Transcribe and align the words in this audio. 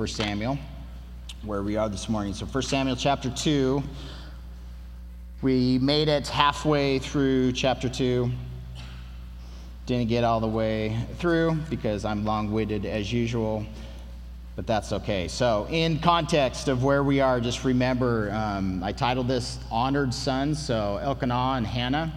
1 0.00 0.08
Samuel, 0.08 0.58
where 1.42 1.62
we 1.62 1.76
are 1.76 1.90
this 1.90 2.08
morning. 2.08 2.32
So 2.32 2.46
1 2.46 2.62
Samuel 2.62 2.96
chapter 2.96 3.28
2. 3.28 3.82
We 5.42 5.78
made 5.78 6.08
it 6.08 6.26
halfway 6.26 6.98
through 6.98 7.52
chapter 7.52 7.86
2. 7.86 8.30
Didn't 9.84 10.08
get 10.08 10.24
all 10.24 10.40
the 10.40 10.48
way 10.48 10.96
through 11.18 11.56
because 11.68 12.06
I'm 12.06 12.24
long 12.24 12.50
winded 12.50 12.86
as 12.86 13.12
usual, 13.12 13.66
but 14.56 14.66
that's 14.66 14.90
okay. 14.94 15.28
So, 15.28 15.66
in 15.68 15.98
context 15.98 16.68
of 16.68 16.82
where 16.82 17.04
we 17.04 17.20
are, 17.20 17.38
just 17.38 17.62
remember 17.64 18.32
um, 18.32 18.82
I 18.82 18.92
titled 18.92 19.28
this 19.28 19.58
Honored 19.70 20.14
Sons. 20.14 20.58
So, 20.64 20.96
Elkanah 21.02 21.56
and 21.58 21.66
Hannah 21.66 22.10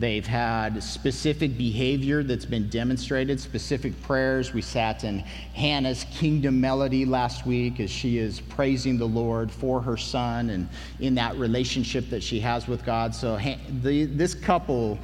They've 0.00 0.26
had 0.26 0.82
specific 0.82 1.58
behavior 1.58 2.22
that's 2.22 2.46
been 2.46 2.70
demonstrated, 2.70 3.38
specific 3.38 4.00
prayers. 4.00 4.54
We 4.54 4.62
sat 4.62 5.04
in 5.04 5.18
Hannah's 5.52 6.06
kingdom 6.10 6.58
melody 6.58 7.04
last 7.04 7.44
week 7.44 7.80
as 7.80 7.90
she 7.90 8.16
is 8.16 8.40
praising 8.40 8.96
the 8.96 9.04
Lord 9.04 9.52
for 9.52 9.82
her 9.82 9.98
son 9.98 10.48
and 10.48 10.70
in 11.00 11.14
that 11.16 11.36
relationship 11.36 12.08
that 12.08 12.22
she 12.22 12.40
has 12.40 12.66
with 12.66 12.82
God. 12.82 13.14
So, 13.14 13.38
the, 13.82 14.06
this 14.06 14.32
couple 14.32 14.98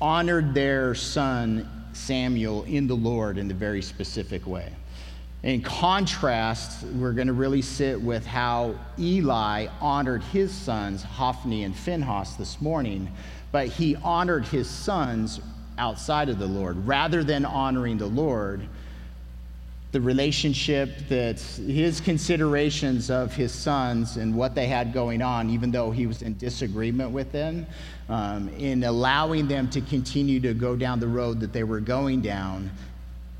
honored 0.00 0.54
their 0.54 0.94
son 0.94 1.68
Samuel 1.92 2.62
in 2.62 2.86
the 2.86 2.96
Lord 2.96 3.36
in 3.36 3.50
a 3.50 3.54
very 3.54 3.82
specific 3.82 4.46
way. 4.46 4.72
In 5.42 5.60
contrast, 5.60 6.86
we're 6.94 7.12
going 7.12 7.26
to 7.26 7.34
really 7.34 7.62
sit 7.62 8.00
with 8.00 8.24
how 8.24 8.76
Eli 8.98 9.66
honored 9.80 10.22
his 10.22 10.52
sons, 10.52 11.02
Hophni 11.02 11.64
and 11.64 11.76
Phinehas, 11.76 12.36
this 12.36 12.62
morning 12.62 13.12
but 13.52 13.68
he 13.68 13.96
honored 13.96 14.44
his 14.46 14.68
sons 14.68 15.40
outside 15.78 16.28
of 16.28 16.38
the 16.38 16.46
Lord. 16.46 16.86
Rather 16.86 17.24
than 17.24 17.44
honoring 17.44 17.98
the 17.98 18.06
Lord, 18.06 18.68
the 19.90 20.00
relationship 20.00 21.08
that 21.08 21.40
his 21.40 22.00
considerations 22.00 23.10
of 23.10 23.34
his 23.34 23.52
sons 23.52 24.18
and 24.18 24.34
what 24.34 24.54
they 24.54 24.66
had 24.66 24.92
going 24.92 25.22
on, 25.22 25.48
even 25.48 25.70
though 25.70 25.90
he 25.90 26.06
was 26.06 26.20
in 26.20 26.36
disagreement 26.36 27.10
with 27.10 27.32
them, 27.32 27.66
um, 28.10 28.48
in 28.50 28.84
allowing 28.84 29.48
them 29.48 29.68
to 29.70 29.80
continue 29.80 30.40
to 30.40 30.52
go 30.52 30.76
down 30.76 31.00
the 31.00 31.08
road 31.08 31.40
that 31.40 31.54
they 31.54 31.64
were 31.64 31.80
going 31.80 32.20
down, 32.20 32.70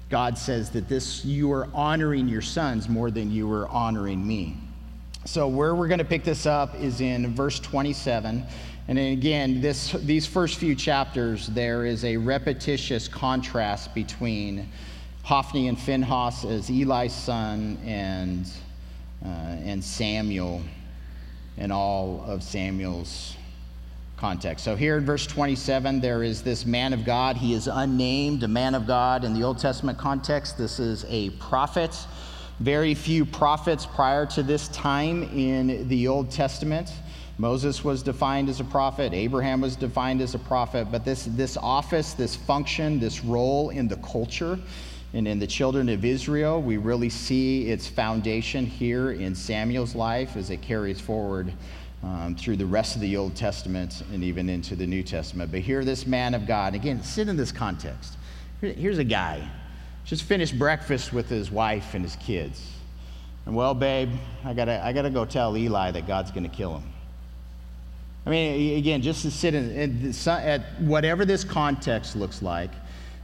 God 0.09 0.39
says 0.39 0.71
that 0.71 0.89
this 0.89 1.23
you 1.23 1.53
are 1.53 1.69
honoring 1.75 2.29
your 2.29 2.41
sons 2.41 2.89
more 2.89 3.11
than 3.11 3.31
you 3.31 3.47
were 3.47 3.69
honoring 3.69 4.27
me. 4.27 4.57
So, 5.27 5.47
where 5.49 5.75
we're 5.75 5.89
going 5.89 5.99
to 5.99 6.05
pick 6.05 6.25
this 6.25 6.47
up 6.47 6.75
is 6.77 7.03
in 7.03 7.35
verse 7.35 7.61
27. 7.61 8.47
And 8.89 8.99
again, 8.99 9.61
this, 9.61 9.93
these 9.93 10.27
first 10.27 10.57
few 10.57 10.75
chapters, 10.75 11.49
there 11.49 11.85
is 11.85 12.07
a 12.07 12.17
repetitious 12.17 13.07
contrast 13.07 13.95
between 13.95 14.67
Hophni 15.25 15.69
and 15.69 15.79
Phinehas 15.79 16.47
as 16.47 16.71
Eli's 16.71 17.13
son 17.13 17.77
and, 17.85 18.51
uh, 19.23 19.29
and 19.29 19.85
Samuel 19.85 20.63
and 21.59 21.71
all 21.71 22.25
of 22.27 22.43
Samuel's 22.43 23.37
context. 24.17 24.65
So 24.65 24.75
here 24.75 24.97
in 24.97 25.05
verse 25.05 25.27
27, 25.27 26.01
there 26.01 26.23
is 26.23 26.43
this 26.43 26.65
man 26.65 26.95
of 26.95 27.05
God. 27.05 27.37
He 27.37 27.53
is 27.53 27.67
unnamed, 27.67 28.43
a 28.43 28.49
man 28.49 28.75
of 28.75 28.87
God. 28.87 29.23
In 29.23 29.35
the 29.35 29.43
Old 29.43 29.59
Testament 29.59 29.99
context, 29.99 30.57
this 30.57 30.81
is 30.81 31.05
a 31.11 31.29
prophet. 31.31 31.95
Very 32.61 32.95
few 32.95 33.27
prophets 33.27 33.85
prior 33.85 34.25
to 34.27 34.43
this 34.43 34.69
time 34.69 35.25
in 35.25 35.87
the 35.89 36.09
Old 36.09 36.31
Testament. 36.31 36.91
Moses 37.41 37.85
was 37.85 38.03
defined 38.03 38.49
as 38.49 38.59
a 38.59 38.65
prophet, 38.65 39.15
Abraham 39.15 39.61
was 39.61 39.77
defined 39.77 40.21
as 40.21 40.35
a 40.35 40.41
prophet, 40.41 40.89
but 40.91 41.05
this, 41.05 41.25
this 41.25 41.57
office, 41.57 42.13
this 42.15 42.35
function, 42.35 42.99
this 42.99 43.25
role 43.25 43.71
in 43.71 43.87
the 43.87 43.97
culture 43.97 44.59
and 45.15 45.27
in 45.27 45.39
the 45.39 45.47
children 45.47 45.89
of 45.89 46.05
Israel, 46.05 46.61
we 46.61 46.77
really 46.77 47.09
see 47.09 47.71
its 47.71 47.87
foundation 47.87 48.67
here 48.67 49.13
in 49.13 49.35
Samuel's 49.37 49.95
life 49.95 50.37
as 50.37 50.51
it 50.51 50.61
carries 50.61 51.01
forward 51.01 51.53
um, 52.03 52.35
through 52.35 52.57
the 52.57 52.67
rest 52.67 52.97
of 52.97 53.01
the 53.01 53.17
Old 53.17 53.35
Testament 53.35 54.03
and 54.13 54.23
even 54.23 54.49
into 54.49 54.77
the 54.77 54.87
New 54.87 55.05
Testament. 55.05 55.51
But 55.51 55.61
here, 55.61 55.85
this 55.85 56.07
man 56.07 56.35
of 56.35 56.47
God, 56.47 56.75
again, 56.75 57.03
sit 57.03 57.29
in 57.29 57.37
this 57.37 57.53
context. 57.53 58.17
Here's 58.61 58.99
a 58.99 59.05
guy, 59.05 59.49
just 60.05 60.25
finished 60.25 60.59
breakfast 60.59 61.13
with 61.13 61.29
his 61.29 61.51
wife 61.53 61.95
and 61.95 62.05
his 62.05 62.17
kids. 62.17 62.69
And 63.47 63.55
well, 63.55 63.75
babe, 63.75 64.11
I 64.45 64.53
gotta, 64.53 64.85
I 64.85 64.93
gotta 64.93 65.11
go 65.11 65.25
tell 65.25 65.57
Eli 65.57 65.93
that 65.93 66.07
God's 66.07 66.33
gonna 66.33 66.49
kill 66.49 66.79
him. 66.79 66.93
I 68.29 68.31
mean, 68.31 68.77
again, 68.77 69.01
just 69.01 69.23
to 69.23 69.31
sit 69.31 69.55
in, 69.55 69.71
in 69.71 70.15
at 70.29 70.61
whatever 70.83 71.25
this 71.25 71.45
context 71.45 72.15
looks 72.15 72.43
like, 72.43 72.71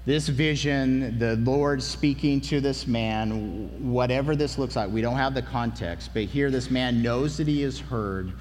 this 0.07 0.29
vision, 0.29 1.19
the 1.19 1.37
Lord 1.37 1.83
speaking 1.83 2.41
to 2.41 2.59
this 2.59 2.87
man, 2.87 3.93
whatever 3.93 4.35
this 4.35 4.57
looks 4.57 4.77
like, 4.77 4.91
we 4.91 5.03
don't 5.03 5.19
have 5.19 5.35
the 5.35 5.43
context, 5.43 6.13
but 6.15 6.23
here 6.23 6.51
this 6.51 6.71
man 6.71 7.03
knows 7.03 7.37
that 7.37 7.47
he 7.47 7.61
has 7.61 7.79
heard 7.79 8.33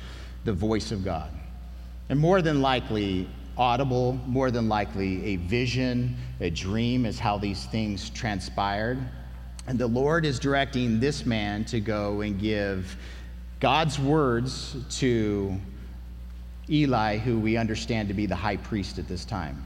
the 0.46 0.54
voice 0.54 0.94
of 0.94 1.04
God. 1.04 1.30
And 2.08 2.18
more 2.18 2.42
than 2.42 2.62
likely, 2.62 3.28
audible, 3.58 4.14
more 4.26 4.50
than 4.50 4.70
likely, 4.70 5.34
a 5.34 5.36
vision, 5.36 6.16
a 6.40 6.50
dream 6.50 7.06
is 7.06 7.20
how 7.20 7.38
these 7.38 7.66
things 7.66 8.10
transpired. 8.10 9.00
And 9.68 9.78
the 9.78 9.88
Lord 9.88 10.26
is 10.26 10.40
directing 10.40 11.02
this 11.02 11.26
man 11.26 11.66
to 11.66 11.82
go 11.82 12.22
and 12.22 12.40
give 12.40 12.96
God's 13.60 14.00
words 14.00 14.78
to 15.00 15.60
Eli, 16.74 17.18
who 17.18 17.40
we 17.40 17.56
understand 17.56 18.08
to 18.08 18.14
be 18.14 18.26
the 18.26 18.36
high 18.36 18.58
priest 18.58 18.98
at 18.98 19.08
this 19.08 19.24
time. 19.24 19.64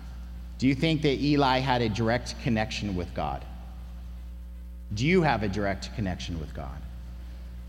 Do 0.59 0.67
you 0.67 0.75
think 0.75 1.01
that 1.03 1.19
Eli 1.21 1.59
had 1.59 1.81
a 1.81 1.89
direct 1.89 2.35
connection 2.43 2.95
with 2.95 3.13
God? 3.13 3.45
Do 4.93 5.05
you 5.05 5.21
have 5.21 5.43
a 5.43 5.47
direct 5.47 5.95
connection 5.95 6.39
with 6.39 6.53
God? 6.53 6.81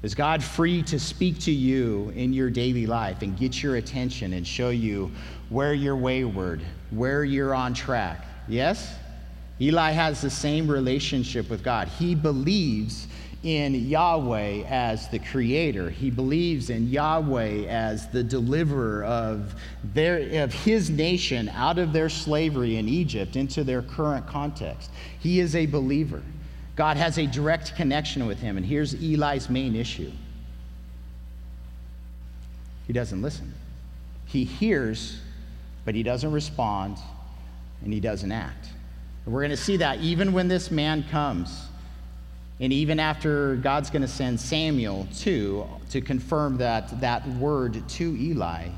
Is 0.03 0.15
God 0.15 0.43
free 0.43 0.83
to 0.85 0.99
speak 0.99 1.41
to 1.41 1.51
you 1.51 2.13
in 2.15 2.33
your 2.33 2.51
daily 2.51 2.87
life 2.87 3.23
and 3.23 3.37
get 3.37 3.63
your 3.63 3.77
attention 3.77 4.33
and 4.33 4.47
show 4.47 4.71
you 4.71 5.11
where 5.49 5.75
you're 5.75 5.97
wayward, 5.97 6.63
where 6.91 7.25
you're 7.25 7.55
on 7.55 7.75
track? 7.75 8.25
Yes? 8.47 8.95
Eli 9.61 9.91
has 9.91 10.21
the 10.21 10.31
same 10.31 10.71
relationship 10.71 11.51
with 11.51 11.65
God. 11.65 11.89
He 11.89 12.15
believes 12.15 13.09
in 13.43 13.75
Yahweh 13.75 14.65
as 14.69 15.09
the 15.09 15.19
creator. 15.19 15.91
He 15.91 16.11
believes 16.11 16.71
in 16.71 16.89
Yahweh 16.89 17.67
as 17.67 18.09
the 18.09 18.23
deliverer 18.23 19.05
of, 19.05 19.55
their, 19.95 20.43
of 20.43 20.53
his 20.53 20.91
nation 20.91 21.49
out 21.51 21.79
of 21.79 21.93
their 21.93 22.09
slavery 22.09 22.77
in 22.77 22.89
Egypt 22.89 23.37
into 23.37 23.63
their 23.63 23.83
current 23.83 24.27
context. 24.27 24.91
He 25.21 25.39
is 25.39 25.55
a 25.55 25.67
believer. 25.67 26.23
God 26.75 26.97
has 26.97 27.19
a 27.19 27.27
direct 27.27 27.77
connection 27.77 28.27
with 28.27 28.41
him. 28.41 28.57
And 28.57 28.67
here's 28.67 28.95
Eli's 28.95 29.49
main 29.49 29.75
issue 29.75 30.13
he 32.87 32.95
doesn't 32.95 33.21
listen. 33.21 33.53
He 34.25 34.45
hears, 34.45 35.21
but 35.85 35.95
he 35.95 36.03
doesn't 36.03 36.33
respond, 36.33 36.97
and 37.85 37.93
he 37.93 38.01
doesn't 38.01 38.33
act. 38.33 38.71
And 39.25 39.35
we're 39.35 39.43
going 39.43 39.51
to 39.51 39.59
see 39.59 39.77
that 39.77 40.01
even 40.01 40.33
when 40.33 40.49
this 40.49 40.71
man 40.71 41.05
comes 41.11 41.68
and 42.61 42.73
even 42.73 42.99
after 42.99 43.57
God's 43.57 43.89
going 43.89 44.03
to 44.03 44.09
send 44.09 44.41
Samuel 44.41 45.07
too 45.15 45.67
to 45.91 46.01
confirm 46.01 46.57
that 46.59 47.01
that 47.01 47.27
word 47.29 47.89
to 47.89 48.17
Eli, 48.17 48.69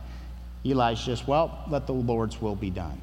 Eli's 0.65 1.01
just, 1.01 1.27
well, 1.27 1.65
let 1.69 1.87
the 1.87 1.95
Lord's 1.95 2.41
will 2.43 2.57
be 2.57 2.71
done. 2.71 3.01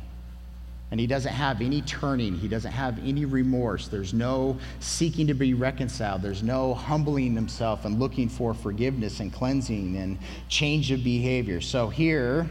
And 0.92 1.00
he 1.00 1.08
doesn't 1.08 1.34
have 1.34 1.62
any 1.62 1.82
turning. 1.82 2.36
He 2.36 2.48
doesn't 2.48 2.72
have 2.72 3.00
any 3.00 3.26
remorse. 3.26 3.88
There's 3.88 4.14
no 4.14 4.58
seeking 4.80 5.28
to 5.28 5.34
be 5.34 5.54
reconciled. 5.54 6.22
There's 6.22 6.44
no 6.44 6.76
humbling 6.76 7.34
himself 7.34 7.84
and 7.84 8.00
looking 8.00 8.30
for 8.30 8.54
forgiveness 8.54 9.20
and 9.20 9.34
cleansing 9.34 9.98
and 9.98 10.18
change 10.48 10.92
of 10.92 11.04
behavior. 11.04 11.60
So 11.60 11.90
here, 11.90 12.48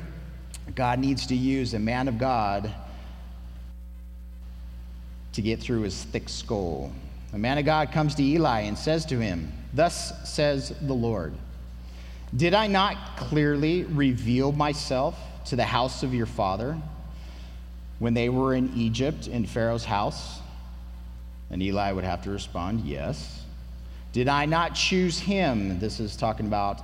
God 0.74 0.98
needs 0.98 1.26
to 1.28 1.36
use 1.36 1.72
a 1.72 1.78
man 1.78 2.08
of 2.08 2.18
God 2.18 2.70
to 5.32 5.40
get 5.40 5.60
through 5.60 5.82
his 5.82 6.02
thick 6.02 6.28
skull 6.28 6.92
the 7.36 7.42
man 7.42 7.58
of 7.58 7.66
God 7.66 7.92
comes 7.92 8.14
to 8.14 8.22
Eli 8.22 8.60
and 8.60 8.78
says 8.78 9.04
to 9.04 9.20
him, 9.20 9.52
Thus 9.74 10.26
says 10.26 10.74
the 10.80 10.94
Lord, 10.94 11.34
Did 12.34 12.54
I 12.54 12.66
not 12.66 13.18
clearly 13.18 13.84
reveal 13.84 14.52
myself 14.52 15.18
to 15.44 15.54
the 15.54 15.64
house 15.66 16.02
of 16.02 16.14
your 16.14 16.24
father 16.24 16.78
when 17.98 18.14
they 18.14 18.30
were 18.30 18.54
in 18.54 18.72
Egypt 18.74 19.26
in 19.26 19.44
Pharaoh's 19.44 19.84
house? 19.84 20.40
And 21.50 21.62
Eli 21.62 21.92
would 21.92 22.04
have 22.04 22.22
to 22.22 22.30
respond, 22.30 22.86
Yes. 22.86 23.44
Did 24.14 24.28
I 24.28 24.46
not 24.46 24.74
choose 24.74 25.18
him? 25.18 25.78
This 25.78 26.00
is 26.00 26.16
talking 26.16 26.46
about 26.46 26.80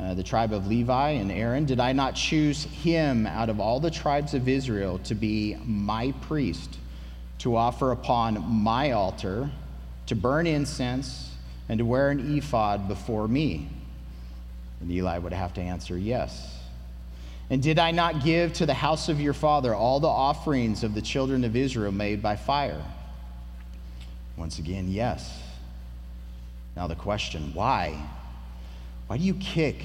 uh, 0.00 0.14
the 0.14 0.24
tribe 0.24 0.52
of 0.52 0.66
Levi 0.66 1.10
and 1.10 1.30
Aaron. 1.30 1.64
Did 1.64 1.78
I 1.78 1.92
not 1.92 2.16
choose 2.16 2.64
him 2.64 3.24
out 3.28 3.48
of 3.48 3.60
all 3.60 3.78
the 3.78 3.88
tribes 3.88 4.34
of 4.34 4.48
Israel 4.48 4.98
to 5.04 5.14
be 5.14 5.56
my 5.64 6.12
priest, 6.22 6.76
to 7.38 7.54
offer 7.54 7.92
upon 7.92 8.44
my 8.44 8.90
altar 8.90 9.48
to 10.06 10.14
burn 10.14 10.46
incense, 10.46 11.30
and 11.68 11.78
to 11.78 11.84
wear 11.84 12.10
an 12.10 12.36
ephod 12.36 12.88
before 12.88 13.28
me? 13.28 13.68
And 14.80 14.90
Eli 14.90 15.18
would 15.18 15.32
have 15.32 15.54
to 15.54 15.60
answer, 15.60 15.96
Yes. 15.96 16.58
And 17.50 17.62
did 17.62 17.78
I 17.78 17.90
not 17.90 18.24
give 18.24 18.54
to 18.54 18.66
the 18.66 18.72
house 18.72 19.10
of 19.10 19.20
your 19.20 19.34
father 19.34 19.74
all 19.74 20.00
the 20.00 20.08
offerings 20.08 20.84
of 20.84 20.94
the 20.94 21.02
children 21.02 21.44
of 21.44 21.54
Israel 21.54 21.92
made 21.92 22.22
by 22.22 22.34
fire? 22.34 22.82
Once 24.38 24.58
again, 24.58 24.88
yes. 24.88 25.38
Now, 26.74 26.86
the 26.86 26.94
question 26.94 27.52
why? 27.52 28.02
Why 29.06 29.18
do 29.18 29.24
you 29.24 29.34
kick 29.34 29.84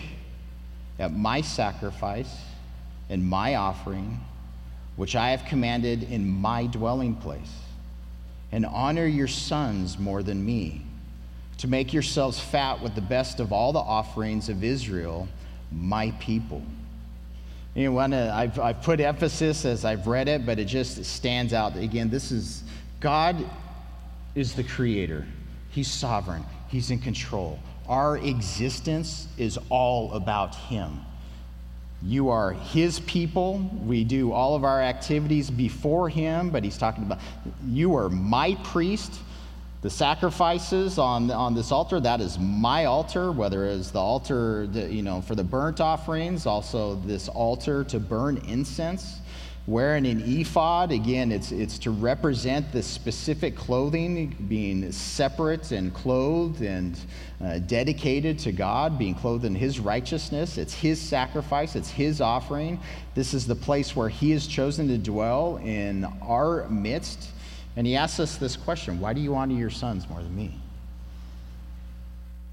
at 0.97 1.13
my 1.13 1.41
sacrifice 1.41 2.33
and 3.09 3.25
my 3.27 3.55
offering, 3.55 4.21
which 4.95 5.17
I 5.17 5.31
have 5.31 5.43
commanded 5.43 6.03
in 6.03 6.25
my 6.25 6.67
dwelling 6.67 7.15
place? 7.15 7.51
And 8.51 8.65
honor 8.65 9.05
your 9.05 9.27
sons 9.27 9.99
more 9.99 10.23
than 10.23 10.45
me, 10.45 10.81
to 11.57 11.67
make 11.67 11.93
yourselves 11.93 12.39
fat 12.39 12.81
with 12.81 12.95
the 12.95 13.01
best 13.01 13.39
of 13.39 13.51
all 13.51 13.73
the 13.73 13.79
offerings 13.79 14.49
of 14.49 14.63
Israel, 14.63 15.27
my 15.71 16.11
people. 16.19 16.61
You 17.75 17.91
know, 17.91 17.99
uh, 17.99 18.33
I've, 18.33 18.59
I've 18.59 18.81
put 18.81 18.99
emphasis 18.99 19.63
as 19.65 19.85
I've 19.85 20.07
read 20.07 20.27
it, 20.27 20.45
but 20.45 20.57
it 20.57 20.65
just 20.65 21.03
stands 21.05 21.53
out. 21.53 21.75
Again, 21.75 22.09
this 22.09 22.31
is 22.31 22.63
God 22.99 23.45
is 24.33 24.53
the 24.53 24.63
creator, 24.63 25.25
He's 25.69 25.87
sovereign, 25.87 26.43
He's 26.69 26.89
in 26.89 26.99
control. 26.99 27.59
Our 27.87 28.17
existence 28.17 29.27
is 29.37 29.59
all 29.69 30.13
about 30.13 30.55
Him. 30.55 31.01
You 32.01 32.29
are 32.29 32.51
His 32.51 32.99
people. 33.01 33.69
We 33.85 34.03
do 34.03 34.31
all 34.31 34.55
of 34.55 34.63
our 34.63 34.81
activities 34.81 35.49
before 35.49 36.09
Him, 36.09 36.49
but 36.49 36.63
He's 36.63 36.77
talking 36.77 37.03
about 37.03 37.19
you 37.65 37.95
are 37.95 38.09
my 38.09 38.55
priest. 38.63 39.19
The 39.81 39.89
sacrifices 39.89 40.97
on, 40.97 41.29
on 41.29 41.53
this 41.53 41.71
altar, 41.71 41.99
that 41.99 42.19
is 42.19 42.39
my 42.39 42.85
altar, 42.85 43.31
whether 43.31 43.65
it's 43.65 43.91
the 43.91 43.99
altar 43.99 44.67
you 44.73 45.03
know, 45.03 45.21
for 45.21 45.35
the 45.35 45.43
burnt 45.43 45.79
offerings, 45.79 46.45
also 46.45 46.95
this 47.05 47.29
altar 47.29 47.83
to 47.85 47.99
burn 47.99 48.37
incense. 48.47 49.19
Wearing 49.67 50.07
an 50.07 50.23
ephod, 50.25 50.93
again, 50.93 51.29
it's, 51.29 51.51
it's 51.51 51.77
to 51.79 51.91
represent 51.91 52.71
the 52.71 52.81
specific 52.81 53.57
clothing, 53.57 54.33
being 54.47 54.89
separate 54.93 55.73
and 55.73 55.93
clothed 55.93 56.61
and 56.61 56.97
uh, 57.43 57.59
dedicated 57.59 58.39
to 58.39 58.53
God, 58.53 58.97
being 58.97 59.13
clothed 59.13 59.43
in 59.43 59.53
His 59.53 59.81
righteousness. 59.81 60.57
It's 60.57 60.73
His 60.73 61.01
sacrifice, 61.01 61.75
it's 61.75 61.89
His 61.89 62.21
offering. 62.21 62.79
This 63.13 63.33
is 63.33 63.45
the 63.45 63.55
place 63.55 63.93
where 63.93 64.07
He 64.07 64.31
has 64.31 64.47
chosen 64.47 64.87
to 64.87 64.97
dwell 64.97 65.57
in 65.57 66.05
our 66.21 66.69
midst. 66.69 67.31
And 67.75 67.85
He 67.85 67.97
asks 67.97 68.21
us 68.21 68.37
this 68.37 68.55
question 68.55 69.01
Why 69.01 69.11
do 69.11 69.19
you 69.19 69.35
honor 69.35 69.55
your 69.55 69.69
sons 69.69 70.09
more 70.09 70.23
than 70.23 70.33
me? 70.33 70.57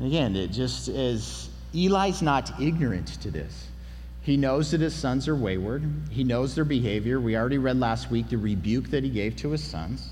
And 0.00 0.08
Again, 0.08 0.34
it 0.34 0.49
just 0.49 0.88
is 0.88 1.49
Eli's 1.72 2.22
not 2.22 2.61
ignorant 2.61 3.06
to 3.22 3.31
this. 3.31 3.69
He 4.25 4.38
knows 4.38 4.71
that 4.71 4.81
his 4.81 4.94
sons 4.94 5.29
are 5.29 5.37
wayward. 5.37 5.85
He 6.11 6.25
knows 6.25 6.55
their 6.55 6.65
behavior. 6.65 7.21
We 7.21 7.37
already 7.37 7.59
read 7.59 7.79
last 7.79 8.11
week 8.11 8.31
the 8.31 8.38
rebuke 8.38 8.88
that 8.88 9.05
he 9.05 9.11
gave 9.11 9.37
to 9.37 9.50
his 9.50 9.62
sons. 9.62 10.09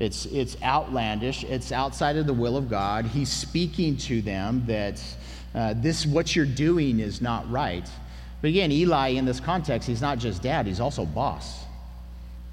It's, 0.00 0.24
it's 0.26 0.60
outlandish, 0.62 1.44
it's 1.44 1.70
outside 1.70 2.16
of 2.16 2.26
the 2.26 2.32
will 2.32 2.56
of 2.56 2.70
God. 2.70 3.04
He's 3.04 3.28
speaking 3.28 3.98
to 3.98 4.22
them 4.22 4.64
that 4.66 5.02
uh, 5.54 5.74
this, 5.76 6.06
what 6.06 6.34
you're 6.34 6.46
doing, 6.46 7.00
is 7.00 7.20
not 7.20 7.50
right. 7.50 7.86
But 8.40 8.48
again, 8.48 8.72
Eli, 8.72 9.08
in 9.08 9.26
this 9.26 9.40
context, 9.40 9.86
he's 9.86 10.00
not 10.00 10.18
just 10.18 10.40
dad, 10.40 10.66
he's 10.66 10.80
also 10.80 11.04
boss. 11.04 11.64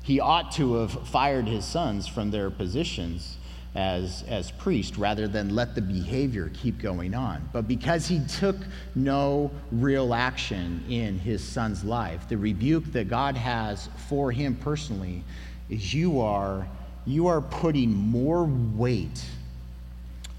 He 0.04 0.20
ought 0.20 0.52
to 0.54 0.76
have 0.76 1.08
fired 1.08 1.48
his 1.48 1.64
sons 1.64 2.06
from 2.06 2.32
their 2.32 2.50
positions 2.50 3.38
as, 3.76 4.24
as 4.30 4.52
priest 4.52 4.98
rather 4.98 5.28
than 5.28 5.54
let 5.54 5.76
the 5.76 5.82
behavior 5.82 6.50
keep 6.54 6.80
going 6.80 7.14
on. 7.14 7.48
But 7.52 7.68
because 7.68 8.08
he 8.08 8.22
took 8.26 8.56
no 8.96 9.52
real 9.72 10.14
action 10.14 10.84
in 10.90 11.20
his 11.20 11.44
son's 11.44 11.84
life, 11.84 12.28
the 12.30 12.38
rebuke 12.38 12.86
that 12.94 13.10
God 13.10 13.36
has 13.36 13.90
for 14.08 14.32
him 14.32 14.56
personally 14.56 15.24
is 15.70 15.94
you 15.94 16.22
are, 16.22 16.66
you 17.06 17.28
are 17.28 17.42
putting 17.42 17.92
more 17.92 18.46
weight 18.46 19.26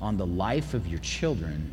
on 0.00 0.16
the 0.16 0.26
life 0.26 0.72
of 0.72 0.86
your 0.86 1.00
children 1.00 1.70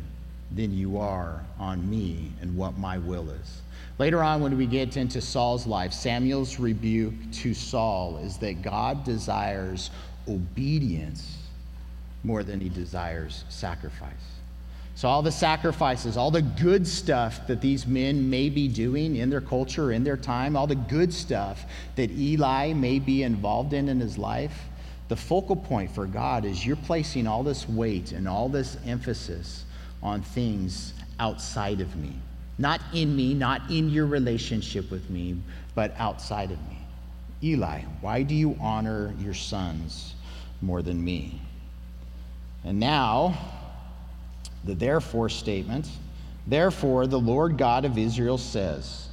than 0.54 0.76
you 0.76 0.98
are 0.98 1.42
on 1.58 1.88
me 1.88 2.30
and 2.42 2.54
what 2.56 2.76
my 2.78 2.98
will 2.98 3.30
is. 3.30 3.62
Later 3.98 4.22
on, 4.22 4.42
when 4.42 4.56
we 4.56 4.66
get 4.66 4.96
into 4.96 5.20
Saul's 5.20 5.66
life, 5.66 5.92
Samuel's 5.92 6.58
rebuke 6.58 7.14
to 7.32 7.54
Saul 7.54 8.18
is 8.18 8.36
that 8.38 8.60
God 8.60 9.04
desires 9.04 9.90
obedience 10.28 11.43
more 12.24 12.42
than 12.42 12.58
he 12.58 12.68
desires 12.68 13.44
sacrifice. 13.48 14.12
So, 14.96 15.08
all 15.08 15.22
the 15.22 15.32
sacrifices, 15.32 16.16
all 16.16 16.30
the 16.30 16.42
good 16.42 16.86
stuff 16.86 17.46
that 17.48 17.60
these 17.60 17.86
men 17.86 18.30
may 18.30 18.48
be 18.48 18.68
doing 18.68 19.16
in 19.16 19.28
their 19.28 19.40
culture, 19.40 19.92
in 19.92 20.04
their 20.04 20.16
time, 20.16 20.56
all 20.56 20.68
the 20.68 20.76
good 20.76 21.12
stuff 21.12 21.64
that 21.96 22.10
Eli 22.12 22.72
may 22.72 23.00
be 23.00 23.24
involved 23.24 23.72
in 23.72 23.88
in 23.88 23.98
his 23.98 24.16
life, 24.16 24.56
the 25.08 25.16
focal 25.16 25.56
point 25.56 25.90
for 25.90 26.06
God 26.06 26.44
is 26.44 26.64
you're 26.64 26.76
placing 26.76 27.26
all 27.26 27.42
this 27.42 27.68
weight 27.68 28.12
and 28.12 28.28
all 28.28 28.48
this 28.48 28.76
emphasis 28.86 29.64
on 30.02 30.22
things 30.22 30.94
outside 31.18 31.80
of 31.80 31.96
me. 31.96 32.12
Not 32.56 32.80
in 32.92 33.16
me, 33.16 33.34
not 33.34 33.68
in 33.70 33.90
your 33.90 34.06
relationship 34.06 34.90
with 34.92 35.10
me, 35.10 35.36
but 35.74 35.92
outside 35.98 36.52
of 36.52 36.58
me. 36.68 36.78
Eli, 37.42 37.80
why 38.00 38.22
do 38.22 38.34
you 38.34 38.56
honor 38.60 39.12
your 39.18 39.34
sons 39.34 40.14
more 40.62 40.82
than 40.82 41.04
me? 41.04 41.40
And 42.64 42.80
now, 42.80 43.38
the 44.64 44.74
therefore 44.74 45.28
statement. 45.28 45.88
Therefore, 46.46 47.06
the 47.06 47.18
Lord 47.18 47.58
God 47.58 47.84
of 47.84 47.98
Israel 47.98 48.38
says, 48.38 49.08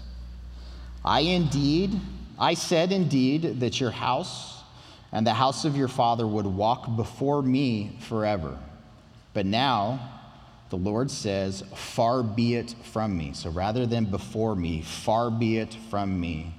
I 1.03 1.21
indeed, 1.21 1.99
I 2.39 2.53
said 2.53 2.91
indeed 2.91 3.59
that 3.59 3.79
your 3.79 3.91
house 3.91 4.63
and 5.11 5.27
the 5.27 5.33
house 5.33 5.65
of 5.65 5.75
your 5.75 5.87
father 5.87 6.25
would 6.25 6.45
walk 6.45 6.95
before 6.95 7.41
me 7.41 7.97
forever. 7.99 8.57
But 9.33 9.45
now, 9.45 10.09
the 10.69 10.77
Lord 10.77 11.11
says, 11.11 11.63
Far 11.75 12.23
be 12.23 12.55
it 12.55 12.75
from 12.83 13.17
me. 13.17 13.33
So 13.33 13.49
rather 13.49 13.85
than 13.85 14.05
before 14.05 14.55
me, 14.55 14.81
far 14.81 15.29
be 15.29 15.57
it 15.57 15.73
from 15.89 16.19
me. 16.19 16.53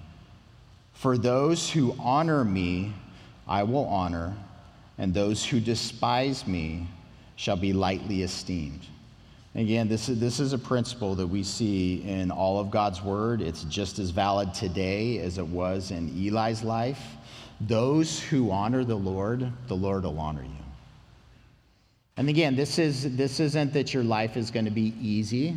For 0.92 1.16
those 1.16 1.70
who 1.70 1.96
honor 1.98 2.44
me, 2.44 2.92
I 3.48 3.62
will 3.62 3.86
honor 3.86 4.36
and 4.98 5.12
those 5.12 5.44
who 5.44 5.60
despise 5.60 6.46
me 6.46 6.86
shall 7.36 7.56
be 7.56 7.72
lightly 7.72 8.22
esteemed. 8.22 8.86
Again, 9.54 9.86
this 9.86 10.08
is, 10.08 10.18
this 10.18 10.40
is 10.40 10.54
a 10.54 10.58
principle 10.58 11.14
that 11.16 11.26
we 11.26 11.42
see 11.42 12.02
in 12.02 12.30
all 12.30 12.58
of 12.58 12.70
God's 12.70 13.02
word. 13.02 13.42
It's 13.42 13.64
just 13.64 13.98
as 13.98 14.10
valid 14.10 14.54
today 14.54 15.18
as 15.18 15.36
it 15.36 15.46
was 15.46 15.90
in 15.90 16.08
Eli's 16.08 16.62
life. 16.62 17.02
Those 17.60 18.18
who 18.18 18.50
honor 18.50 18.82
the 18.82 18.94
Lord, 18.94 19.52
the 19.68 19.76
Lord 19.76 20.04
will 20.04 20.18
honor 20.18 20.42
you. 20.42 20.64
And 22.16 22.28
again, 22.28 22.56
this, 22.56 22.78
is, 22.78 23.14
this 23.16 23.40
isn't 23.40 23.72
that 23.74 23.92
your 23.92 24.04
life 24.04 24.36
is 24.36 24.50
going 24.50 24.64
to 24.64 24.70
be 24.70 24.94
easy, 25.00 25.56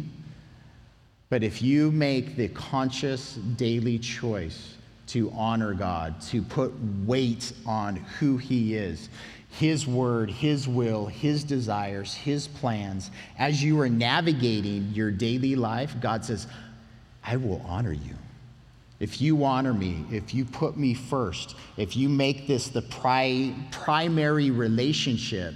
but 1.30 1.44
if 1.44 1.62
you 1.62 1.92
make 1.92 2.36
the 2.36 2.50
conscious 2.50 3.36
daily 3.36 3.98
choice 4.00 4.75
to 5.08 5.32
honor 5.32 5.74
God, 5.74 6.20
to 6.22 6.42
put 6.42 6.74
weight 7.06 7.54
on 7.66 7.96
who 7.96 8.38
He 8.38 8.76
is, 8.76 9.10
His 9.52 9.88
word, 9.88 10.30
His 10.30 10.68
will, 10.68 11.06
His 11.06 11.44
desires, 11.44 12.14
His 12.14 12.48
plans. 12.48 13.12
As 13.38 13.64
you 13.64 13.80
are 13.82 13.90
navigating 13.90 14.92
your 14.94 15.12
daily 15.12 15.56
life, 15.56 15.96
God 16.02 16.26
says, 16.26 16.48
I 17.24 17.38
will 17.38 17.64
honor 17.68 17.94
you. 17.94 18.16
If 19.00 19.20
you 19.22 19.44
honor 19.44 19.74
me, 19.74 20.06
if 20.10 20.34
you 20.34 20.46
put 20.46 20.78
me 20.78 20.94
first, 20.94 21.56
if 21.76 21.98
you 21.98 22.08
make 22.08 22.48
this 22.48 22.70
the 22.70 22.82
pri- 22.82 23.54
primary 23.72 24.52
relationship, 24.52 25.54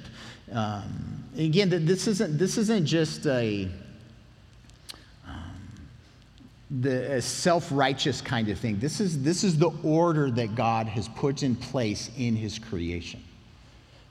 um, 0.51 1.23
again, 1.37 1.69
this 1.69 2.07
isn't, 2.07 2.37
this 2.37 2.57
isn't 2.57 2.85
just 2.85 3.25
a, 3.27 3.69
the 6.71 7.21
self-righteous 7.21 8.21
kind 8.21 8.47
of 8.49 8.59
thing. 8.59 8.79
This 8.79 8.99
is, 8.99 9.23
this 9.23 9.43
is 9.43 9.57
the 9.57 9.71
order 9.83 10.29
that 10.31 10.53
God 10.55 10.87
has 10.87 11.07
put 11.07 11.41
in 11.41 11.55
place 11.55 12.11
in 12.17 12.35
his 12.35 12.59
creation. 12.59 13.23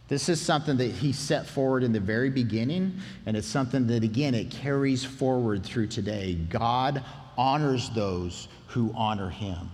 This 0.09 0.29
is 0.29 0.41
something 0.41 0.77
that 0.79 0.91
he 0.91 1.13
set 1.13 1.47
forward 1.47 1.85
in 1.85 1.93
the 1.93 2.01
very 2.01 2.31
beginning, 2.31 2.99
and 3.27 3.37
it's 3.37 3.47
something 3.47 3.87
that, 3.89 4.03
again, 4.03 4.35
it 4.35 4.51
carries 4.51 5.05
forward 5.05 5.63
through 5.65 5.89
today. 5.89 6.35
God 6.35 7.05
honors 7.37 7.91
those 7.91 8.49
who 8.69 8.93
honor 8.97 9.29
him. 9.29 9.71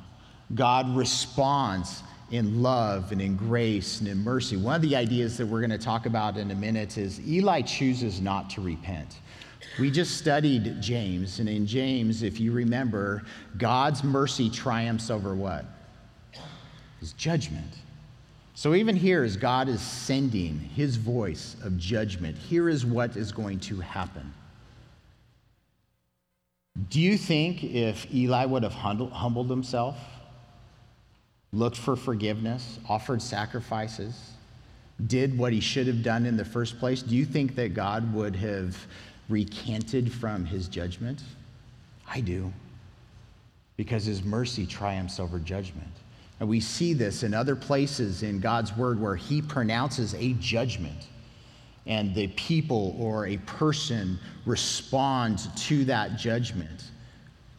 God 0.54 0.94
responds 0.94 2.02
in 2.30 2.62
love 2.62 3.12
and 3.12 3.22
in 3.22 3.36
grace 3.36 4.00
and 4.00 4.08
in 4.08 4.18
mercy. 4.24 4.56
One 4.56 4.74
of 4.74 4.82
the 4.82 4.96
ideas 4.96 5.38
that 5.38 5.46
we're 5.46 5.60
going 5.60 5.70
to 5.70 5.78
talk 5.78 6.06
about 6.06 6.36
in 6.36 6.50
a 6.50 6.54
minute 6.54 6.98
is 6.98 7.20
Eli 7.26 7.62
chooses 7.62 8.20
not 8.20 8.50
to 8.50 8.60
repent. 8.60 9.20
We 9.78 9.90
just 9.90 10.18
studied 10.18 10.80
James, 10.80 11.40
and 11.40 11.48
in 11.48 11.66
James, 11.66 12.22
if 12.22 12.38
you 12.38 12.52
remember, 12.52 13.24
God's 13.58 14.04
mercy 14.04 14.48
triumphs 14.48 15.10
over 15.10 15.34
what? 15.34 15.64
His 17.00 17.12
judgment. 17.14 17.72
So 18.54 18.74
even 18.74 18.94
here, 18.94 19.24
as 19.24 19.36
God 19.36 19.68
is 19.68 19.80
sending 19.80 20.60
his 20.60 20.96
voice 20.96 21.56
of 21.64 21.76
judgment, 21.76 22.38
here 22.38 22.68
is 22.68 22.86
what 22.86 23.16
is 23.16 23.32
going 23.32 23.58
to 23.60 23.80
happen. 23.80 24.32
Do 26.88 27.00
you 27.00 27.18
think 27.18 27.64
if 27.64 28.12
Eli 28.14 28.44
would 28.44 28.62
have 28.62 28.74
humbled 28.74 29.50
himself, 29.50 29.96
looked 31.52 31.76
for 31.76 31.96
forgiveness, 31.96 32.78
offered 32.88 33.20
sacrifices, 33.20 34.30
did 35.08 35.36
what 35.36 35.52
he 35.52 35.58
should 35.58 35.88
have 35.88 36.04
done 36.04 36.26
in 36.26 36.36
the 36.36 36.44
first 36.44 36.78
place, 36.78 37.02
do 37.02 37.16
you 37.16 37.24
think 37.24 37.56
that 37.56 37.74
God 37.74 38.14
would 38.14 38.36
have 38.36 38.76
recanted 39.28 40.12
from 40.12 40.44
his 40.44 40.68
judgment? 40.68 41.22
I 42.08 42.20
do. 42.20 42.52
Because 43.76 44.04
his 44.04 44.22
mercy 44.22 44.66
triumphs 44.66 45.18
over 45.18 45.38
judgment. 45.38 45.88
And 46.40 46.48
we 46.48 46.60
see 46.60 46.92
this 46.92 47.22
in 47.22 47.34
other 47.34 47.56
places 47.56 48.22
in 48.22 48.40
God's 48.40 48.76
word 48.76 49.00
where 49.00 49.16
he 49.16 49.40
pronounces 49.40 50.14
a 50.14 50.34
judgment 50.34 51.08
and 51.86 52.14
the 52.14 52.28
people 52.28 52.96
or 52.98 53.26
a 53.26 53.36
person 53.38 54.18
responds 54.46 55.48
to 55.66 55.84
that 55.84 56.16
judgment 56.16 56.90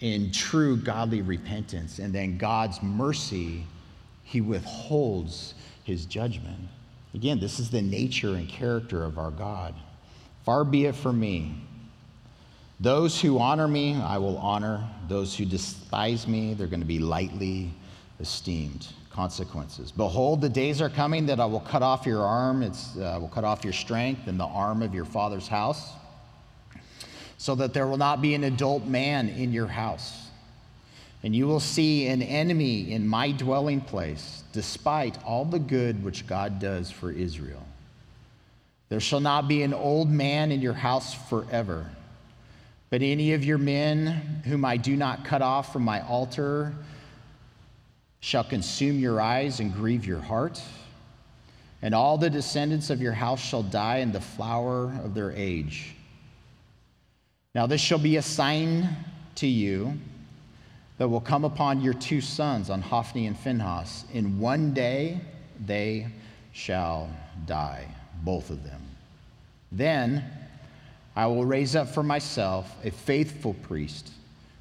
in 0.01 0.31
true 0.31 0.77
godly 0.77 1.21
repentance. 1.21 1.99
And 1.99 2.13
then 2.13 2.37
God's 2.37 2.81
mercy, 2.81 3.63
he 4.23 4.41
withholds 4.41 5.53
his 5.83 6.05
judgment. 6.05 6.59
Again, 7.13 7.39
this 7.39 7.59
is 7.59 7.69
the 7.69 7.81
nature 7.81 8.35
and 8.35 8.49
character 8.49 9.03
of 9.03 9.17
our 9.17 9.31
God. 9.31 9.75
Far 10.45 10.63
be 10.63 10.85
it 10.85 10.95
from 10.95 11.19
me. 11.19 11.55
Those 12.79 13.19
who 13.19 13.39
honor 13.39 13.67
me, 13.67 13.95
I 13.95 14.17
will 14.19 14.37
honor. 14.37 14.87
Those 15.07 15.35
who 15.35 15.43
despise 15.45 16.27
me, 16.27 16.53
they're 16.53 16.67
going 16.67 16.81
to 16.81 16.85
be 16.85 16.99
lightly 16.99 17.73
esteemed. 18.19 18.87
Consequences. 19.09 19.93
Behold, 19.93 20.41
the 20.41 20.49
days 20.49 20.81
are 20.81 20.89
coming 20.89 21.25
that 21.27 21.39
I 21.39 21.45
will 21.45 21.61
cut 21.61 21.81
off 21.81 22.05
your 22.05 22.21
arm, 22.21 22.61
it's, 22.61 22.97
uh, 22.97 23.17
will 23.21 23.29
cut 23.29 23.45
off 23.45 23.63
your 23.63 23.71
strength 23.71 24.27
and 24.27 24.37
the 24.37 24.45
arm 24.45 24.81
of 24.81 24.93
your 24.93 25.05
father's 25.05 25.47
house, 25.47 25.93
so 27.37 27.55
that 27.55 27.73
there 27.73 27.87
will 27.87 27.95
not 27.95 28.21
be 28.21 28.33
an 28.33 28.43
adult 28.43 28.83
man 28.83 29.29
in 29.29 29.53
your 29.53 29.67
house. 29.67 30.27
And 31.23 31.33
you 31.33 31.47
will 31.47 31.61
see 31.61 32.07
an 32.07 32.21
enemy 32.21 32.91
in 32.91 33.07
my 33.07 33.31
dwelling 33.31 33.79
place, 33.79 34.43
despite 34.51 35.17
all 35.23 35.45
the 35.45 35.59
good 35.59 36.03
which 36.03 36.27
God 36.27 36.59
does 36.59 36.91
for 36.91 37.09
Israel. 37.09 37.65
There 38.89 38.99
shall 38.99 39.19
not 39.19 39.47
be 39.47 39.63
an 39.63 39.73
old 39.73 40.09
man 40.09 40.51
in 40.51 40.61
your 40.61 40.73
house 40.73 41.13
forever. 41.13 41.89
But 42.89 43.01
any 43.01 43.33
of 43.33 43.43
your 43.43 43.57
men 43.57 44.43
whom 44.45 44.63
I 44.63 44.77
do 44.77 44.95
not 44.95 45.25
cut 45.25 45.41
off 45.41 45.73
from 45.73 45.83
my 45.83 46.01
altar, 46.01 46.73
shall 48.19 48.43
consume 48.43 48.99
your 48.99 49.21
eyes 49.21 49.59
and 49.59 49.71
grieve 49.73 50.05
your 50.05 50.19
heart. 50.19 50.61
And 51.81 51.93
all 51.93 52.17
the 52.17 52.29
descendants 52.29 52.89
of 52.89 53.01
your 53.01 53.13
house 53.13 53.39
shall 53.39 53.61
die 53.61 53.97
in 53.97 54.11
the 54.11 54.21
flower 54.21 54.91
of 55.03 55.13
their 55.13 55.31
age. 55.31 55.93
Now, 57.53 57.67
this 57.67 57.81
shall 57.81 57.99
be 57.99 58.17
a 58.17 58.21
sign 58.21 58.89
to 59.35 59.47
you 59.47 59.93
that 60.97 61.07
will 61.07 61.21
come 61.21 61.45
upon 61.45 61.81
your 61.81 61.93
two 61.93 62.21
sons, 62.21 62.69
on 62.69 62.81
Hophni 62.81 63.27
and 63.27 63.37
Phinehas. 63.37 64.05
In 64.13 64.39
one 64.39 64.73
day 64.73 65.21
they 65.63 66.07
shall 66.51 67.09
die, 67.45 67.87
both 68.25 68.49
of 68.49 68.63
them. 68.63 68.81
Then 69.71 70.25
I 71.15 71.27
will 71.27 71.45
raise 71.45 71.75
up 71.75 71.87
for 71.87 72.03
myself 72.03 72.75
a 72.83 72.91
faithful 72.91 73.53
priest 73.53 74.11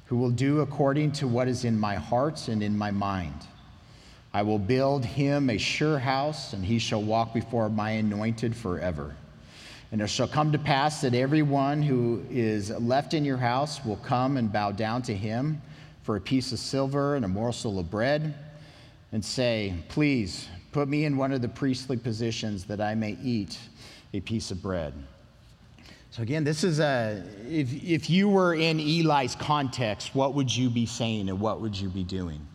who 0.05 0.17
will 0.17 0.31
do 0.31 0.61
according 0.61 1.11
to 1.13 1.27
what 1.27 1.47
is 1.47 1.65
in 1.65 1.77
my 1.77 1.95
heart 1.95 2.47
and 2.47 2.61
in 2.61 2.77
my 2.77 2.91
mind. 2.91 3.47
I 4.33 4.43
will 4.43 4.59
build 4.59 5.03
him 5.03 5.49
a 5.49 5.57
sure 5.57 5.97
house, 5.97 6.53
and 6.53 6.63
he 6.63 6.77
shall 6.77 7.01
walk 7.01 7.33
before 7.33 7.69
my 7.69 7.91
anointed 7.91 8.55
forever. 8.55 9.15
And 9.91 10.01
it 10.01 10.07
shall 10.07 10.27
come 10.27 10.51
to 10.51 10.59
pass 10.59 11.01
that 11.01 11.13
everyone 11.13 11.81
who 11.81 12.23
is 12.29 12.69
left 12.69 13.13
in 13.13 13.23
your 13.23 13.37
house 13.37 13.83
will 13.85 13.95
come 13.97 14.37
and 14.37 14.51
bow 14.51 14.71
down 14.71 15.01
to 15.03 15.15
him 15.15 15.61
for 16.03 16.17
a 16.17 16.21
piece 16.21 16.51
of 16.51 16.59
silver 16.59 17.15
and 17.15 17.23
a 17.23 17.29
morsel 17.29 17.79
of 17.79 17.89
bread, 17.89 18.35
and 19.11 19.23
say, 19.23 19.73
Please 19.87 20.47
put 20.75 20.89
me 20.89 21.05
in 21.05 21.15
one 21.15 21.31
of 21.31 21.41
the 21.41 21.47
priestly 21.47 21.95
positions 21.95 22.65
that 22.65 22.81
I 22.81 22.95
may 22.95 23.17
eat 23.23 23.57
a 24.13 24.19
piece 24.19 24.51
of 24.51 24.61
bread. 24.61 24.93
So, 26.11 26.21
again, 26.21 26.43
this 26.43 26.65
is 26.65 26.81
a, 26.81 27.23
if, 27.49 27.73
if 27.81 28.09
you 28.09 28.27
were 28.27 28.53
in 28.53 28.81
Eli's 28.81 29.35
context, 29.35 30.13
what 30.13 30.33
would 30.33 30.53
you 30.53 30.69
be 30.69 30.85
saying 30.85 31.29
and 31.29 31.39
what 31.39 31.61
would 31.61 31.79
you 31.79 31.87
be 31.87 32.03
doing? 32.03 32.45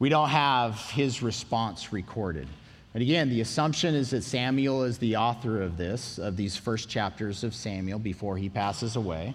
We 0.00 0.08
don't 0.08 0.30
have 0.30 0.80
his 0.90 1.22
response 1.22 1.92
recorded. 1.92 2.48
And 2.92 3.04
again, 3.04 3.28
the 3.28 3.40
assumption 3.40 3.94
is 3.94 4.10
that 4.10 4.24
Samuel 4.24 4.82
is 4.82 4.98
the 4.98 5.14
author 5.14 5.62
of 5.62 5.76
this, 5.76 6.18
of 6.18 6.36
these 6.36 6.56
first 6.56 6.88
chapters 6.88 7.44
of 7.44 7.54
Samuel 7.54 8.00
before 8.00 8.36
he 8.36 8.48
passes 8.48 8.96
away. 8.96 9.32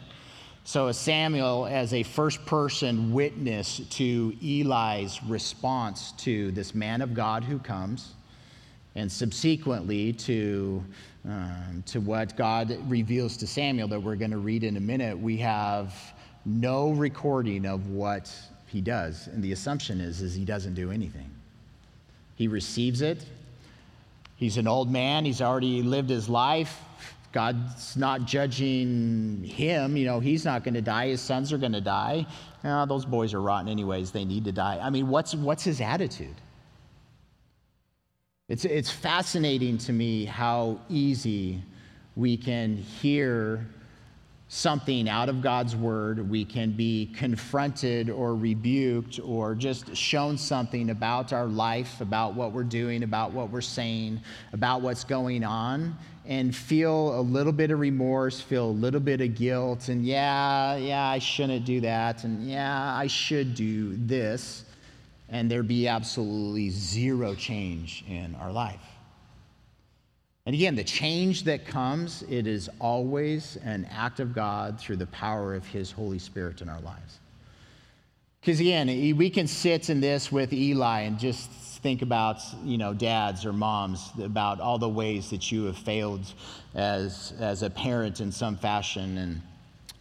So, 0.68 0.92
Samuel, 0.92 1.68
as 1.68 1.94
a 1.94 2.02
first 2.02 2.44
person 2.48 3.14
witness 3.14 3.82
to 3.92 4.36
Eli's 4.42 5.22
response 5.22 6.12
to 6.14 6.50
this 6.54 6.74
man 6.74 7.04
of 7.04 7.14
God 7.14 7.44
who 7.44 7.60
comes, 7.60 8.14
and 8.96 9.12
subsequently 9.12 10.12
to, 10.14 10.84
um, 11.30 11.84
to 11.86 12.02
what 12.02 12.36
God 12.36 12.76
reveals 12.90 13.38
to 13.38 13.48
Samuel 13.48 13.88
that 13.90 14.00
we're 14.00 14.16
going 14.16 14.32
to 14.32 14.40
read 14.40 14.64
in 14.64 14.76
a 14.76 14.80
minute, 14.80 15.16
we 15.16 15.38
have 15.38 15.94
no 16.46 16.90
recording 16.90 17.68
of 17.68 17.92
what 17.92 18.34
he 18.66 18.82
does. 18.82 19.28
And 19.28 19.44
the 19.44 19.52
assumption 19.52 20.02
is, 20.02 20.24
is 20.24 20.34
he 20.34 20.46
doesn't 20.46 20.74
do 20.74 20.90
anything. 20.90 21.30
He 22.38 22.48
receives 22.48 23.04
it. 23.04 23.24
He's 24.36 24.58
an 24.58 24.68
old 24.68 24.92
man. 24.92 25.26
He's 25.26 25.44
already 25.44 25.84
lived 25.84 26.10
his 26.10 26.28
life. 26.28 26.82
God's 27.36 27.98
not 27.98 28.24
judging 28.24 29.44
him. 29.44 29.98
You 29.98 30.06
know, 30.06 30.22
he's 30.22 30.46
not 30.46 30.64
going 30.64 30.76
to 30.76 30.82
die. 30.82 31.10
His 31.10 31.20
sons 31.20 31.52
are 31.52 31.58
going 31.58 31.74
to 31.74 31.82
die. 31.82 32.26
Oh, 32.64 32.86
those 32.86 33.04
boys 33.04 33.34
are 33.34 33.42
rotten 33.42 33.68
anyways. 33.68 34.12
They 34.12 34.24
need 34.24 34.46
to 34.46 34.54
die. 34.54 34.80
I 34.82 34.90
mean, 34.90 35.10
what's, 35.10 35.36
what's 35.36 35.62
his 35.62 35.82
attitude? 35.82 36.36
It's, 38.48 38.64
it's 38.64 38.90
fascinating 38.90 39.78
to 39.80 39.92
me 39.92 40.24
how 40.24 40.80
easy 40.88 41.62
we 42.16 42.38
can 42.38 42.78
hear 42.78 43.68
something 44.48 45.10
out 45.10 45.28
of 45.28 45.42
God's 45.42 45.76
word, 45.76 46.30
we 46.30 46.46
can 46.46 46.72
be 46.72 47.12
confronted 47.18 48.10
or 48.10 48.36
rebuked 48.36 49.20
or 49.26 49.56
just 49.56 49.94
shown 49.94 50.38
something 50.38 50.92
about 50.92 51.34
our 51.34 51.48
life, 51.48 52.00
about 52.00 52.36
what 52.36 52.54
we're 52.54 52.64
doing, 52.64 53.04
about 53.04 53.32
what 53.34 53.50
we're 53.50 53.60
saying, 53.60 54.22
about 54.54 54.82
what's 54.82 55.04
going 55.04 55.44
on, 55.44 55.98
and 56.28 56.56
feel 56.56 57.20
a 57.20 57.22
little 57.22 57.52
bit 57.52 57.72
of 57.72 57.80
remorse, 57.80 58.42
feel 58.42 58.66
a 58.66 58.72
little 58.72 59.00
bit 59.00 59.22
of 59.22 59.36
guilt, 59.36 59.90
and 59.90 60.06
yeah, 60.06 60.76
yeah, 60.76 61.08
I 61.08 61.20
shouldn't 61.20 61.66
do 61.66 61.82
that, 61.82 62.24
and 62.24 62.50
yeah, 62.50 62.96
I 62.96 63.08
should 63.08 63.54
do 63.54 63.96
this, 63.96 64.66
and 65.30 65.50
there 65.50 65.64
be 65.64 65.88
absolutely 65.88 66.70
zero 66.70 67.36
change 67.36 68.04
in 68.08 68.36
our 68.36 68.52
life. 68.52 68.82
And 70.48 70.54
again, 70.54 70.76
the 70.76 70.84
change 70.84 71.44
that 71.46 71.66
comes, 71.66 72.24
it 72.30 72.46
is 72.46 72.70
always 72.80 73.58
an 73.64 73.88
act 73.92 74.20
of 74.20 74.34
God 74.34 74.80
through 74.80 74.98
the 74.98 75.08
power 75.08 75.56
of 75.56 75.66
His 75.66 75.92
Holy 75.92 76.20
Spirit 76.20 76.62
in 76.62 76.70
our 76.70 76.82
lives. 76.82 77.20
Because 78.46 78.60
again, 78.60 79.18
we 79.18 79.32
can 79.32 79.48
sit 79.48 79.90
in 79.90 80.00
this 80.00 80.32
with 80.32 80.54
Eli 80.54 81.00
and 81.00 81.18
just 81.18 81.50
think 81.50 82.04
about, 82.04 82.38
you 82.64 82.78
know, 82.78 82.94
dads 82.94 83.44
or 83.44 83.52
moms, 83.52 84.12
about 84.22 84.60
all 84.60 84.78
the 84.78 84.88
ways 84.88 85.32
that 85.32 85.52
you 85.52 85.64
have 85.64 85.76
failed 85.76 86.32
as, 86.76 87.34
as 87.40 87.64
a 87.64 87.72
parent 87.72 88.22
in 88.22 88.32
some 88.32 88.56
fashion. 88.56 89.18
And 89.18 89.42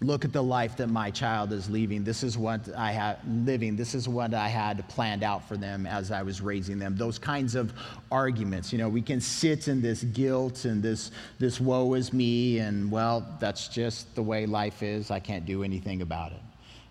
look 0.02 0.26
at 0.26 0.34
the 0.34 0.42
life 0.42 0.76
that 0.76 0.88
my 0.88 1.10
child 1.10 1.54
is 1.54 1.70
leaving. 1.70 2.04
This 2.04 2.22
is 2.22 2.36
what 2.36 2.68
I 2.76 2.92
have 2.92 3.18
living. 3.26 3.76
This 3.76 3.94
is 3.94 4.10
what 4.10 4.34
I 4.34 4.48
had 4.48 4.86
planned 4.90 5.22
out 5.22 5.48
for 5.48 5.56
them 5.56 5.86
as 5.86 6.10
I 6.10 6.20
was 6.22 6.42
raising 6.42 6.78
them. 6.78 6.96
Those 6.98 7.18
kinds 7.18 7.54
of 7.54 7.72
arguments. 8.12 8.74
You 8.74 8.78
know, 8.78 8.90
we 8.90 9.00
can 9.00 9.22
sit 9.22 9.68
in 9.68 9.80
this 9.80 10.04
guilt 10.04 10.66
and 10.66 10.82
this 10.82 11.12
this 11.38 11.62
woe 11.62 11.94
is 11.94 12.12
me 12.12 12.58
and 12.58 12.90
well, 12.90 13.26
that's 13.40 13.68
just 13.68 14.14
the 14.14 14.22
way 14.22 14.44
life 14.44 14.82
is. 14.82 15.10
I 15.10 15.18
can't 15.18 15.46
do 15.46 15.62
anything 15.62 16.02
about 16.02 16.32
it. 16.32 16.43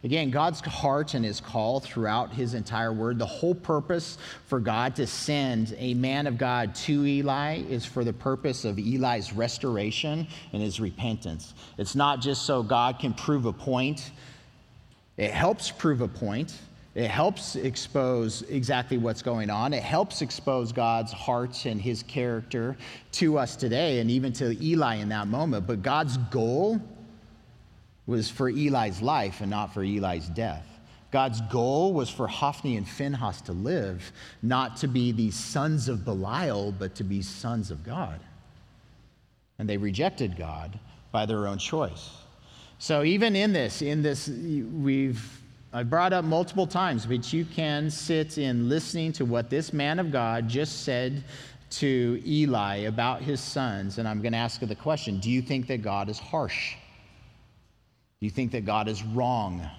Again, 0.03 0.31
God's 0.31 0.59
heart 0.59 1.13
and 1.13 1.23
his 1.23 1.39
call 1.39 1.79
throughout 1.79 2.33
his 2.33 2.55
entire 2.55 2.91
word, 2.91 3.17
the 3.17 3.25
whole 3.25 3.55
purpose 3.55 4.17
for 4.47 4.59
God 4.59 4.97
to 4.97 5.07
send 5.07 5.73
a 5.77 5.93
man 5.93 6.27
of 6.27 6.37
God 6.37 6.75
to 6.75 7.05
Eli 7.05 7.61
is 7.69 7.85
for 7.85 8.03
the 8.03 8.11
purpose 8.11 8.65
of 8.65 8.77
Eli's 8.77 9.31
restoration 9.31 10.27
and 10.51 10.61
his 10.61 10.81
repentance. 10.81 11.53
It's 11.77 11.95
not 11.95 12.19
just 12.19 12.45
so 12.45 12.61
God 12.61 12.99
can 12.99 13.13
prove 13.13 13.45
a 13.45 13.53
point, 13.53 14.11
it 15.15 15.31
helps 15.31 15.71
prove 15.71 16.01
a 16.01 16.07
point. 16.07 16.57
It 16.95 17.09
helps 17.09 17.55
expose 17.55 18.43
exactly 18.43 18.99
what's 18.99 19.23
going 19.23 19.49
on. 19.49 19.73
It 19.73 19.81
helps 19.81 20.21
expose 20.21 20.71
God's 20.71 21.11
heart 21.11 21.65
and 21.65 21.81
his 21.81 22.03
character 22.03 22.77
to 23.13 23.39
us 23.39 23.55
today 23.55 23.99
and 23.99 24.11
even 24.11 24.31
to 24.33 24.55
Eli 24.63 24.97
in 24.97 25.09
that 25.09 25.27
moment. 25.27 25.65
But 25.65 25.81
God's 25.81 26.17
goal 26.17 26.79
was 28.05 28.29
for 28.29 28.49
Eli's 28.49 29.01
life 29.01 29.41
and 29.41 29.49
not 29.49 29.73
for 29.73 29.83
Eli's 29.83 30.27
death. 30.27 30.65
God's 31.11 31.41
goal 31.41 31.93
was 31.93 32.09
for 32.09 32.27
Hophni 32.27 32.75
and 32.75 32.87
Phinehas 32.87 33.41
to 33.41 33.53
live, 33.53 34.11
not 34.41 34.77
to 34.77 34.87
be 34.87 35.11
the 35.11 35.29
sons 35.31 35.87
of 35.87 36.03
Belial, 36.03 36.71
but 36.71 36.95
to 36.95 37.03
be 37.03 37.21
sons 37.21 37.69
of 37.69 37.83
God. 37.83 38.19
And 39.59 39.69
they 39.69 39.77
rejected 39.77 40.35
God 40.35 40.79
by 41.11 41.25
their 41.25 41.47
own 41.47 41.59
choice. 41.59 42.09
So 42.79 43.03
even 43.03 43.35
in 43.35 43.53
this, 43.53 43.81
in 43.81 44.01
this, 44.01 44.27
we've 44.27 45.39
I 45.75 45.81
brought 45.81 46.13
up 46.13 46.23
multiple 46.23 46.67
times, 46.67 47.07
but 47.07 47.33
you 47.33 47.45
can 47.45 47.89
sit 47.89 48.37
in 48.37 48.69
listening 48.69 49.11
to 49.13 49.25
what 49.25 49.49
this 49.49 49.73
man 49.73 49.97
of 49.97 50.11
God 50.11 50.47
just 50.47 50.83
said 50.83 51.23
to 51.71 52.21
Eli 52.23 52.81
about 52.81 53.23
his 53.23 53.39
sons, 53.39 53.97
and 53.97 54.07
I'm 54.07 54.21
going 54.21 54.33
to 54.33 54.37
ask 54.37 54.61
you 54.61 54.67
the 54.67 54.75
question 54.75 55.19
Do 55.19 55.31
you 55.31 55.41
think 55.41 55.65
that 55.67 55.81
God 55.81 56.09
is 56.09 56.19
harsh? 56.19 56.75
You 58.23 58.29
think 58.29 58.53
that 58.53 58.63
God 58.63 58.87
is 58.87 59.03
wrong? 59.03 59.69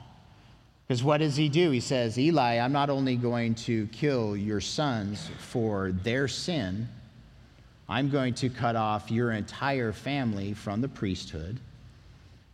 Because 0.87 1.03
what 1.03 1.17
does 1.17 1.35
he 1.35 1.49
do? 1.49 1.71
He 1.71 1.81
says, 1.81 2.19
Eli, 2.19 2.59
I'm 2.59 2.73
not 2.73 2.91
only 2.91 3.17
going 3.17 3.55
to 3.55 3.87
kill 3.87 4.37
your 4.37 4.61
sons 4.61 5.31
for 5.39 5.93
their 5.93 6.29
sin, 6.29 6.87
I'm 7.89 8.11
going 8.11 8.35
to 8.35 8.51
cut 8.51 8.77
off 8.77 9.11
your 9.11 9.33
entire 9.33 9.95
family 9.95 10.53
from 10.53 10.83
the 10.83 10.89
priesthood. 10.89 11.59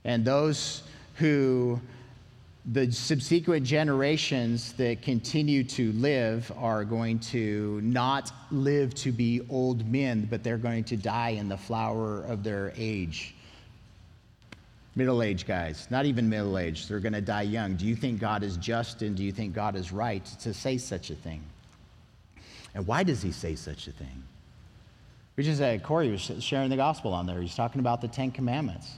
And 0.05 0.25
those 0.25 0.85
who 1.17 1.81
the 2.67 2.93
subsequent 2.93 3.67
generations 3.67 4.75
that 4.75 5.03
continue 5.03 5.65
to 5.65 5.91
live 5.95 6.53
are 6.57 6.85
going 6.85 7.19
to 7.19 7.81
not 7.83 8.31
live 8.53 8.95
to 8.95 9.11
be 9.11 9.45
old 9.51 9.91
men, 9.91 10.29
but 10.31 10.45
they're 10.45 10.57
going 10.57 10.85
to 10.85 10.97
die 10.97 11.31
in 11.31 11.49
the 11.49 11.57
flower 11.57 12.23
of 12.23 12.45
their 12.45 12.73
age. 12.77 13.35
Middle 14.97 15.23
aged 15.23 15.47
guys, 15.47 15.87
not 15.91 16.05
even 16.07 16.29
middle 16.29 16.59
aged, 16.59 16.89
they're 16.89 17.01
going 17.01 17.13
to 17.13 17.21
die 17.21 17.43
young. 17.43 17.77
Do 17.77 17.87
you 17.87 17.95
think 17.95 18.21
God 18.21 18.43
is 18.43 18.57
just 18.57 19.03
and 19.03 19.17
do 19.17 19.23
you 19.23 19.33
think 19.33 19.55
God 19.55 19.77
is 19.77 19.93
right 19.93 20.25
to 20.41 20.53
say 20.53 20.79
such 20.79 21.11
a 21.11 21.15
thing? 21.15 21.43
And 22.75 22.87
why 22.87 23.03
does 23.03 23.23
he 23.23 23.33
say 23.33 23.55
such 23.55 23.87
a 23.87 23.93
thing? 23.93 24.25
We 25.37 25.45
just 25.45 25.59
said, 25.59 25.83
Corey 25.83 26.11
was 26.11 26.31
sharing 26.41 26.71
the 26.71 26.77
gospel 26.77 27.15
on 27.15 27.27
there. 27.27 27.41
He's 27.41 27.55
talking 27.55 27.81
about 27.81 28.01
the 28.01 28.09
Ten 28.09 28.31
Commandments 28.31 28.91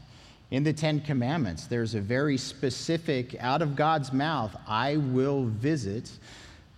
in 0.52 0.64
the 0.64 0.72
Ten 0.74 1.00
Commandments, 1.00 1.64
there's 1.64 1.94
a 1.94 2.00
very 2.00 2.36
specific, 2.36 3.34
out 3.40 3.62
of 3.62 3.74
God's 3.74 4.12
mouth, 4.12 4.54
I 4.68 4.98
will 4.98 5.46
visit 5.46 6.10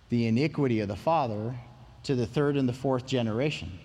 the 0.07 0.27
iniquity 0.27 0.79
of 0.79 0.87
the 0.87 0.95
father 0.95 1.53
to 2.03 2.15
the 2.15 2.25
third 2.25 2.55
and 2.55 2.69
the 2.69 2.73
fourth 2.73 3.05
generation. 3.05 3.77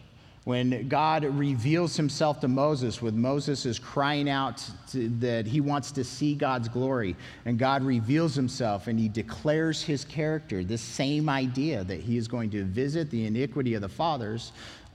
When 0.45 0.89
God 0.89 1.25
reveals 1.25 1.97
himself 1.97 2.41
to 2.41 2.49
Moses, 2.49 3.03
when 3.03 3.21
Moses 3.21 3.67
is 3.67 3.79
crying 3.79 4.29
out 4.29 4.65
to, 4.93 5.09
that 5.21 5.47
he 5.47 5.61
wants 5.61 5.93
to 5.93 6.03
see 6.03 6.35
God's 6.35 6.69
glory, 6.69 7.15
and 7.45 7.59
God 7.59 7.83
reveals 7.83 8.35
himself 8.35 8.87
and 8.87 8.99
he 8.99 9.09
declares 9.09 9.83
his 9.83 10.05
character, 10.05 10.65
this 10.65 10.81
same 10.81 11.29
idea 11.29 11.85
that 11.85 12.01
he 12.01 12.17
is 12.17 12.27
going 12.27 12.49
to 12.51 12.65
visit 12.65 13.11
the 13.11 13.27
iniquity 13.27 13.75
of 13.75 13.83
the 13.83 13.89
fathers 13.89 14.53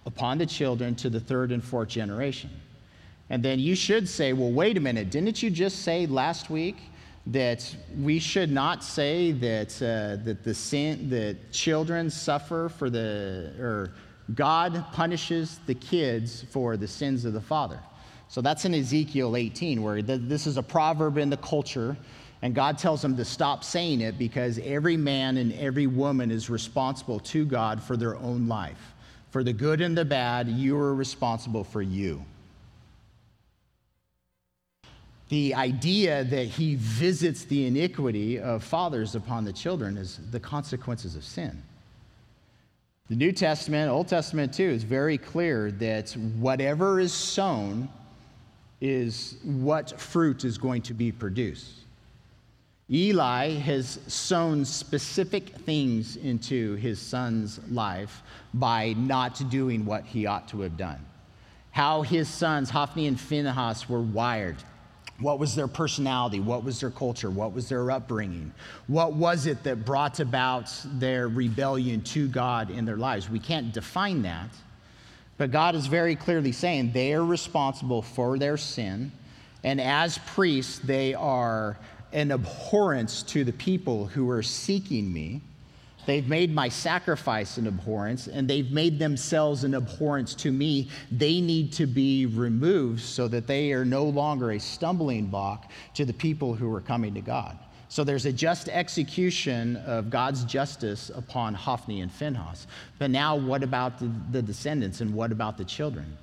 upon 0.08 0.40
the 0.40 0.46
children 0.48 0.96
to 0.96 1.10
the 1.12 1.20
third 1.20 1.52
and 1.52 1.64
fourth 1.64 1.90
generation. 1.90 2.50
And 3.30 3.44
then 3.44 3.60
you 3.60 3.75
should 3.75 4.10
say, 4.10 4.34
well, 4.34 4.52
wait 4.52 4.78
a 4.78 4.80
minute, 4.80 5.12
didn't 5.12 5.44
you 5.44 5.52
just 5.52 5.84
say 5.84 6.08
last 6.08 6.50
week 6.50 6.78
that 7.28 7.75
we 8.00 8.20
should 8.20 8.52
not 8.52 8.84
say 8.84 9.32
that, 9.32 9.74
uh, 9.82 10.24
that 10.24 10.44
the 10.44 10.54
sin, 10.54 11.10
that 11.10 11.52
children 11.52 12.10
suffer 12.10 12.70
for 12.70 12.90
the, 12.90 13.54
or 13.60 13.94
God 14.34 14.84
punishes 14.91 15.60
the 15.65 15.75
kids 15.75 16.44
for 16.50 16.77
the 16.77 16.88
sins 16.88 17.25
of 17.25 17.34
the 17.34 17.41
father? 17.41 17.79
So 18.27 18.41
that's 18.41 18.65
in 18.65 18.74
Ezekiel 18.74 19.36
18, 19.36 19.84
where 19.84 20.01
this 20.01 20.48
is 20.48 20.58
a 20.58 20.63
proverb 20.63 21.17
in 21.17 21.29
the 21.29 21.38
culture, 21.38 21.96
and 22.41 22.55
God 22.55 22.77
tells 22.77 23.01
them 23.01 23.15
to 23.17 23.25
stop 23.25 23.63
saying 23.63 24.01
it 24.01 24.17
because 24.17 24.60
every 24.60 24.98
man 24.98 25.38
and 25.38 25.53
every 25.53 25.88
woman 25.88 26.32
is 26.32 26.50
responsible 26.50 27.20
to 27.20 27.46
God 27.46 27.82
for 27.82 27.96
their 27.96 28.15
own 28.15 28.48
life. 28.48 28.94
For 29.29 29.44
the 29.44 29.53
good 29.53 29.82
and 29.82 29.98
the 29.98 30.05
bad, 30.05 30.48
you 30.48 30.77
are 30.77 30.96
responsible 30.96 31.63
for 31.63 31.82
you 31.82 32.25
the 35.29 35.55
idea 35.55 36.24
that 36.24 36.46
he 36.46 36.75
visits 36.75 37.46
the 37.46 37.65
iniquity 37.65 38.39
of 38.39 38.63
fathers 38.63 39.15
upon 39.15 39.44
the 39.44 39.53
children 39.53 39.98
is 39.98 40.20
the 40.32 40.39
consequences 40.39 41.15
of 41.15 41.24
sin. 41.24 41.63
The 43.07 43.15
New 43.15 43.31
Testament, 43.31 43.91
Old 43.91 44.07
Testament 44.07 44.51
too, 44.53 44.63
is 44.63 44.83
very 44.83 45.19
clear 45.19 45.69
that 45.74 46.12
whatever 46.39 47.00
is 47.00 47.13
sown 47.13 47.88
is 48.81 49.38
what 49.43 50.00
fruit 50.00 50.43
is 50.43 50.57
going 50.57 50.81
to 50.83 50.93
be 50.95 51.12
produced. 51.12 51.71
Eli 52.89 53.51
has 53.51 54.00
sown 54.07 54.65
specific 54.65 55.50
things 55.50 56.15
into 56.18 56.75
his 56.75 57.00
son's 57.00 57.59
life 57.70 58.24
by 58.55 58.94
not 58.94 59.50
doing 59.50 59.85
what 59.85 60.03
he 60.05 60.25
ought 60.25 60.48
to 60.48 60.61
have 60.61 60.75
done. 60.75 61.03
How 61.72 62.01
his 62.01 62.27
sons, 62.27 62.72
Hophni 62.72 63.05
and 63.05 63.20
Phinehas, 63.20 63.87
were 63.87 64.01
wired 64.01 64.57
what 65.20 65.40
was 65.40 65.56
their 65.56 65.68
personality? 65.68 66.40
What 66.40 66.64
was 66.64 66.82
their 66.82 66.90
culture? 66.90 67.30
What 67.30 67.54
was 67.54 67.70
their 67.70 67.90
upbringing? 67.90 68.54
What 68.88 69.14
was 69.14 69.46
it 69.46 69.64
that 69.64 69.86
brought 69.86 70.20
about 70.20 70.70
their 70.86 71.28
rebellion 71.30 72.01
to 72.01 72.28
God 72.28 72.70
in 72.70 72.84
their 72.84 72.98
lives? 72.98 73.30
We 73.30 73.40
can't 73.40 73.74
define 73.74 74.24
that, 74.24 74.50
but 75.38 75.51
God 75.51 75.75
is 75.75 75.88
very 75.88 76.16
clearly 76.16 76.51
saying 76.51 76.92
they 76.92 77.14
are 77.14 77.24
responsible 77.24 78.01
for 78.01 78.38
their 78.38 78.58
sin. 78.58 79.12
And 79.64 79.80
as 79.80 80.18
priests, 80.20 80.80
they 80.80 81.14
are 81.14 81.78
an 82.12 82.32
abhorrence 82.32 83.24
to 83.24 83.44
the 83.44 83.54
people 83.54 84.08
who 84.08 84.30
are 84.30 84.44
seeking 84.44 85.12
me. 85.12 85.42
They've 86.05 86.27
made 86.27 86.53
my 86.53 86.70
sacrifice 86.70 87.57
an 87.57 87.68
abhorrence, 87.68 88.27
and 88.27 88.48
they've 88.48 88.72
made 88.72 89.00
themselves 89.00 89.63
an 89.63 89.74
abhorrence 89.74 90.35
to 90.35 90.51
me. 90.51 90.89
They 91.11 91.41
need 91.41 91.74
to 91.74 91.87
be 91.87 92.27
removed 92.27 93.01
so 93.01 93.27
that 93.27 93.48
they 93.48 93.74
are 93.74 93.85
no 93.85 94.05
longer 94.05 94.51
a 94.51 94.59
stumbling 94.59 95.27
block 95.27 95.72
to 95.96 96.05
the 96.05 96.13
people 96.13 96.53
who 96.53 96.74
are 96.74 96.81
coming 96.81 97.13
to 97.15 97.22
God. 97.22 97.57
So 97.89 98.03
there's 98.03 98.25
a 98.25 98.33
just 98.33 98.68
execution 98.70 99.77
of 99.77 100.09
God's 100.09 100.44
justice 100.44 101.09
upon 101.13 101.53
Hophni 101.53 102.01
and 102.01 102.11
Phinehas. 102.11 102.68
But 103.00 103.09
now, 103.09 103.35
what 103.35 103.63
about 103.63 104.00
the, 104.00 104.11
the 104.31 104.41
descendants 104.41 105.01
and 105.01 105.13
what 105.13 105.31
about 105.31 105.57
the 105.57 105.65
children? 105.65 106.18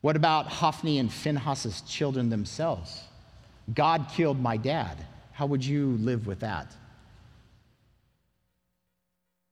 What 0.00 0.14
about 0.14 0.46
Hophni 0.46 0.98
and 0.98 1.12
Phinehas' 1.12 1.80
children 1.82 2.28
themselves? 2.28 3.02
God 3.74 4.06
killed 4.12 4.40
my 4.40 4.56
dad. 4.56 4.96
How 5.32 5.46
would 5.46 5.64
you 5.64 5.96
live 6.00 6.26
with 6.26 6.40
that? 6.40 6.72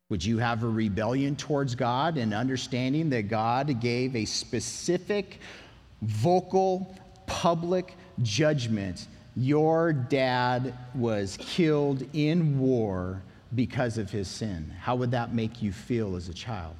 Would 0.09 0.25
you 0.25 0.39
have 0.39 0.63
a 0.63 0.69
rebellion 0.69 1.35
towards 1.35 1.75
God 1.75 2.17
and 2.17 2.33
understanding 2.33 3.11
that 3.11 3.23
God 3.23 3.81
gave 3.81 4.15
a 4.15 4.25
specific, 4.25 5.41
vocal, 6.03 6.97
public 7.27 7.95
judgment? 8.23 9.09
Your 9.35 9.93
dad 9.93 10.75
was 10.95 11.37
killed 11.41 12.05
in 12.13 12.61
war 12.61 13.21
because 13.57 13.99
of 13.99 14.09
his 14.09 14.29
sin. 14.29 14.73
How 14.81 14.95
would 14.95 15.11
that 15.11 15.35
make 15.35 15.61
you 15.61 15.73
feel 15.73 16.15
as 16.15 16.29
a 16.29 16.35
child? 16.35 16.77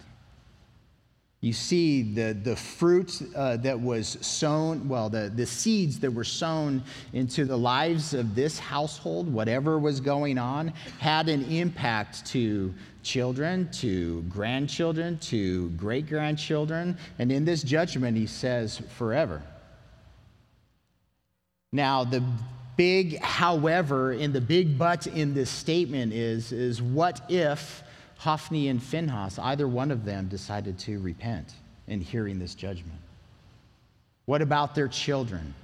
You 1.43 1.53
see 1.53 2.03
the, 2.03 2.33
the 2.33 2.57
fruit 2.57 3.23
uh, 3.37 3.59
that 3.59 3.79
was 3.79 4.17
sown, 4.21 4.89
well, 4.89 5.11
the, 5.11 5.31
the 5.35 5.45
seeds 5.45 6.01
that 6.01 6.11
were 6.11 6.25
sown 6.25 6.83
into 7.13 7.45
the 7.45 7.57
lives 7.57 8.15
of 8.15 8.35
this 8.35 8.59
household, 8.59 9.33
whatever 9.33 9.79
was 9.79 10.01
going 10.01 10.39
on, 10.39 10.69
had 10.99 11.29
an 11.29 11.45
impact 11.45 12.25
to 12.27 12.75
children, 13.03 13.69
to 13.73 14.23
grandchildren, 14.23 15.19
to 15.19 15.69
great 15.71 16.09
grandchildren. 16.09 16.97
And 17.19 17.31
in 17.31 17.45
this 17.45 17.63
judgment, 17.63 18.17
he 18.17 18.27
says, 18.27 18.81
forever. 18.97 19.43
Now, 21.71 22.03
the 22.03 22.25
big 22.77 23.19
however 23.21 24.13
in 24.13 24.33
the 24.33 24.41
big 24.41 24.79
but 24.79 25.07
in 25.07 25.35
this 25.35 25.51
statement 25.51 26.13
is, 26.13 26.53
is 26.53 26.81
what 26.83 27.21
if 27.31 27.83
Hophni 28.19 28.69
and 28.69 28.83
Phinehas, 28.83 29.39
either 29.39 29.69
one 29.69 29.91
of 29.91 30.05
them, 30.05 30.29
decided 30.29 30.79
to 30.81 30.99
repent 31.01 31.53
in 31.87 32.01
hearing 32.01 32.39
this 32.39 32.55
judgment? 32.55 32.99
What 34.25 34.43
about 34.43 34.75
their 34.75 34.89
children? 34.89 35.55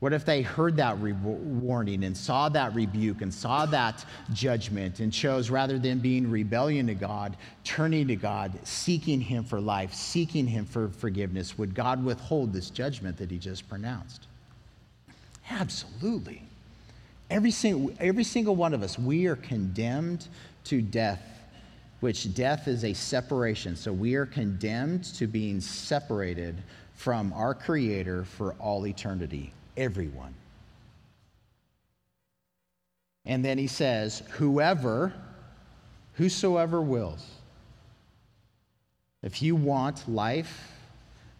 What 0.00 0.14
if 0.14 0.24
they 0.24 0.40
heard 0.40 0.76
that 0.76 0.98
re- 0.98 1.12
warning 1.12 2.04
and 2.04 2.16
saw 2.16 2.48
that 2.48 2.74
rebuke 2.74 3.20
and 3.20 3.32
saw 3.32 3.66
that 3.66 4.04
judgment 4.32 4.98
and 5.00 5.12
chose, 5.12 5.50
rather 5.50 5.78
than 5.78 5.98
being 5.98 6.30
rebellion 6.30 6.86
to 6.86 6.94
God, 6.94 7.36
turning 7.64 8.08
to 8.08 8.16
God, 8.16 8.58
seeking 8.64 9.20
Him 9.20 9.44
for 9.44 9.60
life, 9.60 9.92
seeking 9.92 10.46
Him 10.46 10.64
for 10.64 10.88
forgiveness? 10.88 11.58
Would 11.58 11.74
God 11.74 12.02
withhold 12.02 12.54
this 12.54 12.70
judgment 12.70 13.18
that 13.18 13.30
He 13.30 13.36
just 13.36 13.68
pronounced? 13.68 14.26
Absolutely. 15.50 16.42
Every 17.28 17.50
single, 17.50 17.94
every 18.00 18.24
single 18.24 18.56
one 18.56 18.72
of 18.72 18.82
us, 18.82 18.98
we 18.98 19.26
are 19.26 19.36
condemned 19.36 20.26
to 20.64 20.80
death, 20.80 21.22
which 22.00 22.34
death 22.34 22.66
is 22.66 22.84
a 22.84 22.92
separation. 22.92 23.76
So 23.76 23.92
we 23.92 24.14
are 24.14 24.26
condemned 24.26 25.04
to 25.16 25.26
being 25.26 25.60
separated 25.60 26.56
from 26.94 27.32
our 27.34 27.54
Creator 27.54 28.24
for 28.24 28.54
all 28.54 28.86
eternity 28.86 29.52
everyone. 29.76 30.34
And 33.24 33.44
then 33.44 33.58
he 33.58 33.66
says, 33.66 34.22
Whoever, 34.32 35.12
whosoever 36.14 36.80
wills. 36.80 37.26
If 39.22 39.42
you 39.42 39.54
want 39.54 40.08
life, 40.08 40.72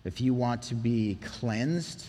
if 0.05 0.21
you 0.21 0.35
want 0.35 0.63
to 0.65 0.75
be 0.75 1.19
cleansed, 1.23 2.07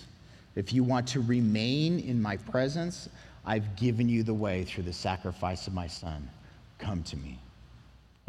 if 0.56 0.74
you 0.74 0.84
want 0.84 1.08
to 1.10 1.22
remain 1.22 2.00
in 2.00 2.22
my 2.22 2.38
presence, 2.38 3.08
I've 3.46 3.76
given 3.78 4.10
you 4.10 4.24
the 4.24 4.34
way 4.34 4.66
through 4.66 4.84
the 4.84 4.94
sacrifice 4.94 5.68
of 5.68 5.74
my 5.74 5.88
son. 5.88 6.30
Come 6.78 7.04
to 7.04 7.18
me. 7.18 7.40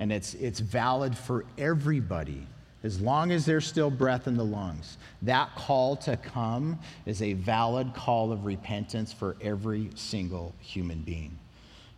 And 0.03 0.11
it's, 0.11 0.35
it's 0.35 0.59
valid 0.59 1.17
for 1.17 1.45
everybody 1.57 2.45
as 2.83 3.01
long 3.01 3.31
as 3.31 3.47
there's 3.47 3.65
still 3.65 3.88
breath 3.88 4.27
in 4.27 4.37
the 4.37 4.45
lungs. 4.45 4.99
That 5.23 5.55
call 5.55 5.95
to 5.99 6.17
come 6.17 6.81
is 7.07 7.23
a 7.23 7.35
valid 7.35 7.95
call 7.95 8.33
of 8.33 8.45
repentance 8.45 9.12
for 9.12 9.37
every 9.41 9.91
single 9.95 10.57
human 10.59 11.03
being. 11.03 11.38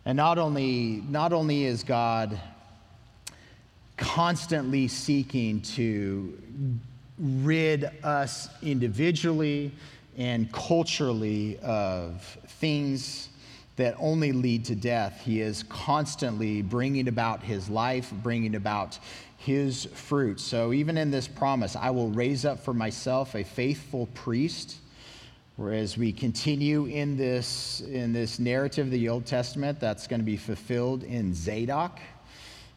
And 0.05 0.15
not 0.17 0.37
only, 0.37 1.01
not 1.09 1.33
only 1.33 1.65
is 1.65 1.81
God 1.81 2.39
constantly 3.97 4.87
seeking 4.87 5.61
to 5.61 6.39
rid 7.17 7.89
us 8.03 8.49
individually 8.61 9.71
and 10.15 10.53
culturally 10.53 11.57
of 11.63 12.21
things 12.59 13.29
that 13.75 13.95
only 13.99 14.31
lead 14.31 14.65
to 14.65 14.75
death. 14.75 15.21
He 15.23 15.41
is 15.41 15.63
constantly 15.63 16.61
bringing 16.61 17.07
about 17.07 17.43
his 17.43 17.69
life, 17.69 18.11
bringing 18.23 18.55
about 18.55 18.99
his 19.37 19.85
fruit. 19.93 20.39
So, 20.39 20.73
even 20.73 20.97
in 20.97 21.11
this 21.11 21.27
promise, 21.27 21.75
I 21.75 21.89
will 21.89 22.09
raise 22.09 22.45
up 22.45 22.59
for 22.59 22.73
myself 22.73 23.35
a 23.35 23.43
faithful 23.43 24.07
priest. 24.13 24.77
Whereas 25.57 25.97
we 25.97 26.11
continue 26.11 26.85
in 26.85 27.15
this, 27.15 27.79
in 27.79 28.11
this 28.11 28.39
narrative 28.39 28.87
of 28.87 28.91
the 28.91 29.07
Old 29.07 29.25
Testament, 29.25 29.79
that's 29.79 30.05
going 30.05 30.19
to 30.19 30.25
be 30.25 30.35
fulfilled 30.35 31.03
in 31.03 31.33
Zadok. 31.33 31.99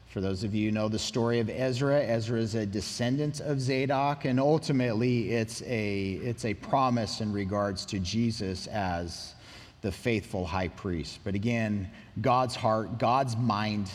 For 0.07 0.21
those 0.21 0.45
of 0.45 0.55
you 0.55 0.69
who 0.69 0.75
know 0.75 0.89
the 0.89 0.99
story 0.99 1.41
of 1.41 1.51
Ezra, 1.51 2.01
Ezra 2.01 2.39
is 2.39 2.55
a 2.55 2.65
descendant 2.65 3.41
of 3.41 3.61
Zadok, 3.61 4.27
and 4.27 4.39
ultimately 4.39 5.33
it's 5.33 5.61
a, 5.63 6.21
it's 6.23 6.45
a 6.45 6.55
promise 6.55 7.21
in 7.21 7.33
regards 7.33 7.85
to 7.87 7.99
Jesus 7.99 8.69
as 8.69 9.35
the 9.81 9.93
faithful 9.93 10.45
high 10.45 10.69
priest. 10.69 11.21
But 11.25 11.35
again, 11.35 11.91
God's 12.21 12.57
heart, 12.57 12.99
God's 12.99 13.37
mind, 13.37 13.91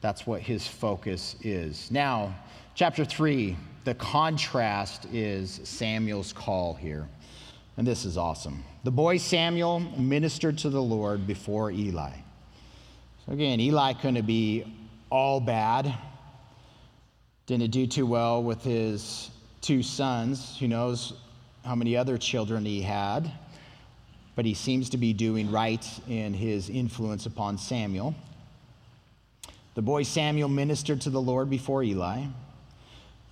that's 0.00 0.26
what 0.26 0.40
his 0.40 0.66
focus 0.66 1.36
is. 1.42 1.90
Now, 1.90 2.34
chapter 2.74 3.04
3, 3.04 3.56
the 3.84 3.94
contrast 3.94 5.06
is 5.12 5.60
Samuel's 5.64 6.32
call 6.32 6.74
here. 6.74 7.08
And 7.76 7.86
this 7.86 8.04
is 8.04 8.16
awesome. 8.16 8.64
The 8.84 8.90
boy 8.90 9.18
Samuel 9.18 9.80
ministered 9.80 10.58
to 10.58 10.70
the 10.70 10.82
Lord 10.82 11.26
before 11.26 11.70
Eli. 11.70 12.12
So 13.24 13.32
again, 13.32 13.60
Eli 13.60 13.92
couldn't 13.92 14.26
be 14.26 14.64
all 15.10 15.40
bad. 15.40 15.94
Didn't 17.46 17.70
do 17.70 17.86
too 17.86 18.06
well 18.06 18.42
with 18.42 18.62
his 18.62 19.30
two 19.60 19.82
sons. 19.82 20.56
Who 20.58 20.68
knows 20.68 21.12
how 21.64 21.74
many 21.74 21.96
other 21.96 22.18
children 22.18 22.64
he 22.64 22.82
had? 22.82 23.30
But 24.36 24.44
he 24.44 24.54
seems 24.54 24.90
to 24.90 24.98
be 24.98 25.12
doing 25.12 25.50
right 25.50 25.84
in 26.08 26.32
his 26.34 26.68
influence 26.68 27.26
upon 27.26 27.58
Samuel. 27.58 28.14
The 29.74 29.82
boy 29.82 30.04
Samuel 30.04 30.48
ministered 30.48 31.00
to 31.02 31.10
the 31.10 31.20
Lord 31.20 31.50
before 31.50 31.82
Eli. 31.82 32.24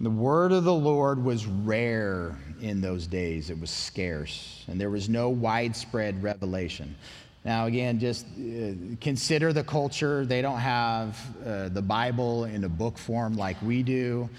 The 0.00 0.10
word 0.10 0.50
of 0.50 0.64
the 0.64 0.74
Lord 0.74 1.22
was 1.22 1.46
rare 1.46 2.36
in 2.60 2.80
those 2.80 3.06
days, 3.06 3.48
it 3.48 3.60
was 3.60 3.70
scarce, 3.70 4.64
and 4.66 4.80
there 4.80 4.90
was 4.90 5.08
no 5.08 5.28
widespread 5.28 6.22
revelation. 6.22 6.96
Now, 7.44 7.66
again, 7.66 8.00
just 8.00 8.24
uh, 8.24 8.72
consider 9.00 9.52
the 9.52 9.62
culture. 9.62 10.24
They 10.24 10.40
don't 10.40 10.58
have 10.58 11.18
uh, 11.46 11.68
the 11.68 11.82
Bible 11.82 12.44
in 12.44 12.64
a 12.64 12.68
book 12.68 12.96
form 12.96 13.36
like 13.36 13.60
we 13.60 13.82
do. 13.82 14.30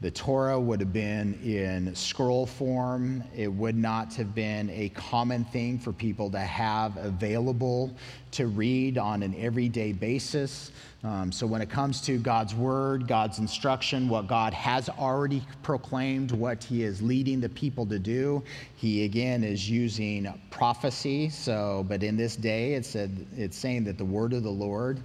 The 0.00 0.10
Torah 0.10 0.60
would 0.60 0.80
have 0.80 0.92
been 0.92 1.38
in 1.42 1.94
scroll 1.94 2.46
form. 2.46 3.24
It 3.34 3.48
would 3.48 3.76
not 3.76 4.12
have 4.14 4.34
been 4.34 4.68
a 4.70 4.90
common 4.90 5.44
thing 5.46 5.78
for 5.78 5.92
people 5.92 6.30
to 6.32 6.40
have 6.40 6.96
available 6.96 7.94
to 8.32 8.48
read 8.48 8.98
on 8.98 9.22
an 9.22 9.34
everyday 9.38 9.92
basis. 9.92 10.72
Um, 11.04 11.30
so, 11.30 11.46
when 11.46 11.62
it 11.62 11.70
comes 11.70 12.00
to 12.02 12.18
God's 12.18 12.54
word, 12.54 13.06
God's 13.06 13.38
instruction, 13.38 14.08
what 14.08 14.26
God 14.26 14.52
has 14.52 14.88
already 14.88 15.42
proclaimed, 15.62 16.32
what 16.32 16.64
He 16.64 16.82
is 16.82 17.00
leading 17.00 17.40
the 17.40 17.48
people 17.50 17.86
to 17.86 17.98
do, 17.98 18.42
He 18.76 19.04
again 19.04 19.44
is 19.44 19.70
using 19.70 20.32
prophecy. 20.50 21.28
So, 21.28 21.84
but 21.88 22.02
in 22.02 22.16
this 22.16 22.36
day, 22.36 22.74
it 22.74 22.84
said, 22.84 23.26
it's 23.36 23.56
saying 23.56 23.84
that 23.84 23.98
the 23.98 24.04
word 24.04 24.32
of 24.32 24.42
the 24.42 24.50
Lord 24.50 25.00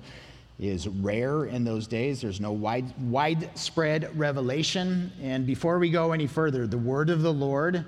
is 0.59 0.87
rare 0.87 1.45
in 1.45 1.63
those 1.63 1.87
days. 1.87 2.21
There's 2.21 2.41
no 2.41 2.51
wide, 2.51 2.93
widespread 2.99 4.17
revelation. 4.17 5.11
And 5.21 5.45
before 5.45 5.79
we 5.79 5.89
go 5.89 6.11
any 6.11 6.27
further, 6.27 6.67
the 6.67 6.77
word 6.77 7.09
of 7.09 7.21
the 7.21 7.31
Lord, 7.33 7.85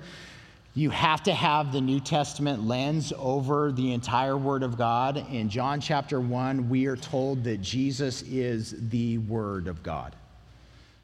you 0.74 0.88
have 0.88 1.22
to 1.24 1.34
have 1.34 1.70
the 1.70 1.82
New 1.82 2.00
Testament 2.00 2.66
lens 2.66 3.12
over 3.18 3.72
the 3.72 3.92
entire 3.92 4.38
word 4.38 4.62
of 4.62 4.78
God. 4.78 5.18
In 5.30 5.50
John 5.50 5.82
chapter 5.82 6.18
1, 6.18 6.70
we 6.70 6.86
are 6.86 6.96
told 6.96 7.44
that 7.44 7.60
Jesus 7.60 8.22
is 8.22 8.74
the 8.88 9.18
word 9.18 9.68
of 9.68 9.82
God. 9.82 10.16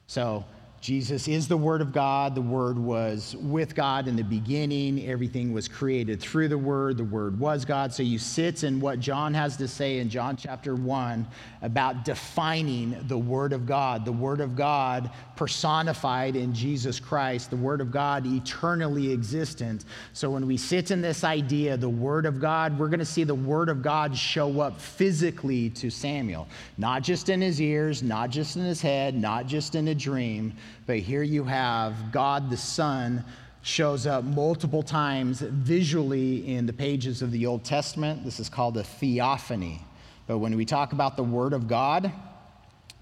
So, 0.06 0.46
Jesus 0.80 1.26
is 1.26 1.48
the 1.48 1.56
Word 1.56 1.80
of 1.80 1.92
God. 1.92 2.36
The 2.36 2.40
Word 2.40 2.78
was 2.78 3.34
with 3.40 3.74
God 3.74 4.06
in 4.06 4.14
the 4.14 4.22
beginning. 4.22 5.04
Everything 5.08 5.52
was 5.52 5.66
created 5.66 6.20
through 6.20 6.46
the 6.46 6.58
Word. 6.58 6.96
The 6.96 7.04
Word 7.04 7.38
was 7.38 7.64
God. 7.64 7.92
So 7.92 8.04
you 8.04 8.18
sit 8.18 8.62
in 8.62 8.78
what 8.78 9.00
John 9.00 9.34
has 9.34 9.56
to 9.56 9.66
say 9.66 9.98
in 9.98 10.08
John 10.08 10.36
chapter 10.36 10.76
1 10.76 11.26
about 11.62 12.04
defining 12.04 12.96
the 13.08 13.18
Word 13.18 13.52
of 13.52 13.66
God. 13.66 14.04
The 14.04 14.12
Word 14.12 14.40
of 14.40 14.54
God 14.54 15.10
personified 15.34 16.36
in 16.36 16.54
Jesus 16.54 17.00
Christ, 17.00 17.50
the 17.50 17.56
Word 17.56 17.80
of 17.80 17.90
God 17.90 18.24
eternally 18.24 19.12
existent. 19.12 19.84
So 20.12 20.30
when 20.30 20.46
we 20.46 20.56
sit 20.56 20.92
in 20.92 21.00
this 21.00 21.24
idea, 21.24 21.76
the 21.76 21.88
Word 21.88 22.24
of 22.24 22.40
God, 22.40 22.78
we're 22.78 22.88
going 22.88 22.98
to 23.00 23.04
see 23.04 23.24
the 23.24 23.34
Word 23.34 23.68
of 23.68 23.82
God 23.82 24.16
show 24.16 24.60
up 24.60 24.80
physically 24.80 25.70
to 25.70 25.90
Samuel, 25.90 26.46
not 26.76 27.02
just 27.02 27.28
in 27.28 27.40
his 27.40 27.60
ears, 27.60 28.00
not 28.00 28.30
just 28.30 28.56
in 28.56 28.62
his 28.62 28.80
head, 28.80 29.16
not 29.16 29.46
just 29.46 29.74
in 29.74 29.88
a 29.88 29.94
dream 29.94 30.52
but 30.88 31.00
here 31.00 31.22
you 31.22 31.44
have 31.44 32.12
God 32.12 32.48
the 32.48 32.56
Son 32.56 33.22
shows 33.60 34.06
up 34.06 34.24
multiple 34.24 34.82
times 34.82 35.40
visually 35.40 36.54
in 36.54 36.64
the 36.64 36.72
pages 36.72 37.20
of 37.20 37.30
the 37.30 37.44
Old 37.44 37.62
Testament. 37.62 38.24
This 38.24 38.40
is 38.40 38.48
called 38.48 38.78
a 38.78 38.82
theophany. 38.82 39.82
But 40.26 40.38
when 40.38 40.56
we 40.56 40.64
talk 40.64 40.94
about 40.94 41.18
the 41.18 41.22
Word 41.22 41.52
of 41.52 41.68
God, 41.68 42.10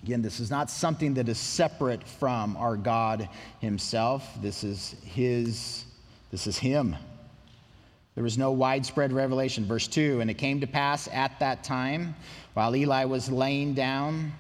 again, 0.03 0.21
this 0.21 0.41
is 0.41 0.51
not 0.51 0.69
something 0.69 1.15
that 1.15 1.29
is 1.29 1.39
separate 1.39 2.03
from 2.03 2.57
our 2.57 2.77
God 2.77 3.29
Himself. 3.61 4.37
This 4.43 4.65
is 4.65 4.97
His, 5.05 5.85
this 6.33 6.49
is 6.49 6.59
Him. 6.59 6.97
There 8.17 8.25
was 8.25 8.37
no 8.37 8.51
widespread 8.51 9.13
revelation. 9.13 9.65
Verse 9.65 9.87
2 9.87 10.21
And 10.21 10.29
it 10.29 10.35
came 10.35 10.61
to 10.61 10.67
pass 10.67 11.07
at 11.13 11.39
that 11.39 11.63
time, 11.63 12.17
while 12.55 12.75
Eli 12.75 13.05
was 13.05 13.31
laying 13.31 13.75
down, 13.75 14.33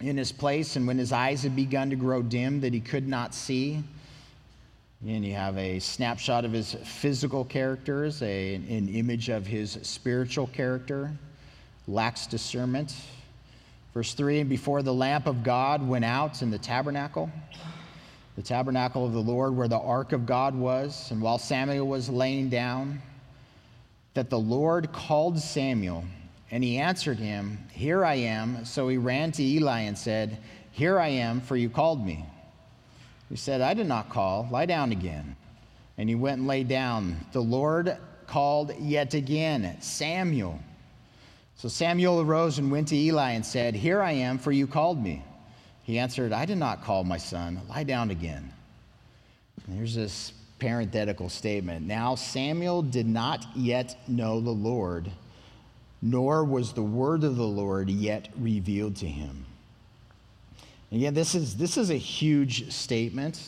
in 0.00 0.16
his 0.16 0.32
place, 0.32 0.76
and 0.76 0.86
when 0.86 0.98
his 0.98 1.12
eyes 1.12 1.42
had 1.42 1.54
begun 1.54 1.90
to 1.90 1.96
grow 1.96 2.22
dim 2.22 2.60
that 2.60 2.72
he 2.72 2.80
could 2.80 3.06
not 3.06 3.34
see, 3.34 3.82
and 5.06 5.24
you 5.24 5.34
have 5.34 5.56
a 5.56 5.78
snapshot 5.78 6.44
of 6.44 6.52
his 6.52 6.74
physical 6.74 7.44
characters, 7.44 8.22
a, 8.22 8.54
an 8.54 8.88
image 8.88 9.28
of 9.28 9.46
his 9.46 9.78
spiritual 9.82 10.46
character, 10.48 11.10
lacks 11.88 12.26
discernment. 12.26 12.94
Verse 13.94 14.14
3 14.14 14.40
And 14.40 14.50
before 14.50 14.82
the 14.82 14.92
lamp 14.92 15.26
of 15.26 15.42
God 15.42 15.86
went 15.86 16.04
out 16.04 16.42
in 16.42 16.50
the 16.50 16.58
tabernacle, 16.58 17.30
the 18.36 18.42
tabernacle 18.42 19.06
of 19.06 19.12
the 19.12 19.22
Lord 19.22 19.56
where 19.56 19.68
the 19.68 19.78
ark 19.78 20.12
of 20.12 20.26
God 20.26 20.54
was, 20.54 21.10
and 21.10 21.20
while 21.20 21.38
Samuel 21.38 21.86
was 21.86 22.08
laying 22.08 22.48
down, 22.48 23.00
that 24.14 24.30
the 24.30 24.38
Lord 24.38 24.92
called 24.92 25.38
Samuel. 25.38 26.04
And 26.50 26.64
he 26.64 26.78
answered 26.78 27.18
him, 27.18 27.58
Here 27.72 28.04
I 28.04 28.14
am. 28.14 28.64
So 28.64 28.88
he 28.88 28.96
ran 28.96 29.32
to 29.32 29.42
Eli 29.42 29.80
and 29.80 29.96
said, 29.96 30.38
Here 30.72 30.98
I 30.98 31.08
am, 31.08 31.40
for 31.40 31.56
you 31.56 31.70
called 31.70 32.04
me. 32.04 32.24
He 33.28 33.36
said, 33.36 33.60
I 33.60 33.74
did 33.74 33.86
not 33.86 34.08
call. 34.08 34.48
Lie 34.50 34.66
down 34.66 34.90
again. 34.90 35.36
And 35.96 36.08
he 36.08 36.14
went 36.14 36.38
and 36.38 36.48
lay 36.48 36.64
down. 36.64 37.24
The 37.32 37.40
Lord 37.40 37.96
called 38.26 38.74
yet 38.80 39.14
again, 39.14 39.76
Samuel. 39.80 40.58
So 41.56 41.68
Samuel 41.68 42.20
arose 42.20 42.58
and 42.58 42.72
went 42.72 42.88
to 42.88 42.96
Eli 42.96 43.32
and 43.32 43.46
said, 43.46 43.74
Here 43.74 44.02
I 44.02 44.12
am, 44.12 44.38
for 44.38 44.50
you 44.50 44.66
called 44.66 45.00
me. 45.02 45.22
He 45.84 45.98
answered, 45.98 46.32
I 46.32 46.46
did 46.46 46.58
not 46.58 46.84
call 46.84 47.04
my 47.04 47.18
son. 47.18 47.60
Lie 47.68 47.84
down 47.84 48.10
again. 48.10 48.52
And 49.66 49.76
here's 49.76 49.94
this 49.94 50.32
parenthetical 50.58 51.28
statement. 51.28 51.86
Now 51.86 52.14
Samuel 52.14 52.82
did 52.82 53.06
not 53.06 53.46
yet 53.54 53.96
know 54.08 54.40
the 54.40 54.50
Lord 54.50 55.10
nor 56.02 56.44
was 56.44 56.72
the 56.72 56.82
word 56.82 57.24
of 57.24 57.36
the 57.36 57.46
Lord 57.46 57.90
yet 57.90 58.28
revealed 58.38 58.96
to 58.96 59.06
him. 59.06 59.44
Again, 60.92 61.14
this 61.14 61.34
is, 61.34 61.56
this 61.56 61.76
is 61.76 61.90
a 61.90 61.96
huge 61.96 62.72
statement. 62.72 63.40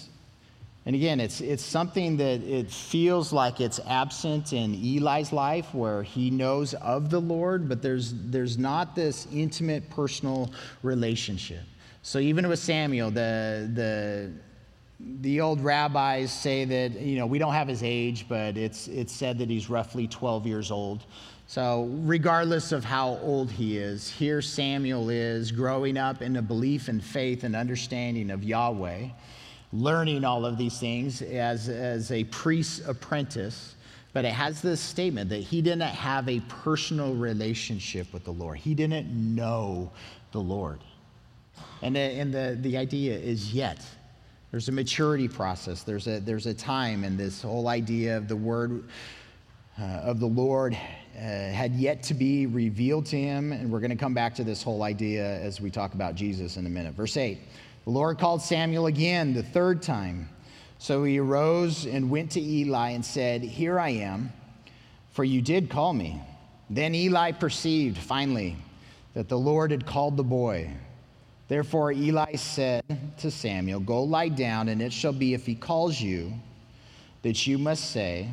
And 0.85 0.97
again, 0.97 1.21
it's, 1.21 1.41
it's 1.41 1.65
something 1.65 2.17
that 2.17 2.43
it 2.43 2.71
feels 2.71 3.33
like 3.33 3.61
it's 3.61 3.81
absent 3.87 4.53
in 4.53 4.75
Eli's 4.75 5.33
life 5.33 5.73
where 5.75 6.03
he 6.03 6.31
knows 6.31 6.75
of 6.75 7.09
the 7.09 7.21
Lord, 7.21 7.69
but 7.69 7.83
there's, 7.83 8.12
there's 8.15 8.59
not 8.59 8.95
this 8.95 9.27
intimate 9.33 9.88
personal 9.91 10.53
relationship. 10.83 11.62
So 12.03 12.19
even 12.19 12.49
with 12.49 12.59
Samuel, 12.59 13.12
the, 13.12 13.71
the, 13.73 14.33
the 15.21 15.41
old 15.41 15.61
rabbis 15.62 16.33
say 16.33 16.65
that, 16.65 17.01
you 17.01 17.17
know, 17.17 17.27
we 17.27 17.38
don't 17.38 17.55
have 17.55 17.69
his 17.69 17.85
age, 17.85 18.27
but 18.29 18.57
it's, 18.57 18.88
it's 18.88 19.12
said 19.12 19.38
that 19.38 19.49
he's 19.49 19.71
roughly 19.71 20.09
12 20.09 20.47
years 20.49 20.73
old. 20.73 21.05
So, 21.53 21.91
regardless 22.05 22.73
of 22.73 22.83
how 22.83 23.19
old 23.19 23.51
he 23.51 23.77
is, 23.77 24.09
here 24.09 24.41
Samuel 24.41 25.11
is 25.11 25.53
growing 25.53 25.99
up 25.99 26.23
in 26.23 26.37
a 26.37 26.41
belief 26.41 26.88
and 26.88 27.05
faith 27.05 27.45
and 27.45 27.55
understanding 27.55 28.31
of 28.31 28.43
Yahweh, 28.43 29.09
learning 29.71 30.25
all 30.25 30.47
of 30.47 30.57
these 30.57 30.79
things 30.79 31.21
as, 31.21 31.69
as 31.69 32.11
a 32.11 32.25
priest's 32.25 32.88
apprentice. 32.88 33.75
But 34.15 34.25
it 34.25 34.33
has 34.33 34.62
this 34.62 34.81
statement 34.81 35.29
that 35.29 35.43
he 35.43 35.61
didn't 35.61 35.83
have 35.83 36.27
a 36.27 36.41
personal 36.49 37.15
relationship 37.15 38.11
with 38.15 38.25
the 38.25 38.33
Lord, 38.33 38.57
he 38.57 38.75
didn't 38.75 39.11
know 39.11 39.93
the 40.31 40.41
Lord. 40.41 40.81
And 41.83 41.95
the, 41.95 42.01
and 42.01 42.33
the, 42.33 42.57
the 42.62 42.79
idea 42.79 43.19
is 43.19 43.53
yet. 43.53 43.85
There's 44.53 44.71
a 44.71 44.73
maturity 44.73 45.29
process, 45.29 45.83
there's 45.83 46.07
a, 46.07 46.19
there's 46.19 46.47
a 46.47 46.55
time, 46.55 47.05
and 47.05 47.19
this 47.19 47.43
whole 47.43 47.69
idea 47.69 48.17
of 48.17 48.27
the 48.27 48.37
word 48.37 48.85
uh, 49.79 49.85
of 49.85 50.19
the 50.19 50.27
Lord 50.27 50.79
uh, 51.16 51.20
had 51.20 51.75
yet 51.75 52.03
to 52.05 52.14
be 52.14 52.46
revealed 52.46 53.07
to 53.07 53.18
him. 53.18 53.53
And 53.53 53.70
we're 53.70 53.81
going 53.81 53.90
to 53.90 53.96
come 53.96 54.14
back 54.14 54.35
to 54.37 54.44
this 54.44 54.62
whole 54.62 54.83
idea 54.83 55.25
as 55.40 55.61
we 55.61 55.70
talk 55.70 55.94
about 55.94 56.14
Jesus 56.14 56.57
in 56.57 56.66
a 56.66 56.68
minute. 56.68 56.94
Verse 56.94 57.16
8 57.16 57.38
The 57.85 57.90
Lord 57.90 58.18
called 58.18 58.42
Samuel 58.42 58.87
again 58.87 59.35
the 59.35 59.42
third 59.42 59.83
time. 59.83 60.29
So 60.79 61.05
he 61.05 61.18
arose 61.18 61.87
and 61.87 62.11
went 62.11 62.33
to 62.33 62.40
Eli 62.40 62.90
and 62.90 63.05
said, 63.05 63.42
Here 63.42 63.79
I 63.79 63.90
am, 63.90 64.33
for 65.12 65.22
you 65.22 65.40
did 65.40 65.70
call 65.70 65.92
me. 65.92 66.20
Then 66.70 66.94
Eli 66.94 67.33
perceived 67.33 67.98
finally 67.98 68.57
that 69.14 69.29
the 69.29 69.38
Lord 69.38 69.70
had 69.70 69.87
called 69.87 70.16
the 70.16 70.25
boy. 70.25 70.70
Therefore 71.48 71.92
Eli 71.92 72.35
said 72.37 72.83
to 73.18 73.31
Samuel, 73.31 73.81
Go 73.81 74.03
lie 74.03 74.29
down, 74.29 74.68
and 74.68 74.81
it 74.81 74.92
shall 74.92 75.12
be 75.12 75.35
if 75.35 75.44
he 75.44 75.55
calls 75.55 76.01
you 76.01 76.33
that 77.22 77.46
you 77.46 77.59
must 77.59 77.90
say, 77.90 78.29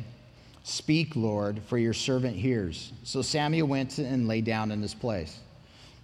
Speak, 0.62 1.16
Lord, 1.16 1.62
for 1.66 1.78
your 1.78 1.94
servant 1.94 2.36
hears. 2.36 2.92
So 3.02 3.22
Samuel 3.22 3.66
went 3.66 3.98
and 3.98 4.28
lay 4.28 4.40
down 4.40 4.70
in 4.70 4.82
his 4.82 4.94
place. 4.94 5.38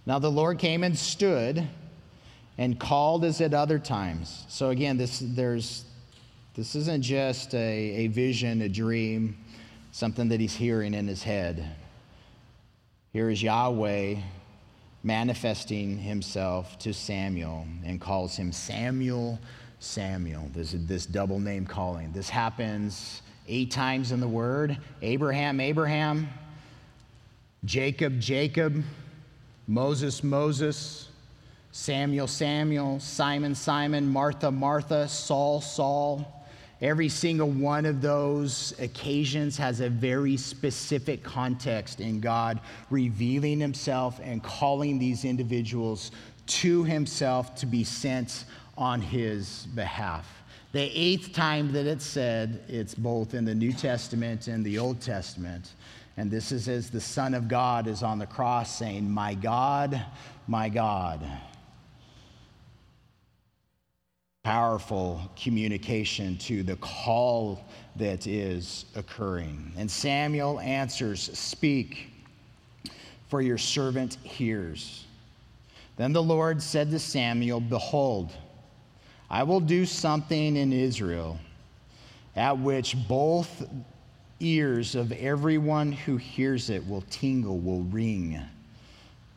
Now 0.07 0.19
the 0.19 0.31
Lord 0.31 0.59
came 0.59 0.83
and 0.83 0.97
stood 0.97 1.67
and 2.59 2.81
called 2.81 3.25
as 3.25 3.41
at 3.41 3.53
other 3.53 3.79
times. 3.79 4.45
So 4.49 4.71
again, 4.71 4.97
this, 4.97 5.23
there's, 5.23 5.85
this 6.55 6.75
isn't 6.75 7.03
just 7.03 7.55
a, 7.55 7.59
a 7.59 8.07
vision, 8.07 8.63
a 8.63 8.69
dream, 8.69 9.37
something 9.93 10.29
that 10.29 10.41
he's 10.41 10.55
hearing 10.55 10.95
in 10.95 11.07
his 11.07 11.23
head. 11.23 11.77
Here 13.13 13.29
is 13.31 13.43
Yahweh 13.43 14.17
manifesting 15.03 15.99
himself 15.99 16.79
to 16.81 16.93
Samuel 16.93 17.67
and 17.85 18.01
calls 18.01 18.37
him 18.37 18.53
Samuel, 18.53 19.39
Samuel. 19.81 20.51
This, 20.55 20.75
this 20.77 21.07
double 21.07 21.41
name 21.41 21.67
calling. 21.67 22.13
This 22.13 22.29
happens 22.29 23.23
eight 23.49 23.71
times 23.71 24.13
in 24.13 24.21
the 24.21 24.29
Word. 24.29 24.79
Abraham, 25.03 25.61
Abraham, 25.61 26.29
Jacob, 27.65 28.21
Jacob, 28.21 28.83
Moses, 29.67 30.23
Moses, 30.23 31.09
Samuel, 31.73 32.27
Samuel, 32.27 33.01
Simon, 33.01 33.55
Simon, 33.55 34.09
Martha, 34.09 34.51
Martha, 34.51 35.09
Saul, 35.09 35.61
Saul. 35.61 36.33
Every 36.81 37.09
single 37.09 37.51
one 37.51 37.87
of 37.87 38.03
those 38.03 38.75
occasions 38.79 39.57
has 39.57 39.81
a 39.81 39.89
very 39.89 40.37
specific 40.37 41.23
context 41.23 42.01
in 42.01 42.21
God 42.21 42.61
revealing 42.91 43.61
himself 43.61 44.21
and 44.23 44.43
calling 44.43 44.99
these 44.99 45.25
individuals 45.25 46.13
to 46.47 46.85
himself 46.85 47.55
to 47.57 47.67
be 47.67 47.83
sent 47.83 48.45
on 48.77 49.01
his 49.01 49.67
behalf. 49.75 50.36
The 50.77 50.93
eighth 50.95 51.33
time 51.33 51.73
that 51.73 51.87
it's 51.87 52.05
said, 52.05 52.63
it's 52.69 52.95
both 52.95 53.33
in 53.33 53.47
the 53.47 53.55
New 53.55 53.73
Testament 53.73 54.47
and 54.47 54.63
the 54.63 54.79
Old 54.79 55.01
Testament. 55.01 55.73
And 56.19 56.31
this 56.31 56.53
is 56.53 56.69
as 56.69 56.91
the 56.91 57.01
Son 57.01 57.33
of 57.33 57.49
God 57.49 57.87
is 57.87 58.03
on 58.03 58.19
the 58.19 58.27
cross 58.27 58.77
saying, 58.77 59.11
My 59.11 59.33
God, 59.33 60.05
my 60.47 60.69
God. 60.69 61.27
Powerful 64.45 65.23
communication 65.35 66.37
to 66.41 66.63
the 66.63 66.77
call 66.77 67.65
that 67.97 68.27
is 68.27 68.85
occurring. 68.95 69.73
And 69.79 69.91
Samuel 69.91 70.61
answers, 70.61 71.31
Speak, 71.39 72.11
for 73.29 73.41
your 73.41 73.57
servant 73.57 74.17
hears. 74.23 75.07
Then 75.97 76.13
the 76.13 76.23
Lord 76.23 76.61
said 76.61 76.91
to 76.91 76.99
Samuel, 76.99 77.61
Behold, 77.61 78.31
I 79.31 79.43
will 79.43 79.61
do 79.61 79.87
something 79.87 80.57
in 80.57 80.73
Israel 80.73 81.39
at 82.37 82.59
which 82.59 82.97
both 83.09 83.67
ears 84.41 84.95
of 84.95 85.11
everyone 85.13 85.91
who 85.93 86.17
hears 86.17 86.71
it 86.71 86.87
will 86.87 87.03
tingle, 87.11 87.59
will 87.59 87.83
ring. 87.85 88.41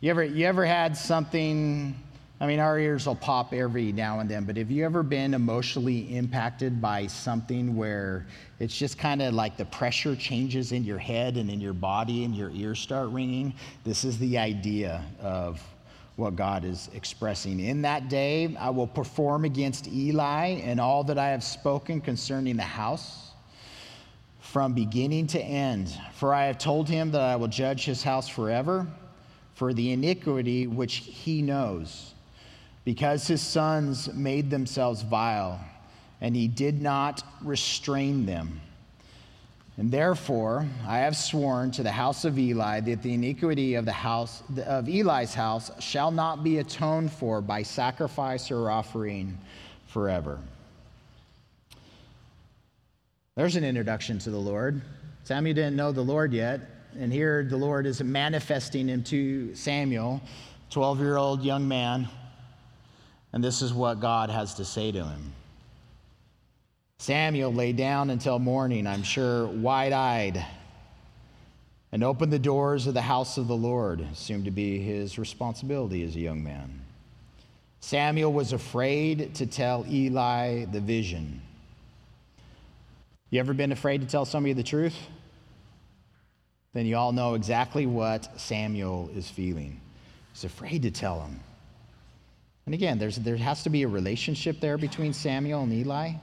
You 0.01 0.11
ever, 0.11 0.23
you 0.23 0.45
ever 0.45 0.65
had 0.65 0.95
something? 0.95 1.95
I 2.41 2.47
mean, 2.47 2.59
our 2.59 2.77
ears 2.77 3.05
will 3.05 3.15
pop 3.15 3.53
every 3.53 3.91
now 3.91 4.19
and 4.19 4.29
then, 4.29 4.45
but 4.45 4.57
have 4.57 4.71
you 4.71 4.85
ever 4.85 5.03
been 5.03 5.33
emotionally 5.33 6.15
impacted 6.15 6.81
by 6.81 7.07
something 7.07 7.75
where 7.75 8.25
it's 8.59 8.77
just 8.77 8.97
kind 8.97 9.21
of 9.21 9.33
like 9.33 9.57
the 9.57 9.65
pressure 9.65 10.15
changes 10.15 10.71
in 10.71 10.83
your 10.83 10.97
head 10.97 11.35
and 11.35 11.49
in 11.49 11.59
your 11.59 11.73
body 11.73 12.23
and 12.23 12.35
your 12.35 12.51
ears 12.51 12.79
start 12.79 13.09
ringing? 13.09 13.53
This 13.83 14.05
is 14.05 14.17
the 14.19 14.37
idea 14.37 15.03
of 15.21 15.61
what 16.19 16.35
God 16.35 16.65
is 16.65 16.89
expressing. 16.93 17.59
In 17.59 17.81
that 17.83 18.09
day, 18.09 18.55
I 18.59 18.69
will 18.69 18.87
perform 18.87 19.45
against 19.45 19.87
Eli 19.87 20.59
and 20.63 20.79
all 20.79 21.03
that 21.05 21.17
I 21.17 21.29
have 21.29 21.43
spoken 21.43 22.01
concerning 22.01 22.57
the 22.57 22.63
house 22.63 23.31
from 24.39 24.73
beginning 24.73 25.27
to 25.27 25.39
end. 25.41 25.95
For 26.13 26.33
I 26.33 26.45
have 26.45 26.57
told 26.57 26.89
him 26.89 27.11
that 27.11 27.21
I 27.21 27.35
will 27.37 27.47
judge 27.47 27.85
his 27.85 28.03
house 28.03 28.27
forever 28.27 28.85
for 29.53 29.73
the 29.73 29.91
iniquity 29.91 30.67
which 30.67 30.95
he 30.95 31.41
knows, 31.41 32.13
because 32.85 33.27
his 33.27 33.41
sons 33.41 34.13
made 34.13 34.49
themselves 34.49 35.01
vile, 35.01 35.59
and 36.21 36.35
he 36.35 36.47
did 36.47 36.81
not 36.81 37.23
restrain 37.41 38.25
them. 38.25 38.61
And 39.79 39.89
therefore, 39.89 40.67
I 40.85 40.97
have 40.97 41.15
sworn 41.15 41.71
to 41.71 41.83
the 41.83 41.91
house 41.91 42.25
of 42.25 42.37
Eli 42.37 42.81
that 42.81 43.01
the 43.01 43.13
iniquity 43.13 43.75
of 43.75 43.85
the 43.85 43.93
house 43.93 44.43
of 44.65 44.89
Eli's 44.89 45.33
house 45.33 45.71
shall 45.79 46.11
not 46.11 46.43
be 46.43 46.57
atoned 46.57 47.13
for 47.13 47.39
by 47.39 47.63
sacrifice 47.63 48.51
or 48.51 48.69
offering 48.69 49.37
forever. 49.87 50.37
There's 53.35 53.55
an 53.55 53.63
introduction 53.63 54.19
to 54.19 54.31
the 54.31 54.37
Lord. 54.37 54.81
Samuel 55.23 55.55
didn't 55.55 55.77
know 55.77 55.93
the 55.93 56.01
Lord 56.01 56.33
yet, 56.33 56.59
and 56.99 57.13
here 57.13 57.45
the 57.49 57.55
Lord 57.55 57.85
is 57.85 58.03
manifesting 58.03 58.89
him 58.89 59.01
to 59.05 59.55
Samuel, 59.55 60.19
12 60.71 60.99
year 60.99 61.15
old 61.15 61.41
young 61.41 61.65
man, 61.65 62.09
and 63.31 63.41
this 63.41 63.61
is 63.61 63.73
what 63.73 64.01
God 64.01 64.29
has 64.29 64.55
to 64.55 64.65
say 64.65 64.91
to 64.91 65.05
him. 65.05 65.33
Samuel 66.99 67.53
lay 67.53 67.71
down 67.71 68.09
until 68.09 68.39
morning, 68.39 68.85
I'm 68.85 69.03
sure, 69.03 69.47
wide 69.47 69.93
eyed, 69.93 70.45
and 71.93 72.03
opened 72.03 72.33
the 72.33 72.37
doors 72.37 72.87
of 72.87 72.93
the 72.93 73.01
house 73.01 73.37
of 73.37 73.47
the 73.47 73.55
Lord, 73.55 74.05
seemed 74.13 74.45
to 74.45 74.51
be 74.51 74.79
his 74.79 75.17
responsibility 75.17 76.03
as 76.03 76.15
a 76.17 76.19
young 76.19 76.43
man. 76.43 76.81
Samuel 77.79 78.33
was 78.33 78.51
afraid 78.51 79.33
to 79.35 79.45
tell 79.45 79.85
Eli 79.89 80.65
the 80.65 80.81
vision. 80.81 81.41
You 83.29 83.39
ever 83.39 83.53
been 83.53 83.71
afraid 83.71 84.01
to 84.01 84.07
tell 84.07 84.25
somebody 84.25 84.51
the 84.51 84.61
truth? 84.61 84.97
Then 86.73 86.85
you 86.85 86.97
all 86.97 87.13
know 87.13 87.35
exactly 87.35 87.85
what 87.85 88.39
Samuel 88.39 89.09
is 89.15 89.29
feeling. 89.29 89.79
He's 90.33 90.43
afraid 90.43 90.81
to 90.81 90.91
tell 90.91 91.21
him. 91.21 91.39
And 92.65 92.75
again, 92.75 92.99
there's, 92.99 93.15
there 93.15 93.37
has 93.37 93.63
to 93.63 93.69
be 93.69 93.83
a 93.83 93.87
relationship 93.87 94.59
there 94.59 94.77
between 94.77 95.13
Samuel 95.13 95.63
and 95.63 95.71
Eli. 95.71 96.15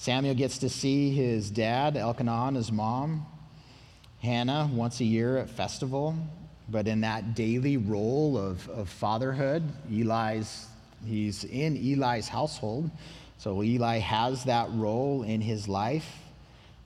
Samuel 0.00 0.36
gets 0.36 0.58
to 0.58 0.68
see 0.68 1.10
his 1.10 1.50
dad, 1.50 1.96
Elkanah, 1.96 2.52
his 2.52 2.70
mom, 2.70 3.26
Hannah, 4.22 4.70
once 4.72 5.00
a 5.00 5.04
year 5.04 5.38
at 5.38 5.50
festival. 5.50 6.14
But 6.68 6.86
in 6.86 7.00
that 7.00 7.34
daily 7.34 7.78
role 7.78 8.38
of, 8.38 8.68
of 8.68 8.88
fatherhood, 8.88 9.64
Eli's, 9.90 10.68
he's 11.04 11.42
in 11.42 11.76
Eli's 11.76 12.28
household. 12.28 12.92
So 13.38 13.60
Eli 13.64 13.98
has 13.98 14.44
that 14.44 14.68
role 14.70 15.24
in 15.24 15.40
his 15.40 15.66
life. 15.66 16.08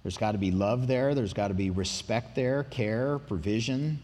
There's 0.03 0.17
got 0.17 0.33
to 0.33 0.39
be 0.39 0.51
love 0.51 0.87
there, 0.87 1.15
there's 1.15 1.35
got 1.35 1.49
to 1.49 1.55
be 1.55 1.69
respect 1.69 2.35
there, 2.35 2.65
care, 2.65 3.19
provision. 3.19 4.01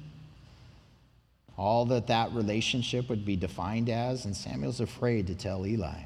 All 1.56 1.86
that 1.86 2.08
that 2.08 2.30
relationship 2.32 3.08
would 3.08 3.24
be 3.24 3.36
defined 3.36 3.88
as. 3.88 4.26
And 4.26 4.36
Samuel's 4.36 4.80
afraid 4.80 5.28
to 5.28 5.34
tell 5.34 5.66
Eli. 5.66 6.02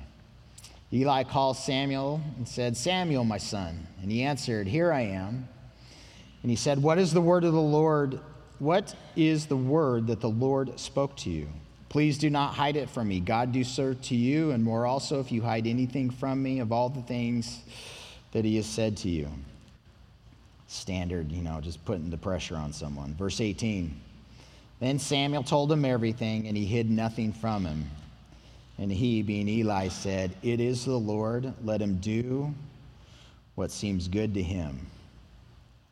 Eli 0.92 1.24
called 1.24 1.56
Samuel 1.56 2.20
and 2.36 2.46
said, 2.46 2.76
Samuel, 2.76 3.24
my 3.24 3.38
son. 3.38 3.86
And 4.02 4.12
he 4.12 4.22
answered, 4.22 4.66
Here 4.66 4.92
I 4.92 5.02
am. 5.02 5.48
And 6.42 6.50
he 6.50 6.56
said, 6.56 6.82
What 6.82 6.98
is 6.98 7.14
the 7.14 7.20
word 7.20 7.44
of 7.44 7.52
the 7.52 7.60
Lord? 7.60 8.20
What 8.58 8.94
is 9.16 9.46
the 9.46 9.56
word 9.56 10.08
that 10.08 10.20
the 10.20 10.28
Lord 10.28 10.78
spoke 10.78 11.16
to 11.18 11.30
you? 11.30 11.48
Please 11.88 12.18
do 12.18 12.30
not 12.30 12.54
hide 12.54 12.76
it 12.76 12.88
from 12.88 13.08
me. 13.08 13.20
God 13.20 13.52
do 13.52 13.64
serve 13.64 14.00
to 14.02 14.14
you, 14.14 14.50
and 14.52 14.62
more 14.62 14.86
also 14.86 15.20
if 15.20 15.32
you 15.32 15.42
hide 15.42 15.66
anything 15.66 16.10
from 16.10 16.42
me 16.42 16.60
of 16.60 16.72
all 16.72 16.88
the 16.88 17.02
things 17.02 17.60
that 18.32 18.44
he 18.44 18.56
has 18.56 18.66
said 18.66 18.96
to 18.98 19.08
you. 19.08 19.28
Standard, 20.68 21.30
you 21.30 21.42
know, 21.42 21.60
just 21.60 21.84
putting 21.84 22.08
the 22.08 22.16
pressure 22.16 22.56
on 22.56 22.72
someone. 22.72 23.14
Verse 23.14 23.40
18. 23.40 23.94
Then 24.80 24.98
Samuel 24.98 25.42
told 25.42 25.70
him 25.70 25.84
everything, 25.84 26.46
and 26.48 26.56
he 26.56 26.64
hid 26.64 26.90
nothing 26.90 27.32
from 27.32 27.64
him. 27.64 27.90
And 28.78 28.90
he, 28.90 29.22
being 29.22 29.48
Eli, 29.48 29.88
said, 29.88 30.34
It 30.42 30.60
is 30.60 30.84
the 30.84 30.98
Lord. 30.98 31.52
Let 31.64 31.80
him 31.80 31.98
do 31.98 32.52
what 33.54 33.70
seems 33.70 34.08
good 34.08 34.34
to 34.34 34.42
him. 34.42 34.86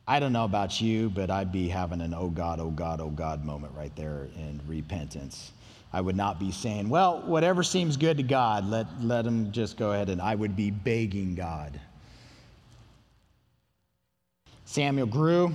I 0.08 0.18
don't 0.18 0.32
know 0.32 0.44
about 0.44 0.80
you, 0.80 1.08
but 1.10 1.30
I'd 1.30 1.52
be 1.52 1.68
having 1.68 2.00
an 2.00 2.14
oh 2.14 2.30
God, 2.30 2.58
oh 2.58 2.70
God, 2.70 3.00
oh 3.00 3.10
God 3.10 3.44
moment 3.44 3.72
right 3.76 3.94
there 3.94 4.26
in 4.36 4.60
repentance. 4.66 5.52
I 5.92 6.00
would 6.00 6.16
not 6.16 6.40
be 6.40 6.50
saying, 6.52 6.88
well, 6.88 7.22
whatever 7.22 7.62
seems 7.62 7.96
good 7.96 8.16
to 8.16 8.22
God, 8.22 8.68
let, 8.68 8.86
let 9.02 9.26
him 9.26 9.52
just 9.52 9.76
go 9.76 9.92
ahead 9.92 10.08
and 10.08 10.20
I 10.20 10.34
would 10.34 10.56
be 10.56 10.70
begging 10.70 11.34
God. 11.34 11.78
Samuel 14.64 15.06
grew. 15.06 15.54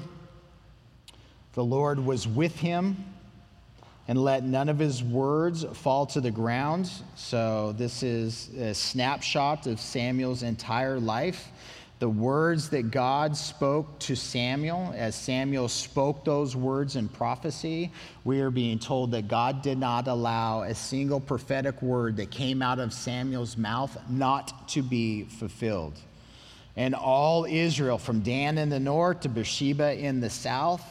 The 1.53 1.63
Lord 1.63 1.99
was 1.99 2.27
with 2.27 2.55
him 2.57 2.97
and 4.07 4.21
let 4.21 4.43
none 4.43 4.69
of 4.69 4.77
his 4.77 5.03
words 5.03 5.65
fall 5.73 6.05
to 6.07 6.21
the 6.21 6.31
ground. 6.31 6.89
So, 7.15 7.73
this 7.77 8.03
is 8.03 8.49
a 8.57 8.73
snapshot 8.73 9.67
of 9.67 9.79
Samuel's 9.79 10.43
entire 10.43 10.99
life. 10.99 11.51
The 11.99 12.09
words 12.09 12.69
that 12.69 12.91
God 12.91 13.37
spoke 13.37 13.99
to 13.99 14.15
Samuel, 14.15 14.93
as 14.97 15.15
Samuel 15.15 15.69
spoke 15.69 16.25
those 16.25 16.53
words 16.53 16.97
in 16.97 17.07
prophecy, 17.07 17.89
we 18.25 18.41
are 18.41 18.51
being 18.51 18.79
told 18.79 19.11
that 19.11 19.29
God 19.29 19.61
did 19.61 19.77
not 19.77 20.09
allow 20.09 20.63
a 20.63 20.75
single 20.75 21.21
prophetic 21.21 21.81
word 21.81 22.17
that 22.17 22.31
came 22.31 22.61
out 22.61 22.79
of 22.79 22.93
Samuel's 22.93 23.55
mouth 23.55 23.97
not 24.09 24.67
to 24.69 24.83
be 24.83 25.23
fulfilled. 25.23 25.97
And 26.75 26.93
all 26.93 27.45
Israel, 27.45 27.97
from 27.97 28.19
Dan 28.19 28.57
in 28.57 28.67
the 28.67 28.79
north 28.79 29.21
to 29.21 29.29
Beersheba 29.29 29.97
in 29.97 30.19
the 30.19 30.29
south, 30.29 30.83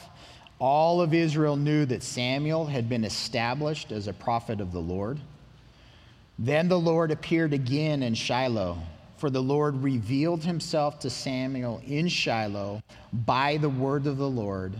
all 0.58 1.00
of 1.00 1.12
Israel 1.12 1.56
knew 1.56 1.84
that 1.86 2.02
Samuel 2.02 2.66
had 2.66 2.88
been 2.88 3.04
established 3.04 3.92
as 3.92 4.06
a 4.06 4.12
prophet 4.12 4.60
of 4.60 4.72
the 4.72 4.80
Lord. 4.80 5.18
Then 6.38 6.68
the 6.68 6.78
Lord 6.78 7.10
appeared 7.10 7.52
again 7.52 8.02
in 8.02 8.14
Shiloh, 8.14 8.78
for 9.16 9.30
the 9.30 9.42
Lord 9.42 9.82
revealed 9.82 10.44
himself 10.44 10.98
to 11.00 11.10
Samuel 11.10 11.82
in 11.86 12.08
Shiloh 12.08 12.82
by 13.12 13.56
the 13.56 13.68
word 13.68 14.06
of 14.06 14.16
the 14.16 14.28
Lord, 14.28 14.74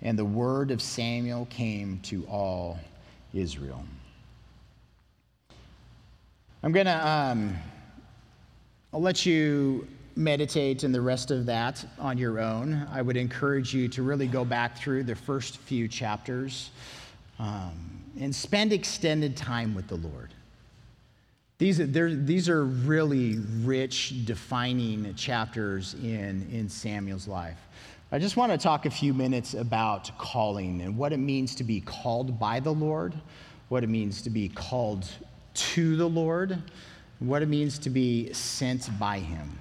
and 0.00 0.18
the 0.18 0.24
word 0.24 0.70
of 0.70 0.82
Samuel 0.82 1.46
came 1.50 2.00
to 2.04 2.24
all 2.26 2.78
Israel. 3.32 3.84
I'm 6.64 6.72
going 6.72 6.86
to 6.86 7.08
um, 7.08 7.56
I'll 8.92 9.00
let 9.00 9.24
you 9.24 9.86
meditate 10.16 10.84
and 10.84 10.94
the 10.94 11.00
rest 11.00 11.30
of 11.30 11.46
that 11.46 11.84
on 11.98 12.18
your 12.18 12.40
own. 12.40 12.86
I 12.92 13.02
would 13.02 13.16
encourage 13.16 13.74
you 13.74 13.88
to 13.88 14.02
really 14.02 14.26
go 14.26 14.44
back 14.44 14.76
through 14.76 15.04
the 15.04 15.14
first 15.14 15.58
few 15.58 15.88
chapters 15.88 16.70
um, 17.38 18.02
and 18.20 18.34
spend 18.34 18.72
extended 18.72 19.36
time 19.36 19.74
with 19.74 19.88
the 19.88 19.96
Lord. 19.96 20.34
These 21.58 21.78
are, 21.80 22.14
these 22.14 22.48
are 22.48 22.64
really 22.64 23.38
rich, 23.62 24.24
defining 24.24 25.14
chapters 25.14 25.94
in, 25.94 26.46
in 26.50 26.68
Samuel's 26.68 27.28
life. 27.28 27.58
I 28.10 28.18
just 28.18 28.36
want 28.36 28.52
to 28.52 28.58
talk 28.58 28.84
a 28.84 28.90
few 28.90 29.14
minutes 29.14 29.54
about 29.54 30.10
calling 30.18 30.82
and 30.82 30.98
what 30.98 31.12
it 31.12 31.18
means 31.18 31.54
to 31.54 31.64
be 31.64 31.80
called 31.80 32.38
by 32.38 32.60
the 32.60 32.72
Lord, 32.72 33.14
what 33.68 33.84
it 33.84 33.88
means 33.88 34.20
to 34.22 34.30
be 34.30 34.48
called 34.48 35.08
to 35.54 35.96
the 35.96 36.08
Lord, 36.08 36.58
what 37.20 37.42
it 37.42 37.48
means 37.48 37.78
to 37.78 37.90
be 37.90 38.32
sent 38.32 38.90
by 38.98 39.18
Him. 39.20 39.58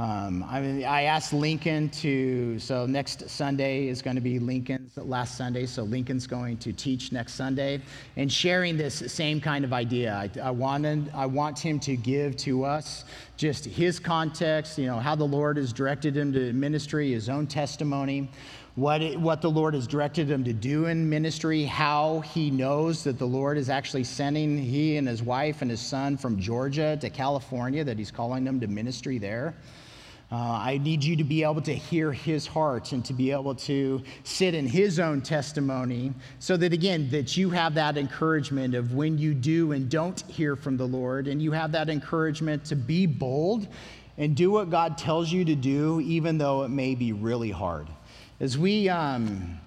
Um, 0.00 0.46
I, 0.48 0.62
mean, 0.62 0.82
I 0.82 1.02
asked 1.02 1.34
Lincoln 1.34 1.90
to, 1.90 2.58
so 2.58 2.86
next 2.86 3.28
Sunday 3.28 3.88
is 3.88 4.00
going 4.00 4.16
to 4.16 4.22
be 4.22 4.38
Lincoln's 4.38 4.96
last 4.96 5.36
Sunday, 5.36 5.66
so 5.66 5.82
Lincoln's 5.82 6.26
going 6.26 6.56
to 6.56 6.72
teach 6.72 7.12
next 7.12 7.34
Sunday 7.34 7.82
and 8.16 8.32
sharing 8.32 8.78
this 8.78 8.94
same 9.12 9.42
kind 9.42 9.62
of 9.62 9.74
idea. 9.74 10.14
I, 10.14 10.30
I, 10.40 10.52
wanted, 10.52 11.10
I 11.14 11.26
want 11.26 11.58
him 11.58 11.78
to 11.80 11.96
give 11.96 12.34
to 12.38 12.64
us 12.64 13.04
just 13.36 13.66
his 13.66 13.98
context, 13.98 14.78
you 14.78 14.86
know, 14.86 14.98
how 14.98 15.14
the 15.14 15.26
Lord 15.26 15.58
has 15.58 15.70
directed 15.70 16.16
him 16.16 16.32
to 16.32 16.50
ministry, 16.54 17.12
his 17.12 17.28
own 17.28 17.46
testimony, 17.46 18.30
what, 18.76 19.02
it, 19.02 19.20
what 19.20 19.42
the 19.42 19.50
Lord 19.50 19.74
has 19.74 19.86
directed 19.86 20.30
him 20.30 20.44
to 20.44 20.54
do 20.54 20.86
in 20.86 21.10
ministry, 21.10 21.64
how 21.64 22.20
he 22.20 22.50
knows 22.50 23.04
that 23.04 23.18
the 23.18 23.26
Lord 23.26 23.58
is 23.58 23.68
actually 23.68 24.04
sending 24.04 24.56
he 24.56 24.96
and 24.96 25.06
his 25.06 25.22
wife 25.22 25.60
and 25.60 25.70
his 25.70 25.80
son 25.80 26.16
from 26.16 26.40
Georgia 26.40 26.96
to 27.02 27.10
California, 27.10 27.84
that 27.84 27.98
he's 27.98 28.10
calling 28.10 28.44
them 28.44 28.60
to 28.60 28.66
ministry 28.66 29.18
there. 29.18 29.54
Uh, 30.32 30.36
I 30.36 30.78
need 30.78 31.02
you 31.02 31.16
to 31.16 31.24
be 31.24 31.42
able 31.42 31.60
to 31.62 31.74
hear 31.74 32.12
his 32.12 32.46
heart 32.46 32.92
and 32.92 33.04
to 33.06 33.12
be 33.12 33.32
able 33.32 33.56
to 33.56 34.00
sit 34.22 34.54
in 34.54 34.64
his 34.64 35.00
own 35.00 35.22
testimony 35.22 36.12
so 36.38 36.56
that, 36.56 36.72
again, 36.72 37.10
that 37.10 37.36
you 37.36 37.50
have 37.50 37.74
that 37.74 37.98
encouragement 37.98 38.76
of 38.76 38.94
when 38.94 39.18
you 39.18 39.34
do 39.34 39.72
and 39.72 39.90
don't 39.90 40.20
hear 40.28 40.54
from 40.54 40.76
the 40.76 40.86
Lord, 40.86 41.26
and 41.26 41.42
you 41.42 41.50
have 41.50 41.72
that 41.72 41.88
encouragement 41.88 42.64
to 42.66 42.76
be 42.76 43.06
bold 43.06 43.66
and 44.18 44.36
do 44.36 44.52
what 44.52 44.70
God 44.70 44.96
tells 44.96 45.32
you 45.32 45.44
to 45.46 45.56
do, 45.56 46.00
even 46.00 46.38
though 46.38 46.62
it 46.62 46.68
may 46.68 46.94
be 46.94 47.12
really 47.12 47.50
hard. 47.50 47.88
As 48.38 48.56
we, 48.56 48.88
um, 48.88 49.59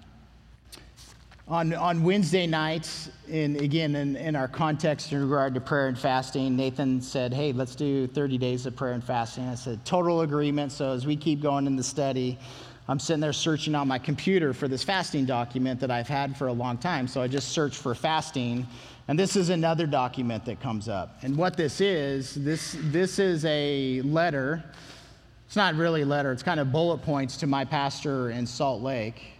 on, 1.46 1.74
on 1.74 2.02
Wednesday 2.02 2.46
nights, 2.46 3.10
and 3.30 3.60
again, 3.60 3.94
in, 3.96 4.16
in 4.16 4.34
our 4.34 4.48
context 4.48 5.12
in 5.12 5.20
regard 5.20 5.52
to 5.54 5.60
prayer 5.60 5.88
and 5.88 5.98
fasting, 5.98 6.56
Nathan 6.56 7.02
said, 7.02 7.34
Hey, 7.34 7.52
let's 7.52 7.74
do 7.74 8.06
30 8.06 8.38
days 8.38 8.64
of 8.64 8.74
prayer 8.74 8.94
and 8.94 9.04
fasting. 9.04 9.44
I 9.44 9.54
said, 9.54 9.84
Total 9.84 10.22
agreement. 10.22 10.72
So 10.72 10.92
as 10.92 11.06
we 11.06 11.16
keep 11.16 11.42
going 11.42 11.66
in 11.66 11.76
the 11.76 11.82
study, 11.82 12.38
I'm 12.88 12.98
sitting 12.98 13.20
there 13.20 13.34
searching 13.34 13.74
on 13.74 13.88
my 13.88 13.98
computer 13.98 14.54
for 14.54 14.68
this 14.68 14.82
fasting 14.82 15.26
document 15.26 15.80
that 15.80 15.90
I've 15.90 16.08
had 16.08 16.36
for 16.36 16.48
a 16.48 16.52
long 16.52 16.78
time. 16.78 17.06
So 17.06 17.20
I 17.20 17.28
just 17.28 17.50
search 17.50 17.76
for 17.76 17.94
fasting, 17.94 18.66
and 19.08 19.18
this 19.18 19.36
is 19.36 19.50
another 19.50 19.86
document 19.86 20.46
that 20.46 20.60
comes 20.60 20.88
up. 20.88 21.18
And 21.22 21.36
what 21.36 21.58
this 21.58 21.82
is, 21.82 22.34
this, 22.34 22.74
this 22.84 23.18
is 23.18 23.44
a 23.44 24.00
letter. 24.02 24.64
It's 25.46 25.56
not 25.56 25.74
really 25.74 26.02
a 26.02 26.06
letter, 26.06 26.32
it's 26.32 26.42
kind 26.42 26.58
of 26.58 26.72
bullet 26.72 27.02
points 27.02 27.36
to 27.38 27.46
my 27.46 27.66
pastor 27.66 28.30
in 28.30 28.46
Salt 28.46 28.80
Lake 28.80 29.33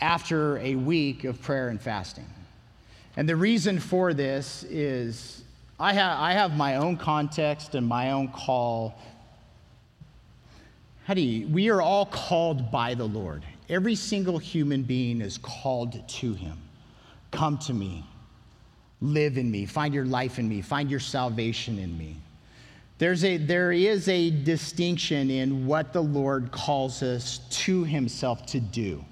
after 0.00 0.58
a 0.58 0.74
week 0.74 1.24
of 1.24 1.40
prayer 1.42 1.68
and 1.68 1.80
fasting. 1.80 2.26
And 3.16 3.28
the 3.28 3.36
reason 3.36 3.78
for 3.78 4.14
this 4.14 4.64
is 4.64 5.42
I, 5.78 5.94
ha- 5.94 6.16
I 6.18 6.32
have 6.32 6.56
my 6.56 6.76
own 6.76 6.96
context 6.96 7.74
and 7.74 7.86
my 7.86 8.12
own 8.12 8.28
call. 8.28 8.98
How 11.04 11.14
do 11.14 11.20
you, 11.20 11.48
we 11.48 11.68
are 11.70 11.82
all 11.82 12.06
called 12.06 12.70
by 12.70 12.94
the 12.94 13.04
Lord. 13.04 13.42
Every 13.68 13.94
single 13.94 14.38
human 14.38 14.82
being 14.82 15.20
is 15.20 15.38
called 15.38 16.08
to 16.08 16.32
Him. 16.34 16.58
Come 17.30 17.58
to 17.58 17.74
me, 17.74 18.04
live 19.00 19.38
in 19.38 19.50
me, 19.50 19.66
find 19.66 19.92
your 19.92 20.04
life 20.04 20.38
in 20.38 20.48
me, 20.48 20.62
find 20.62 20.90
your 20.90 21.00
salvation 21.00 21.78
in 21.78 21.96
me. 21.96 22.16
There's 22.98 23.24
a, 23.24 23.36
there 23.36 23.72
is 23.72 24.08
a 24.08 24.30
distinction 24.30 25.30
in 25.30 25.66
what 25.66 25.92
the 25.92 26.02
Lord 26.02 26.52
calls 26.52 27.02
us 27.02 27.40
to 27.50 27.84
Himself 27.84 28.46
to 28.46 28.60
do. 28.60 29.04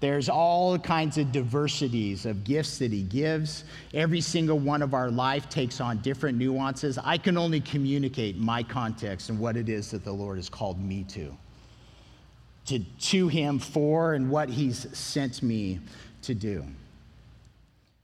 There's 0.00 0.30
all 0.30 0.78
kinds 0.78 1.18
of 1.18 1.30
diversities 1.30 2.24
of 2.24 2.42
gifts 2.42 2.78
that 2.78 2.90
he 2.90 3.02
gives. 3.02 3.64
Every 3.92 4.22
single 4.22 4.58
one 4.58 4.80
of 4.80 4.94
our 4.94 5.10
life 5.10 5.50
takes 5.50 5.78
on 5.78 5.98
different 5.98 6.38
nuances. 6.38 6.98
I 6.98 7.18
can 7.18 7.36
only 7.36 7.60
communicate 7.60 8.38
my 8.38 8.62
context 8.62 9.28
and 9.28 9.38
what 9.38 9.58
it 9.58 9.68
is 9.68 9.90
that 9.90 10.02
the 10.02 10.12
Lord 10.12 10.38
has 10.38 10.48
called 10.48 10.82
me 10.82 11.04
to. 11.10 11.36
To, 12.66 12.78
to 12.78 13.28
him 13.28 13.58
for 13.58 14.14
and 14.14 14.30
what 14.30 14.48
he's 14.48 14.86
sent 14.96 15.42
me 15.42 15.80
to 16.22 16.34
do. 16.34 16.64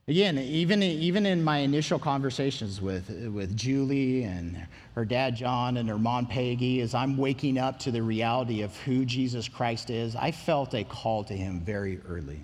Again, 0.09 0.39
even, 0.39 0.85
even 0.85 1.27
in 1.27 1.43
my 1.43 1.59
initial 1.59 1.99
conversations 1.99 2.81
with, 2.81 3.11
with 3.35 3.57
Julie 3.57 4.23
and 4.23 4.65
her 4.95 5.05
dad 5.05 5.35
John 5.35 5.79
and 5.79 5.89
her 5.89 5.99
mom 5.99 6.27
Peggy, 6.27 6.81
as 6.81 6.95
I'm 6.95 7.17
waking 7.17 7.59
up 7.59 7.81
to 7.81 7.91
the 7.91 8.05
reality 8.05 8.63
of 8.63 8.77
who 8.83 9.05
Jesus 9.05 9.49
Christ 9.49 9.91
is, 9.91 10.15
I 10.15 10.31
felt 10.31 10.75
a 10.75 10.85
call 10.85 11.25
to 11.25 11.35
him 11.35 11.59
very 11.59 11.99
early. 12.09 12.39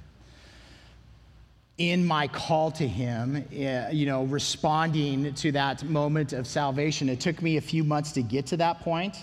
In 1.78 2.04
my 2.04 2.26
call 2.26 2.72
to 2.72 2.88
him, 2.88 3.46
eh, 3.52 3.90
you 3.92 4.06
know, 4.06 4.24
responding 4.24 5.32
to 5.34 5.52
that 5.52 5.84
moment 5.84 6.32
of 6.32 6.48
salvation, 6.48 7.08
it 7.08 7.20
took 7.20 7.40
me 7.40 7.58
a 7.58 7.60
few 7.60 7.84
months 7.84 8.10
to 8.12 8.22
get 8.22 8.46
to 8.46 8.56
that 8.56 8.80
point. 8.80 9.16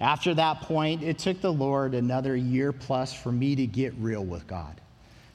After 0.00 0.34
that 0.34 0.62
point, 0.62 1.04
it 1.04 1.18
took 1.18 1.40
the 1.40 1.52
Lord 1.52 1.94
another 1.94 2.34
year 2.34 2.72
plus 2.72 3.14
for 3.14 3.30
me 3.30 3.54
to 3.54 3.68
get 3.68 3.94
real 4.00 4.24
with 4.24 4.48
God 4.48 4.80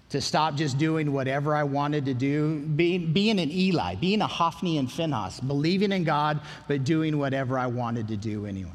to 0.10 0.20
stop 0.20 0.56
just 0.56 0.78
doing 0.78 1.14
whatever 1.14 1.56
I 1.56 1.64
wanted 1.64 2.06
to 2.06 2.14
do, 2.14 2.60
being, 2.60 3.14
being 3.14 3.40
an 3.40 3.52
Eli, 3.52 3.96
being 3.96 4.22
a 4.22 4.28
Hophni 4.28 4.78
and 4.78 4.92
Phinehas, 4.92 5.40
believing 5.40 5.92
in 5.92 6.04
God, 6.04 6.42
but 6.68 6.84
doing 6.84 7.18
whatever 7.18 7.60
I 7.60 7.68
wanted 7.68 8.08
to 8.08 8.18
do 8.18 8.46
anyways. 8.46 8.74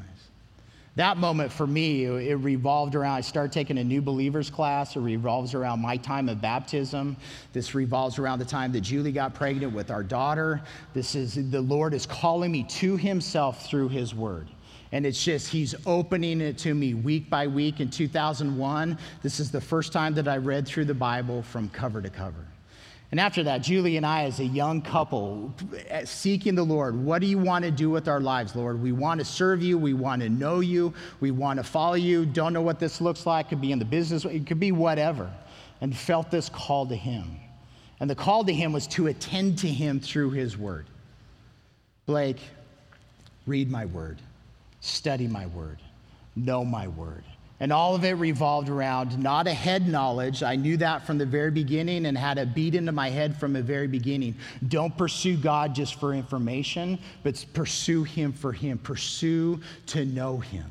that 0.95 1.17
moment 1.17 1.51
for 1.51 1.67
me, 1.67 2.05
it 2.05 2.35
revolved 2.35 2.95
around, 2.95 3.17
I 3.17 3.21
started 3.21 3.51
taking 3.51 3.77
a 3.77 3.83
new 3.83 4.01
believers 4.01 4.49
class. 4.49 4.95
It 4.95 5.01
revolves 5.01 5.53
around 5.53 5.81
my 5.81 5.97
time 5.97 6.29
of 6.29 6.39
baptism. 6.39 7.17
This 7.51 7.75
revolves 7.75 8.17
around 8.17 8.39
the 8.39 8.45
time 8.45 8.71
that 8.71 8.81
Julie 8.81 9.11
got 9.11 9.33
pregnant 9.33 9.73
with 9.73 9.91
our 9.91 10.03
daughter. 10.03 10.61
This 10.93 11.15
is, 11.15 11.51
the 11.51 11.61
Lord 11.61 11.93
is 11.93 12.05
calling 12.05 12.49
me 12.49 12.63
to 12.63 12.95
himself 12.95 13.65
through 13.65 13.89
his 13.89 14.15
word. 14.15 14.47
And 14.95 15.05
it's 15.05 15.21
just, 15.21 15.49
he's 15.49 15.75
opening 15.85 16.39
it 16.39 16.57
to 16.59 16.73
me 16.73 16.93
week 16.93 17.29
by 17.29 17.47
week. 17.47 17.81
In 17.81 17.89
2001, 17.89 18.97
this 19.21 19.41
is 19.41 19.51
the 19.51 19.59
first 19.59 19.91
time 19.91 20.13
that 20.13 20.25
I 20.25 20.37
read 20.37 20.65
through 20.65 20.85
the 20.85 20.93
Bible 20.93 21.41
from 21.41 21.67
cover 21.67 22.01
to 22.01 22.09
cover. 22.09 22.47
And 23.11 23.19
after 23.19 23.43
that, 23.43 23.57
Julie 23.57 23.97
and 23.97 24.05
I, 24.05 24.23
as 24.23 24.39
a 24.39 24.45
young 24.45 24.81
couple, 24.81 25.53
seeking 26.05 26.55
the 26.55 26.63
Lord, 26.63 26.95
what 26.95 27.19
do 27.19 27.27
you 27.27 27.37
want 27.37 27.65
to 27.65 27.71
do 27.71 27.89
with 27.89 28.07
our 28.07 28.21
lives, 28.21 28.55
Lord? 28.55 28.81
We 28.81 28.93
want 28.93 29.19
to 29.19 29.25
serve 29.25 29.61
you. 29.61 29.77
We 29.77 29.93
want 29.93 30.21
to 30.21 30.29
know 30.29 30.61
you. 30.61 30.93
We 31.19 31.29
want 31.29 31.57
to 31.57 31.65
follow 31.65 31.95
you. 31.95 32.25
Don't 32.25 32.53
know 32.53 32.61
what 32.61 32.79
this 32.79 33.01
looks 33.01 33.25
like. 33.25 33.49
Could 33.49 33.59
be 33.59 33.73
in 33.73 33.79
the 33.79 33.83
business, 33.83 34.23
it 34.23 34.47
could 34.47 34.61
be 34.61 34.71
whatever. 34.71 35.29
And 35.81 35.93
felt 35.93 36.31
this 36.31 36.47
call 36.47 36.87
to 36.87 36.95
Him. 36.95 37.35
And 37.99 38.09
the 38.09 38.15
call 38.15 38.45
to 38.45 38.53
Him 38.53 38.71
was 38.71 38.87
to 38.87 39.07
attend 39.07 39.57
to 39.57 39.67
Him 39.67 39.99
through 39.99 40.29
His 40.29 40.57
Word. 40.57 40.85
Blake, 42.05 42.39
read 43.45 43.69
my 43.69 43.87
Word, 43.87 44.21
study 44.85 45.27
my 45.27 45.47
Word, 45.47 45.79
know 46.35 46.63
my 46.63 46.87
Word. 46.87 47.23
And 47.61 47.71
all 47.71 47.95
of 47.95 48.03
it 48.03 48.13
revolved 48.13 48.67
around 48.67 49.17
not 49.17 49.47
a 49.47 49.53
head 49.53 49.87
knowledge. 49.87 50.43
I 50.43 50.57
knew 50.57 50.75
that 50.77 51.07
from 51.07 51.17
the 51.17 51.25
very 51.25 51.51
beginning 51.51 52.05
and 52.05 52.17
had 52.17 52.37
a 52.37 52.45
beat 52.45 52.75
into 52.75 52.91
my 52.91 53.09
head 53.09 53.37
from 53.37 53.53
the 53.53 53.61
very 53.61 53.87
beginning. 53.87 54.35
Don't 54.67 54.95
pursue 54.97 55.37
God 55.37 55.73
just 55.73 55.97
for 55.97 56.13
information, 56.13 56.99
but 57.23 57.45
pursue 57.53 58.03
Him 58.03 58.33
for 58.33 58.51
Him. 58.51 58.77
Pursue 58.77 59.61
to 59.87 60.03
know 60.03 60.37
Him. 60.37 60.65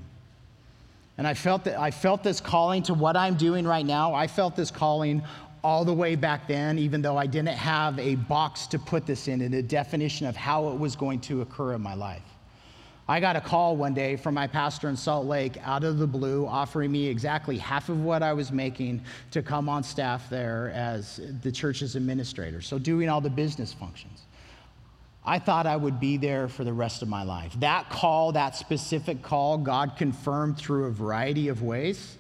And 1.17 1.27
I 1.27 1.33
felt 1.33 1.65
that 1.65 1.79
I 1.79 1.91
felt 1.91 2.23
this 2.23 2.41
calling 2.41 2.83
to 2.85 2.95
what 2.95 3.17
I'm 3.17 3.37
doing 3.37 3.67
right 3.67 3.87
now. 3.87 4.13
I 4.13 4.27
felt 4.27 4.55
this 4.55 4.71
calling 4.71 5.23
all 5.63 5.87
the 5.87 5.95
way 5.95 6.17
back 6.17 6.47
then, 6.47 6.79
even 6.79 7.01
though 7.01 7.17
I 7.17 7.27
didn't 7.27 7.57
have 7.57 7.99
a 7.99 8.17
box 8.17 8.67
to 8.67 8.79
put 8.79 9.07
this 9.07 9.29
in 9.29 9.41
and 9.41 9.55
a 9.55 9.63
definition 9.63 10.27
of 10.27 10.37
how 10.37 10.69
it 10.69 10.79
was 10.79 10.97
going 10.97 11.21
to 11.21 11.41
occur 11.41 11.73
in 11.73 11.81
my 11.81 11.95
life. 11.95 12.23
I 13.07 13.21
got 13.21 13.37
a 13.37 13.41
call 13.41 13.77
one 13.77 13.93
day 13.93 14.17
from 14.17 14.33
my 14.33 14.47
pastor 14.47 14.89
in 14.89 14.97
Salt 14.97 15.27
Lake 15.27 15.59
out 15.63 15.85
of 15.85 15.99
the 15.99 16.07
blue 16.07 16.47
offering 16.47 16.91
me 16.91 17.07
exactly 17.07 17.59
half 17.59 17.91
of 17.91 18.01
what 18.03 18.23
I 18.23 18.33
was 18.33 18.51
making 18.51 19.03
to 19.33 19.43
come 19.43 19.69
on 19.69 19.83
staff 19.83 20.31
there 20.31 20.73
as 20.75 21.21
the 21.43 21.53
church's 21.53 21.97
administrator, 21.97 22.63
so 22.63 22.79
doing 22.79 23.11
all 23.11 23.21
the 23.21 23.29
business 23.29 23.75
functions. 23.75 24.23
I 25.23 25.39
thought 25.39 25.67
I 25.67 25.77
would 25.77 26.01
be 26.01 26.17
there 26.17 26.49
for 26.49 26.65
the 26.65 26.73
rest 26.73 27.03
of 27.03 27.09
my 27.09 27.25
life. 27.25 27.55
That 27.61 27.91
call, 27.91 28.33
that 28.33 28.57
specific 28.57 29.23
call, 29.23 29.59
God 29.59 29.97
confirmed 29.97 30.57
through 30.57 30.87
a 30.87 30.91
variety 30.91 31.49
of 31.49 31.63
ways 31.63 32.17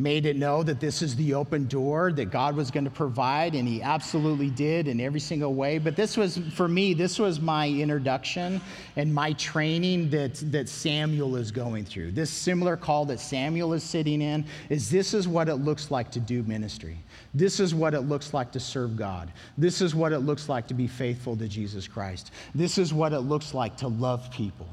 made 0.00 0.24
it 0.24 0.36
know 0.36 0.62
that 0.62 0.80
this 0.80 1.02
is 1.02 1.14
the 1.16 1.34
open 1.34 1.66
door 1.66 2.10
that 2.12 2.26
God 2.26 2.56
was 2.56 2.70
going 2.70 2.84
to 2.84 2.90
provide, 2.90 3.54
and 3.54 3.68
He 3.68 3.82
absolutely 3.82 4.48
did 4.48 4.88
in 4.88 4.98
every 4.98 5.20
single 5.20 5.54
way. 5.54 5.78
But 5.78 5.94
this 5.94 6.16
was, 6.16 6.38
for 6.54 6.68
me, 6.68 6.94
this 6.94 7.18
was 7.18 7.38
my 7.38 7.68
introduction 7.68 8.60
and 8.96 9.14
my 9.14 9.34
training 9.34 10.08
that, 10.10 10.36
that 10.50 10.68
Samuel 10.68 11.36
is 11.36 11.50
going 11.50 11.84
through. 11.84 12.12
This 12.12 12.30
similar 12.30 12.76
call 12.76 13.04
that 13.06 13.20
Samuel 13.20 13.74
is 13.74 13.82
sitting 13.82 14.22
in 14.22 14.46
is 14.70 14.90
this 14.90 15.12
is 15.12 15.28
what 15.28 15.48
it 15.48 15.56
looks 15.56 15.90
like 15.90 16.10
to 16.12 16.20
do 16.20 16.42
ministry. 16.44 16.96
This 17.34 17.60
is 17.60 17.74
what 17.74 17.92
it 17.92 18.00
looks 18.00 18.32
like 18.32 18.50
to 18.52 18.60
serve 18.60 18.96
God. 18.96 19.30
This 19.58 19.82
is 19.82 19.94
what 19.94 20.12
it 20.12 20.20
looks 20.20 20.48
like 20.48 20.66
to 20.68 20.74
be 20.74 20.86
faithful 20.86 21.36
to 21.36 21.46
Jesus 21.46 21.86
Christ. 21.86 22.32
This 22.54 22.78
is 22.78 22.94
what 22.94 23.12
it 23.12 23.20
looks 23.20 23.52
like 23.52 23.76
to 23.78 23.88
love 23.88 24.30
people. 24.30 24.68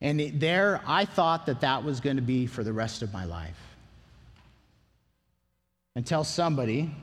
And 0.00 0.20
there, 0.40 0.80
I 0.86 1.04
thought 1.04 1.46
that 1.46 1.60
that 1.60 1.82
was 1.82 2.00
going 2.00 2.16
to 2.16 2.22
be 2.22 2.46
for 2.46 2.62
the 2.64 2.72
rest 2.72 3.02
of 3.02 3.12
my 3.12 3.24
life 3.24 3.65
until 5.96 6.22
somebody 6.22 6.94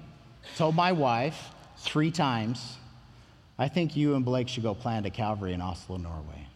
told 0.56 0.76
my 0.76 0.92
wife 0.92 1.50
three 1.78 2.12
times, 2.12 2.78
I 3.58 3.68
think 3.68 3.98
you 3.98 4.16
and 4.16 4.24
Blake 4.24 4.48
should 4.48 4.64
go 4.64 4.76
plant 4.76 5.06
a 5.06 5.10
Calvary 5.10 5.54
in 5.54 5.62
Oslo, 5.62 5.98
Norway. 5.98 6.48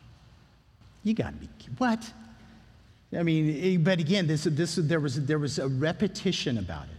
You 1.03 1.13
got 1.13 1.29
to 1.29 1.35
be, 1.35 1.49
what? 1.79 2.13
I 3.17 3.23
mean, 3.23 3.59
eh, 3.61 3.77
but 3.77 3.99
again, 3.99 4.27
this, 4.27 4.43
this, 4.43 4.75
there, 4.75 4.99
was, 4.99 5.25
there 5.25 5.39
was 5.39 5.57
a 5.57 5.67
repetition 5.67 6.59
about 6.59 6.83
it. 6.83 6.89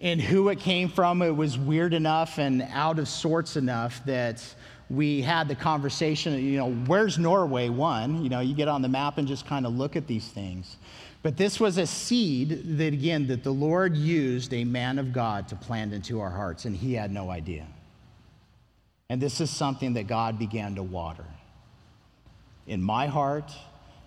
And 0.00 0.20
who 0.20 0.50
it 0.50 0.60
came 0.60 0.90
from, 0.90 1.22
it 1.22 1.34
was 1.34 1.58
weird 1.58 1.94
enough 1.94 2.38
and 2.38 2.62
out 2.70 2.98
of 2.98 3.08
sorts 3.08 3.56
enough 3.56 4.04
that 4.04 4.44
we 4.90 5.20
had 5.20 5.48
the 5.48 5.54
conversation, 5.54 6.42
you 6.42 6.56
know, 6.56 6.72
where's 6.86 7.18
Norway? 7.18 7.68
One, 7.68 8.22
you 8.22 8.30
know, 8.30 8.40
you 8.40 8.54
get 8.54 8.68
on 8.68 8.80
the 8.80 8.88
map 8.88 9.18
and 9.18 9.28
just 9.28 9.46
kind 9.46 9.66
of 9.66 9.74
look 9.74 9.96
at 9.96 10.06
these 10.06 10.28
things. 10.28 10.76
But 11.22 11.36
this 11.36 11.60
was 11.60 11.78
a 11.78 11.86
seed 11.86 12.78
that, 12.78 12.92
again, 12.94 13.26
that 13.26 13.42
the 13.42 13.50
Lord 13.50 13.96
used 13.96 14.54
a 14.54 14.64
man 14.64 14.98
of 14.98 15.12
God 15.12 15.48
to 15.48 15.56
plant 15.56 15.92
into 15.92 16.20
our 16.20 16.30
hearts, 16.30 16.64
and 16.64 16.74
he 16.74 16.94
had 16.94 17.12
no 17.12 17.30
idea. 17.30 17.66
And 19.10 19.20
this 19.20 19.40
is 19.40 19.50
something 19.50 19.94
that 19.94 20.06
God 20.06 20.38
began 20.38 20.74
to 20.76 20.82
water 20.82 21.24
in 22.66 22.82
my 22.82 23.06
heart, 23.06 23.50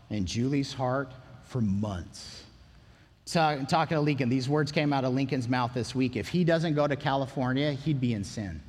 in 0.10 0.26
Julie's 0.26 0.74
heart, 0.74 1.12
for 1.44 1.62
months. 1.62 2.44
talking 3.26 3.96
to 3.96 4.02
Lincoln, 4.02 4.30
these 4.30 4.48
words 4.48 4.72
came 4.72 4.94
out 4.94 5.04
of 5.04 5.14
Lincoln's 5.14 5.50
mouth 5.50 5.74
this 5.74 5.94
week. 5.94 6.16
If 6.16 6.28
he 6.28 6.44
doesn't 6.44 6.76
go 6.76 6.88
to 6.88 6.96
California, 6.96 7.74
he'd 7.74 8.00
be 8.00 8.14
in 8.14 8.24
sin. 8.24 8.62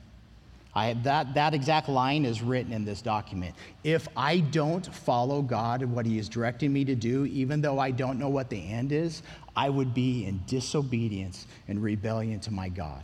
I, 0.74 0.94
that, 1.02 1.34
that 1.34 1.52
exact 1.52 1.88
line 1.88 2.24
is 2.24 2.42
written 2.42 2.72
in 2.72 2.84
this 2.84 3.02
document. 3.02 3.54
If 3.84 4.08
I 4.16 4.38
don't 4.38 4.86
follow 4.86 5.42
God 5.42 5.82
and 5.82 5.94
what 5.94 6.06
He 6.06 6.18
is 6.18 6.28
directing 6.28 6.72
me 6.72 6.84
to 6.86 6.94
do, 6.94 7.26
even 7.26 7.60
though 7.60 7.78
I 7.78 7.90
don't 7.90 8.18
know 8.18 8.30
what 8.30 8.48
the 8.48 8.70
end 8.70 8.90
is, 8.90 9.22
I 9.54 9.68
would 9.68 9.92
be 9.92 10.24
in 10.24 10.40
disobedience 10.46 11.46
and 11.68 11.82
rebellion 11.82 12.40
to 12.40 12.50
my 12.50 12.70
God. 12.70 13.02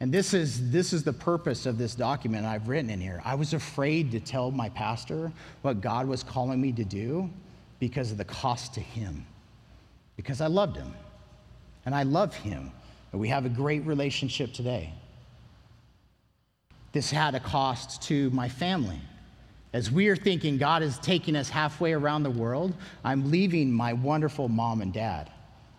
And 0.00 0.12
this 0.12 0.34
is, 0.34 0.70
this 0.70 0.92
is 0.92 1.04
the 1.04 1.12
purpose 1.12 1.66
of 1.66 1.78
this 1.78 1.94
document 1.94 2.46
I've 2.46 2.68
written 2.68 2.90
in 2.90 3.00
here. 3.00 3.20
I 3.24 3.34
was 3.34 3.54
afraid 3.54 4.10
to 4.12 4.20
tell 4.20 4.50
my 4.50 4.68
pastor 4.70 5.32
what 5.62 5.80
God 5.80 6.06
was 6.06 6.22
calling 6.22 6.60
me 6.60 6.72
to 6.72 6.84
do 6.84 7.30
because 7.78 8.10
of 8.10 8.18
the 8.18 8.24
cost 8.24 8.74
to 8.74 8.80
him, 8.80 9.24
because 10.16 10.40
I 10.40 10.46
loved 10.46 10.76
him. 10.76 10.92
And 11.86 11.94
I 11.94 12.02
love 12.02 12.34
him. 12.34 12.72
And 13.12 13.20
we 13.20 13.28
have 13.28 13.44
a 13.44 13.50
great 13.50 13.84
relationship 13.84 14.52
today. 14.52 14.92
This 16.94 17.10
had 17.10 17.34
a 17.34 17.40
cost 17.40 18.02
to 18.02 18.30
my 18.30 18.48
family. 18.48 19.00
As 19.72 19.90
we 19.90 20.06
are 20.06 20.14
thinking 20.14 20.58
God 20.58 20.80
is 20.80 20.96
taking 20.98 21.34
us 21.34 21.50
halfway 21.50 21.92
around 21.92 22.22
the 22.22 22.30
world, 22.30 22.72
I'm 23.02 23.32
leaving 23.32 23.72
my 23.72 23.92
wonderful 23.92 24.48
mom 24.48 24.80
and 24.80 24.92
dad. 24.92 25.28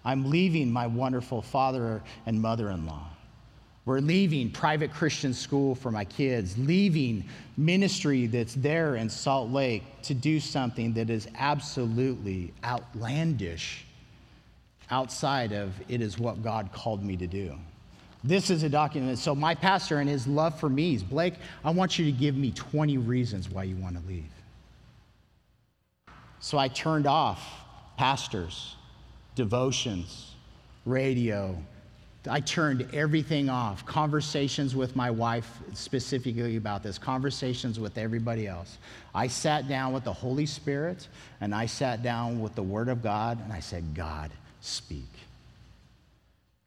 I'm 0.04 0.30
leaving 0.30 0.70
my 0.70 0.88
wonderful 0.88 1.42
father 1.42 2.04
and 2.26 2.42
mother 2.42 2.70
in 2.70 2.86
law. 2.86 3.08
We're 3.86 4.00
leaving 4.00 4.52
private 4.52 4.92
Christian 4.92 5.34
school 5.34 5.74
for 5.74 5.90
my 5.90 6.04
kids, 6.04 6.58
leaving 6.58 7.24
ministry 7.56 8.28
that's 8.28 8.56
there 8.56 8.98
in 8.98 9.10
Salt 9.10 9.50
Lake 9.52 9.84
to 10.02 10.14
do 10.14 10.42
something 10.42 10.92
that 10.96 11.10
is 11.10 11.30
absolutely 11.38 12.54
outlandish 12.66 13.86
outside 14.92 15.54
of 15.54 15.74
it 15.88 16.02
is 16.02 16.20
what 16.20 16.44
God 16.44 16.74
called 16.74 17.06
me 17.06 17.16
to 17.16 17.28
do. 17.28 17.58
This 18.26 18.50
is 18.50 18.64
a 18.64 18.70
document. 18.70 19.20
So, 19.20 19.36
my 19.36 19.54
pastor 19.54 20.00
and 20.00 20.10
his 20.10 20.26
love 20.26 20.60
for 20.60 20.68
me 20.68 20.96
is 20.96 21.04
Blake, 21.04 21.36
I 21.64 21.70
want 21.70 22.00
you 22.00 22.06
to 22.06 22.12
give 22.12 22.36
me 22.36 22.52
20 22.52 22.98
reasons 22.98 23.52
why 23.52 23.64
you 23.64 23.76
want 23.76 24.02
to 24.02 24.08
leave. 24.08 24.26
So, 26.40 26.58
I 26.58 26.68
turned 26.68 27.06
off 27.06 27.40
pastors, 27.98 28.76
devotions, 29.36 30.32
radio. 30.86 31.56
I 32.28 32.40
turned 32.40 32.88
everything 32.96 33.48
off. 33.48 33.86
Conversations 33.86 34.76
with 34.76 34.96
my 34.96 35.12
wife, 35.12 35.60
specifically 35.74 36.56
about 36.56 36.82
this, 36.82 36.98
conversations 36.98 37.80
with 37.80 38.00
everybody 38.00 38.48
else. 38.48 38.80
I 39.14 39.28
sat 39.28 39.68
down 39.68 39.94
with 39.94 40.04
the 40.04 40.14
Holy 40.14 40.48
Spirit 40.48 41.08
and 41.42 41.54
I 41.54 41.68
sat 41.68 42.02
down 42.02 42.42
with 42.42 42.56
the 42.56 42.64
Word 42.64 42.90
of 42.90 43.04
God 43.04 43.40
and 43.44 43.54
I 43.54 43.60
said, 43.60 43.94
God, 43.94 44.32
speak. 44.62 45.15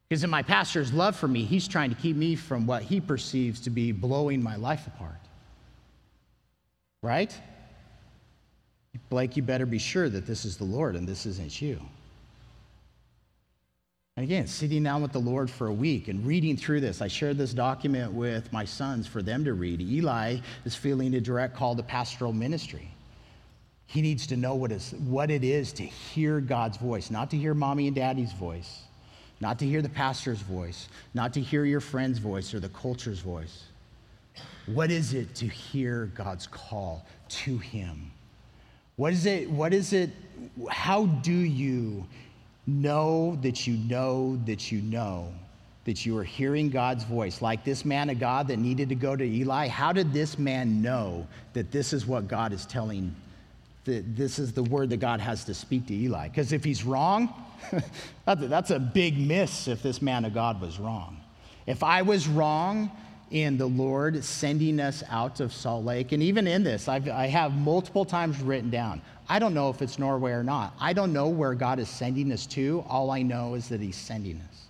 Because 0.09 0.25
in 0.25 0.31
my 0.31 0.43
pastor's 0.43 0.93
love 0.93 1.17
for 1.17 1.29
me, 1.29 1.45
he's 1.45 1.69
trying 1.69 1.91
to 1.91 1.97
keep 1.97 2.17
me 2.17 2.35
from 2.35 2.67
what 2.67 2.83
he 2.83 3.01
perceives 3.01 3.61
to 3.61 3.71
be 3.71 3.93
blowing 3.93 4.43
my 4.43 4.57
life 4.57 4.87
apart. 4.87 5.21
Right? 7.03 7.35
Blake, 9.11 9.37
you 9.37 9.43
better 9.43 9.67
be 9.67 9.79
sure 9.79 10.09
that 10.09 10.27
this 10.27 10.45
is 10.45 10.57
the 10.57 10.65
Lord 10.65 10.97
and 10.97 11.07
this 11.07 11.27
isn't 11.27 11.61
you. 11.61 11.81
And 14.17 14.25
again, 14.25 14.47
sitting 14.49 14.83
down 14.83 15.01
with 15.01 15.13
the 15.13 15.21
Lord 15.21 15.49
for 15.49 15.69
a 15.69 15.73
week 15.73 16.09
and 16.09 16.27
reading 16.27 16.57
through 16.57 16.81
this, 16.81 17.01
I 17.01 17.07
shared 17.07 17.39
this 17.39 17.55
document 17.55 18.13
with 18.13 18.53
my 18.53 18.65
sons 18.65 19.07
for 19.07 19.23
them 19.23 19.45
to 19.45 19.53
read. 19.53 19.81
Eli 19.81 20.39
is 20.65 20.75
feeling 20.75 21.15
a 21.15 21.21
direct 21.21 21.55
call 21.55 21.77
to 21.77 21.83
pastoral 21.85 22.33
ministry. 22.33 22.91
He 23.87 24.03
needs 24.03 24.27
to 24.27 24.37
know 24.37 24.57
what, 24.57 24.73
is, 24.73 24.93
what 25.07 25.31
it 25.31 25.45
is 25.45 25.73
to 25.75 25.85
hear 25.85 26.41
God's 26.41 26.79
voice, 26.79 27.11
not 27.11 27.31
to 27.31 27.37
hear 27.37 27.55
mommy 27.55 27.87
and 27.87 27.95
daddy's 27.95 28.33
voice 28.33 28.88
not 29.41 29.59
to 29.61 29.67
hear 29.67 29.83
the 29.83 29.89
pastor's 29.89 30.41
voice, 30.41 30.89
not 31.15 31.33
to 31.35 31.41
hear 31.41 31.65
your 31.65 31.81
friend's 31.81 32.19
voice 32.19 32.55
or 32.55 32.61
the 32.61 32.69
culture's 32.71 33.21
voice. 33.21 33.65
What 34.67 34.91
is 34.91 35.15
it 35.15 35.35
to 35.37 35.47
hear 35.47 36.07
God's 36.15 36.47
call 36.47 37.07
to 37.29 37.59
Him? 37.59 38.11
What 38.97 39.13
is 39.13 39.27
it? 39.27 39.49
What 39.49 39.73
is 39.73 39.93
it? 39.93 40.11
How 40.69 41.07
do 41.07 41.33
you 41.33 42.05
know 42.67 43.39
that 43.43 43.67
you 43.67 43.77
know 43.77 44.39
that 44.45 44.71
you 44.71 44.83
know 44.83 45.33
that 45.85 46.05
you 46.05 46.19
are 46.19 46.25
hearing 46.25 46.69
God's 46.69 47.05
voice? 47.05 47.41
Like 47.41 47.65
this 47.65 47.85
man 47.85 48.11
of 48.11 48.19
God 48.19 48.49
that 48.49 48.59
needed 48.59 48.89
to 48.91 48.95
go 48.95 49.17
to 49.17 49.25
Eli, 49.25 49.69
how 49.69 49.93
did 49.93 50.13
this 50.13 50.39
man 50.39 50.83
know 50.83 51.27
that 51.53 51.71
this 51.71 51.93
is 51.93 52.07
what 52.07 52.29
God 52.29 52.53
is 52.53 52.67
telling? 52.67 53.15
That 53.85 54.17
this 54.17 54.39
is 54.39 54.53
the 54.53 54.63
word 54.63 54.91
that 54.91 54.99
God 54.99 55.21
has 55.21 55.45
to 55.45 55.55
speak 55.55 55.87
to 55.87 55.95
Eli? 55.95 56.29
Because 56.29 56.53
if 56.53 56.65
he's 56.65 56.85
wrong, 56.85 57.33
that's 58.27 58.71
a 58.71 58.79
big 58.79 59.19
miss 59.19 59.69
if 59.69 59.83
this 59.83 60.03
man 60.03 60.25
of 60.25 60.35
God 60.35 60.61
was 60.61 60.79
wrong. 60.79 61.21
If 61.67 61.83
I 61.83 62.03
was 62.03 62.29
wrong, 62.29 62.91
in 63.31 63.59
the 63.59 63.67
Lord 63.67 64.25
sending 64.25 64.81
us 64.81 65.03
out 65.11 65.41
of 65.41 65.53
Salt 65.53 65.85
Lake. 65.85 66.13
And 66.13 66.23
even 66.23 66.47
in 66.47 66.63
this, 66.63 66.89
I've, 66.89 67.09
I 67.09 67.27
have 67.27 67.53
multiple 67.53 68.05
times 68.05 68.41
written 68.41 68.71
down. 68.71 69.03
I 69.29 69.39
don't 69.39 69.55
know 69.55 69.69
if 69.69 69.83
it's 69.83 69.99
Norway 69.99 70.33
or 70.33 70.43
not. 70.43 70.75
I 70.81 70.93
don't 70.93 71.13
know 71.13 71.29
where 71.29 71.55
God 71.55 71.79
is 71.79 71.89
sending 71.89 72.33
us 72.33 72.47
to. 72.47 72.85
All 72.89 73.11
I 73.11 73.23
know 73.23 73.55
is 73.55 73.69
that 73.69 73.81
He's 73.81 73.97
sending 73.97 74.41
us. 74.49 74.67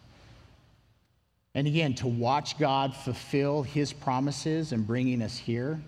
And 1.55 1.67
again, 1.67 1.95
to 1.97 2.09
watch 2.09 2.59
God 2.59 2.95
fulfill 2.95 3.63
His 3.63 3.93
promises 3.93 4.73
and 4.73 4.87
bringing 4.87 5.23
us 5.23 5.39
here, 5.39 5.81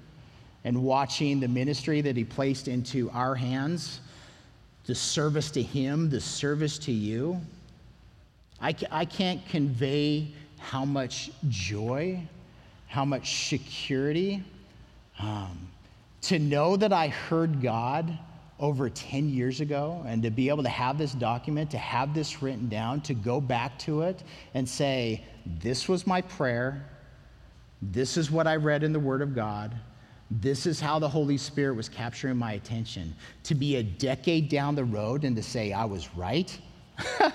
and 0.64 0.82
watching 0.82 1.40
the 1.40 1.48
ministry 1.48 2.00
that 2.00 2.16
He 2.16 2.24
placed 2.24 2.68
into 2.68 3.10
our 3.10 3.34
hands, 3.34 4.00
the 4.86 4.94
service 4.94 5.50
to 5.52 5.62
Him, 5.62 6.10
the 6.10 6.20
service 6.20 6.78
to 6.78 6.92
you. 6.92 7.40
I, 8.60 8.74
I 8.90 9.04
can't 9.04 9.46
convey 9.48 10.28
how 10.58 10.84
much 10.84 11.30
joy 11.48 12.22
how 12.90 13.04
much 13.04 13.46
security. 13.48 14.42
Um, 15.20 15.68
to 16.22 16.38
know 16.38 16.76
that 16.76 16.92
I 16.92 17.06
heard 17.06 17.62
God 17.62 18.18
over 18.58 18.90
10 18.90 19.30
years 19.30 19.60
ago 19.60 20.02
and 20.06 20.22
to 20.24 20.30
be 20.30 20.48
able 20.48 20.64
to 20.64 20.68
have 20.68 20.98
this 20.98 21.12
document, 21.12 21.70
to 21.70 21.78
have 21.78 22.12
this 22.14 22.42
written 22.42 22.68
down, 22.68 23.00
to 23.02 23.14
go 23.14 23.40
back 23.40 23.78
to 23.80 24.02
it 24.02 24.24
and 24.54 24.68
say, 24.68 25.24
This 25.46 25.88
was 25.88 26.06
my 26.06 26.20
prayer. 26.20 26.84
This 27.80 28.16
is 28.16 28.30
what 28.30 28.48
I 28.48 28.56
read 28.56 28.82
in 28.82 28.92
the 28.92 29.00
Word 29.00 29.22
of 29.22 29.36
God. 29.36 29.74
This 30.30 30.66
is 30.66 30.80
how 30.80 30.98
the 30.98 31.08
Holy 31.08 31.36
Spirit 31.36 31.74
was 31.74 31.88
capturing 31.88 32.36
my 32.36 32.52
attention. 32.52 33.14
To 33.44 33.54
be 33.54 33.76
a 33.76 33.82
decade 33.82 34.48
down 34.48 34.74
the 34.74 34.84
road 34.84 35.24
and 35.24 35.34
to 35.36 35.42
say, 35.42 35.72
I 35.72 35.84
was 35.84 36.08
right. 36.14 36.56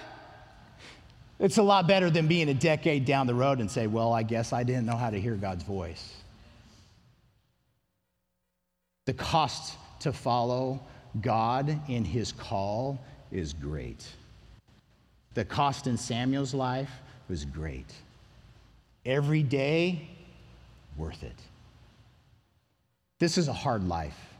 It's 1.40 1.58
a 1.58 1.64
lot 1.64 1.88
better 1.88 2.10
than 2.10 2.28
being 2.28 2.50
a 2.50 2.54
decade 2.54 3.06
down 3.06 3.28
the 3.28 3.36
road 3.36 3.60
and 3.60 3.70
say, 3.70 3.88
well, 3.88 4.14
I 4.14 4.24
guess 4.24 4.54
I 4.54 4.64
didn't 4.64 4.86
know 4.86 4.96
how 4.96 5.10
to 5.10 5.20
hear 5.20 5.36
God's 5.36 5.64
voice. 5.64 6.14
The 9.06 9.14
cost 9.14 9.76
to 10.00 10.14
follow 10.14 10.82
God 11.22 11.78
in 11.90 12.06
his 12.06 12.32
call 12.32 13.00
is 13.32 13.54
great. 13.54 14.08
The 15.34 15.44
cost 15.44 15.88
in 15.88 15.98
Samuel's 15.98 16.54
life 16.54 16.92
was 17.28 17.44
great. 17.44 17.92
Every 19.06 19.44
day, 19.44 20.08
worth 20.98 21.22
it. 21.22 21.36
This 23.20 23.38
is 23.38 23.48
a 23.48 23.54
hard 23.54 23.88
life 23.88 24.36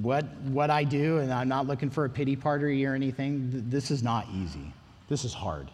what, 0.00 0.24
what 0.44 0.70
I 0.70 0.84
do, 0.84 1.18
and 1.18 1.32
I'm 1.32 1.48
not 1.48 1.66
looking 1.66 1.90
for 1.90 2.04
a 2.04 2.10
pity 2.10 2.36
party 2.36 2.84
or 2.84 2.94
anything, 2.94 3.64
this 3.68 3.90
is 3.90 4.02
not 4.02 4.26
easy. 4.34 4.72
This 5.08 5.24
is 5.24 5.32
hard. 5.32 5.70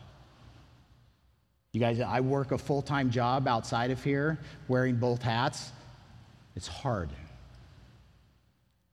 You 1.72 1.80
guys, 1.80 2.00
I 2.00 2.20
work 2.20 2.52
a 2.52 2.58
full 2.58 2.82
time 2.82 3.10
job 3.10 3.48
outside 3.48 3.90
of 3.90 4.02
here 4.04 4.38
wearing 4.68 4.96
both 4.96 5.22
hats. 5.22 5.72
It's 6.54 6.68
hard. 6.68 7.10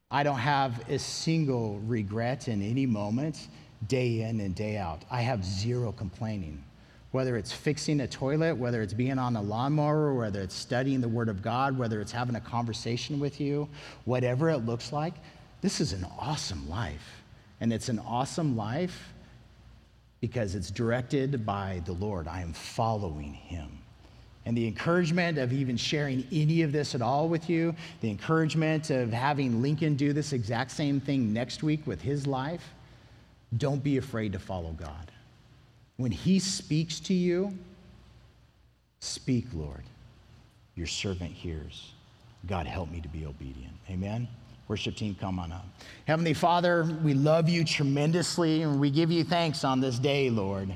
I 0.10 0.24
don't 0.24 0.40
have 0.40 0.90
a 0.90 0.98
single 0.98 1.80
regret 1.80 2.48
in 2.48 2.62
any 2.62 2.86
moment, 2.86 3.48
day 3.88 4.22
in 4.22 4.40
and 4.40 4.56
day 4.56 4.78
out. 4.78 5.04
I 5.12 5.22
have 5.22 5.46
zero 5.46 5.92
complaining 5.92 6.64
whether 7.12 7.36
it's 7.36 7.52
fixing 7.52 8.02
a 8.02 8.08
toilet, 8.08 8.56
whether 8.56 8.82
it's 8.82 8.94
being 8.94 9.20
on 9.20 9.36
a 9.36 9.42
lawnmower, 9.42 10.14
whether 10.14 10.42
it's 10.42 10.56
studying 10.56 11.02
the 11.02 11.10
Word 11.10 11.30
of 11.30 11.42
God, 11.42 11.78
whether 11.78 12.00
it's 12.00 12.12
having 12.12 12.36
a 12.36 12.42
conversation 12.42 13.20
with 13.20 13.42
you, 13.42 13.68
whatever 14.06 14.50
it 14.50 14.66
looks 14.66 14.94
like, 14.94 15.14
this 15.62 15.82
is 15.82 15.94
an 15.94 16.06
awesome 16.20 16.70
life. 16.70 17.22
And 17.60 17.72
it's 17.72 17.90
an 17.90 18.00
awesome 18.00 18.58
life 18.58 19.14
because 20.20 20.56
it's 20.56 20.72
directed 20.72 21.46
by 21.46 21.82
the 21.86 21.94
Lord. 21.94 22.28
I 22.28 22.42
am 22.42 22.54
following 22.54 23.34
Him. 23.34 23.82
And 24.46 24.58
the 24.58 24.66
encouragement 24.66 25.38
of 25.38 25.54
even 25.54 25.78
sharing 25.78 26.26
any 26.32 26.64
of 26.64 26.72
this 26.72 26.96
at 26.96 27.02
all 27.02 27.30
with 27.30 27.50
you, 27.50 27.76
the 28.02 28.10
encouragement 28.10 28.90
of 28.90 29.14
having 29.14 29.62
Lincoln 29.62 29.96
do 29.96 30.14
this 30.14 30.34
exact 30.34 30.72
same 30.72 31.00
thing 31.00 31.32
next 31.32 31.62
week 31.62 31.86
with 31.86 32.02
his 32.02 32.26
life, 32.26 32.74
don't 33.58 33.84
be 33.84 33.98
afraid 33.98 34.34
to 34.34 34.40
follow 34.40 34.72
God. 34.72 35.11
When 36.02 36.12
he 36.12 36.40
speaks 36.40 37.00
to 37.02 37.14
you, 37.14 37.56
speak, 39.02 39.46
Lord. 39.54 39.84
Your 40.74 40.88
servant 40.88 41.32
hears. 41.32 41.92
God, 42.48 42.66
help 42.66 42.90
me 42.90 43.02
to 43.02 43.08
be 43.08 43.24
obedient. 43.28 43.76
Amen. 43.88 44.28
Worship 44.68 44.96
team, 44.96 45.16
come 45.20 45.38
on 45.38 45.52
up. 45.52 45.64
Heavenly 46.08 46.34
Father, 46.34 46.90
we 47.04 47.14
love 47.14 47.50
you 47.50 47.64
tremendously 47.64 48.64
and 48.64 48.80
we 48.80 48.90
give 48.90 49.12
you 49.12 49.24
thanks 49.24 49.64
on 49.64 49.80
this 49.80 50.00
day, 50.00 50.32
Lord. 50.32 50.74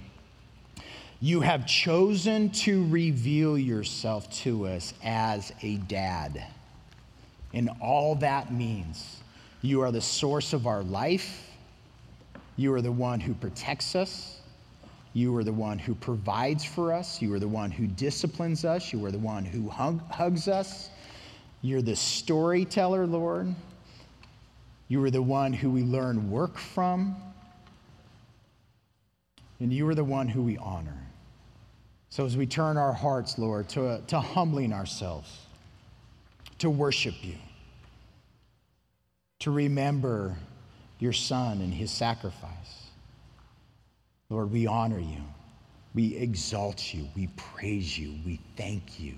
You 1.20 1.42
have 1.42 1.66
chosen 1.66 2.52
to 2.52 2.88
reveal 2.90 3.58
yourself 3.58 4.32
to 4.44 4.68
us 4.68 4.94
as 5.04 5.52
a 5.64 5.78
dad. 5.78 6.46
And 7.52 7.72
all 7.82 8.14
that 8.18 8.54
means 8.54 9.24
you 9.64 9.82
are 9.82 9.92
the 9.92 10.02
source 10.02 10.54
of 10.54 10.68
our 10.68 10.84
life, 10.84 11.50
you 12.58 12.72
are 12.76 12.82
the 12.82 12.92
one 12.92 13.20
who 13.20 13.34
protects 13.34 13.96
us. 13.96 14.35
You 15.16 15.34
are 15.38 15.46
the 15.46 15.54
one 15.54 15.80
who 15.80 15.96
provides 15.96 16.66
for 16.66 16.92
us. 16.92 17.22
You 17.22 17.34
are 17.34 17.40
the 17.40 17.48
one 17.48 17.72
who 17.72 17.88
disciplines 17.88 18.66
us. 18.66 18.92
You 18.92 19.04
are 19.06 19.12
the 19.12 19.18
one 19.18 19.46
who 19.46 19.70
hug, 19.70 20.02
hugs 20.12 20.50
us. 20.50 20.90
You're 21.62 21.82
the 21.82 21.96
storyteller, 21.96 23.08
Lord. 23.08 23.56
You 24.90 25.02
are 25.06 25.10
the 25.10 25.22
one 25.22 25.54
who 25.54 25.70
we 25.70 25.84
learn 25.84 26.30
work 26.30 26.58
from. 26.58 27.16
And 29.62 29.72
you 29.72 29.88
are 29.88 29.96
the 29.96 30.04
one 30.04 30.28
who 30.28 30.42
we 30.42 30.58
honor. 30.58 31.00
So 32.10 32.26
as 32.26 32.36
we 32.36 32.46
turn 32.46 32.76
our 32.76 32.92
hearts, 32.92 33.40
Lord, 33.40 33.70
to, 33.70 34.02
to 34.08 34.20
humbling 34.20 34.74
ourselves, 34.74 35.46
to 36.58 36.70
worship 36.70 37.16
you, 37.22 37.38
to 39.40 39.52
remember 39.52 40.36
your 41.00 41.14
Son 41.14 41.62
and 41.62 41.74
his 41.74 41.90
sacrifice 41.90 42.85
Lord, 44.30 44.52
we 44.52 44.66
honor 44.66 45.00
you. 45.00 45.22
We 45.94 46.16
exalt 46.16 46.94
you. 46.94 47.08
We 47.16 47.28
praise 47.36 47.98
you. 47.98 48.16
We 48.26 48.40
thank 48.58 49.00
you. 49.00 49.14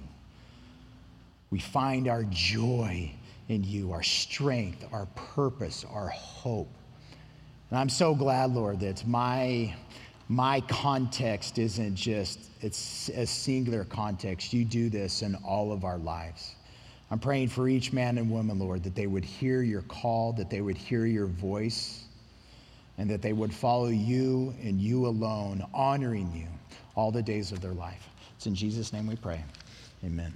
We 1.50 1.60
find 1.60 2.10
our 2.10 2.24
joy 2.26 3.12
in 3.48 3.64
you, 3.64 3.94
our 3.94 4.04
strength, 4.04 4.86
our 4.92 5.06
purpose, 5.16 5.86
our 5.90 6.10
hope. 6.10 6.70
And 7.70 7.80
I'm 7.80 7.88
so 7.88 8.14
glad, 8.14 8.54
Lord, 8.54 8.82
that 8.82 9.08
my, 9.08 9.74
my 10.28 10.60
context 10.62 11.58
isn't 11.58 11.96
just 11.96 12.40
it's 12.60 13.10
a 13.10 13.26
singular 13.26 13.86
context. 13.86 14.52
You 14.52 14.66
do 14.66 14.90
this 14.90 15.22
in 15.22 15.36
all 15.36 15.72
of 15.72 15.86
our 15.86 15.98
lives. 15.98 16.56
I'm 17.10 17.20
praying 17.20 17.48
for 17.48 17.70
each 17.70 17.94
man 17.94 18.18
and 18.18 18.30
woman, 18.30 18.60
Lord, 18.60 18.84
that 18.84 18.94
they 18.94 19.08
would 19.08 19.24
hear 19.24 19.62
your 19.62 19.84
call, 19.84 20.34
that 20.34 20.50
they 20.50 20.60
would 20.60 20.78
hear 20.78 21.06
your 21.06 21.28
voice 21.28 22.07
and 22.98 23.10
that 23.10 23.22
they 23.22 23.34
would 23.34 23.54
follow 23.54 23.88
you 23.88 24.54
and 24.62 24.82
you 24.82 25.06
alone, 25.06 25.66
honoring 25.74 26.32
you 26.34 26.48
all 26.96 27.12
the 27.12 27.22
days 27.22 27.52
of 27.52 27.62
their 27.62 27.74
life. 27.74 28.10
It's 28.36 28.48
in 28.48 28.56
Jesus' 28.56 28.92
name 28.92 29.08
we 29.08 29.16
pray. 29.16 29.44
Amen. 30.04 30.34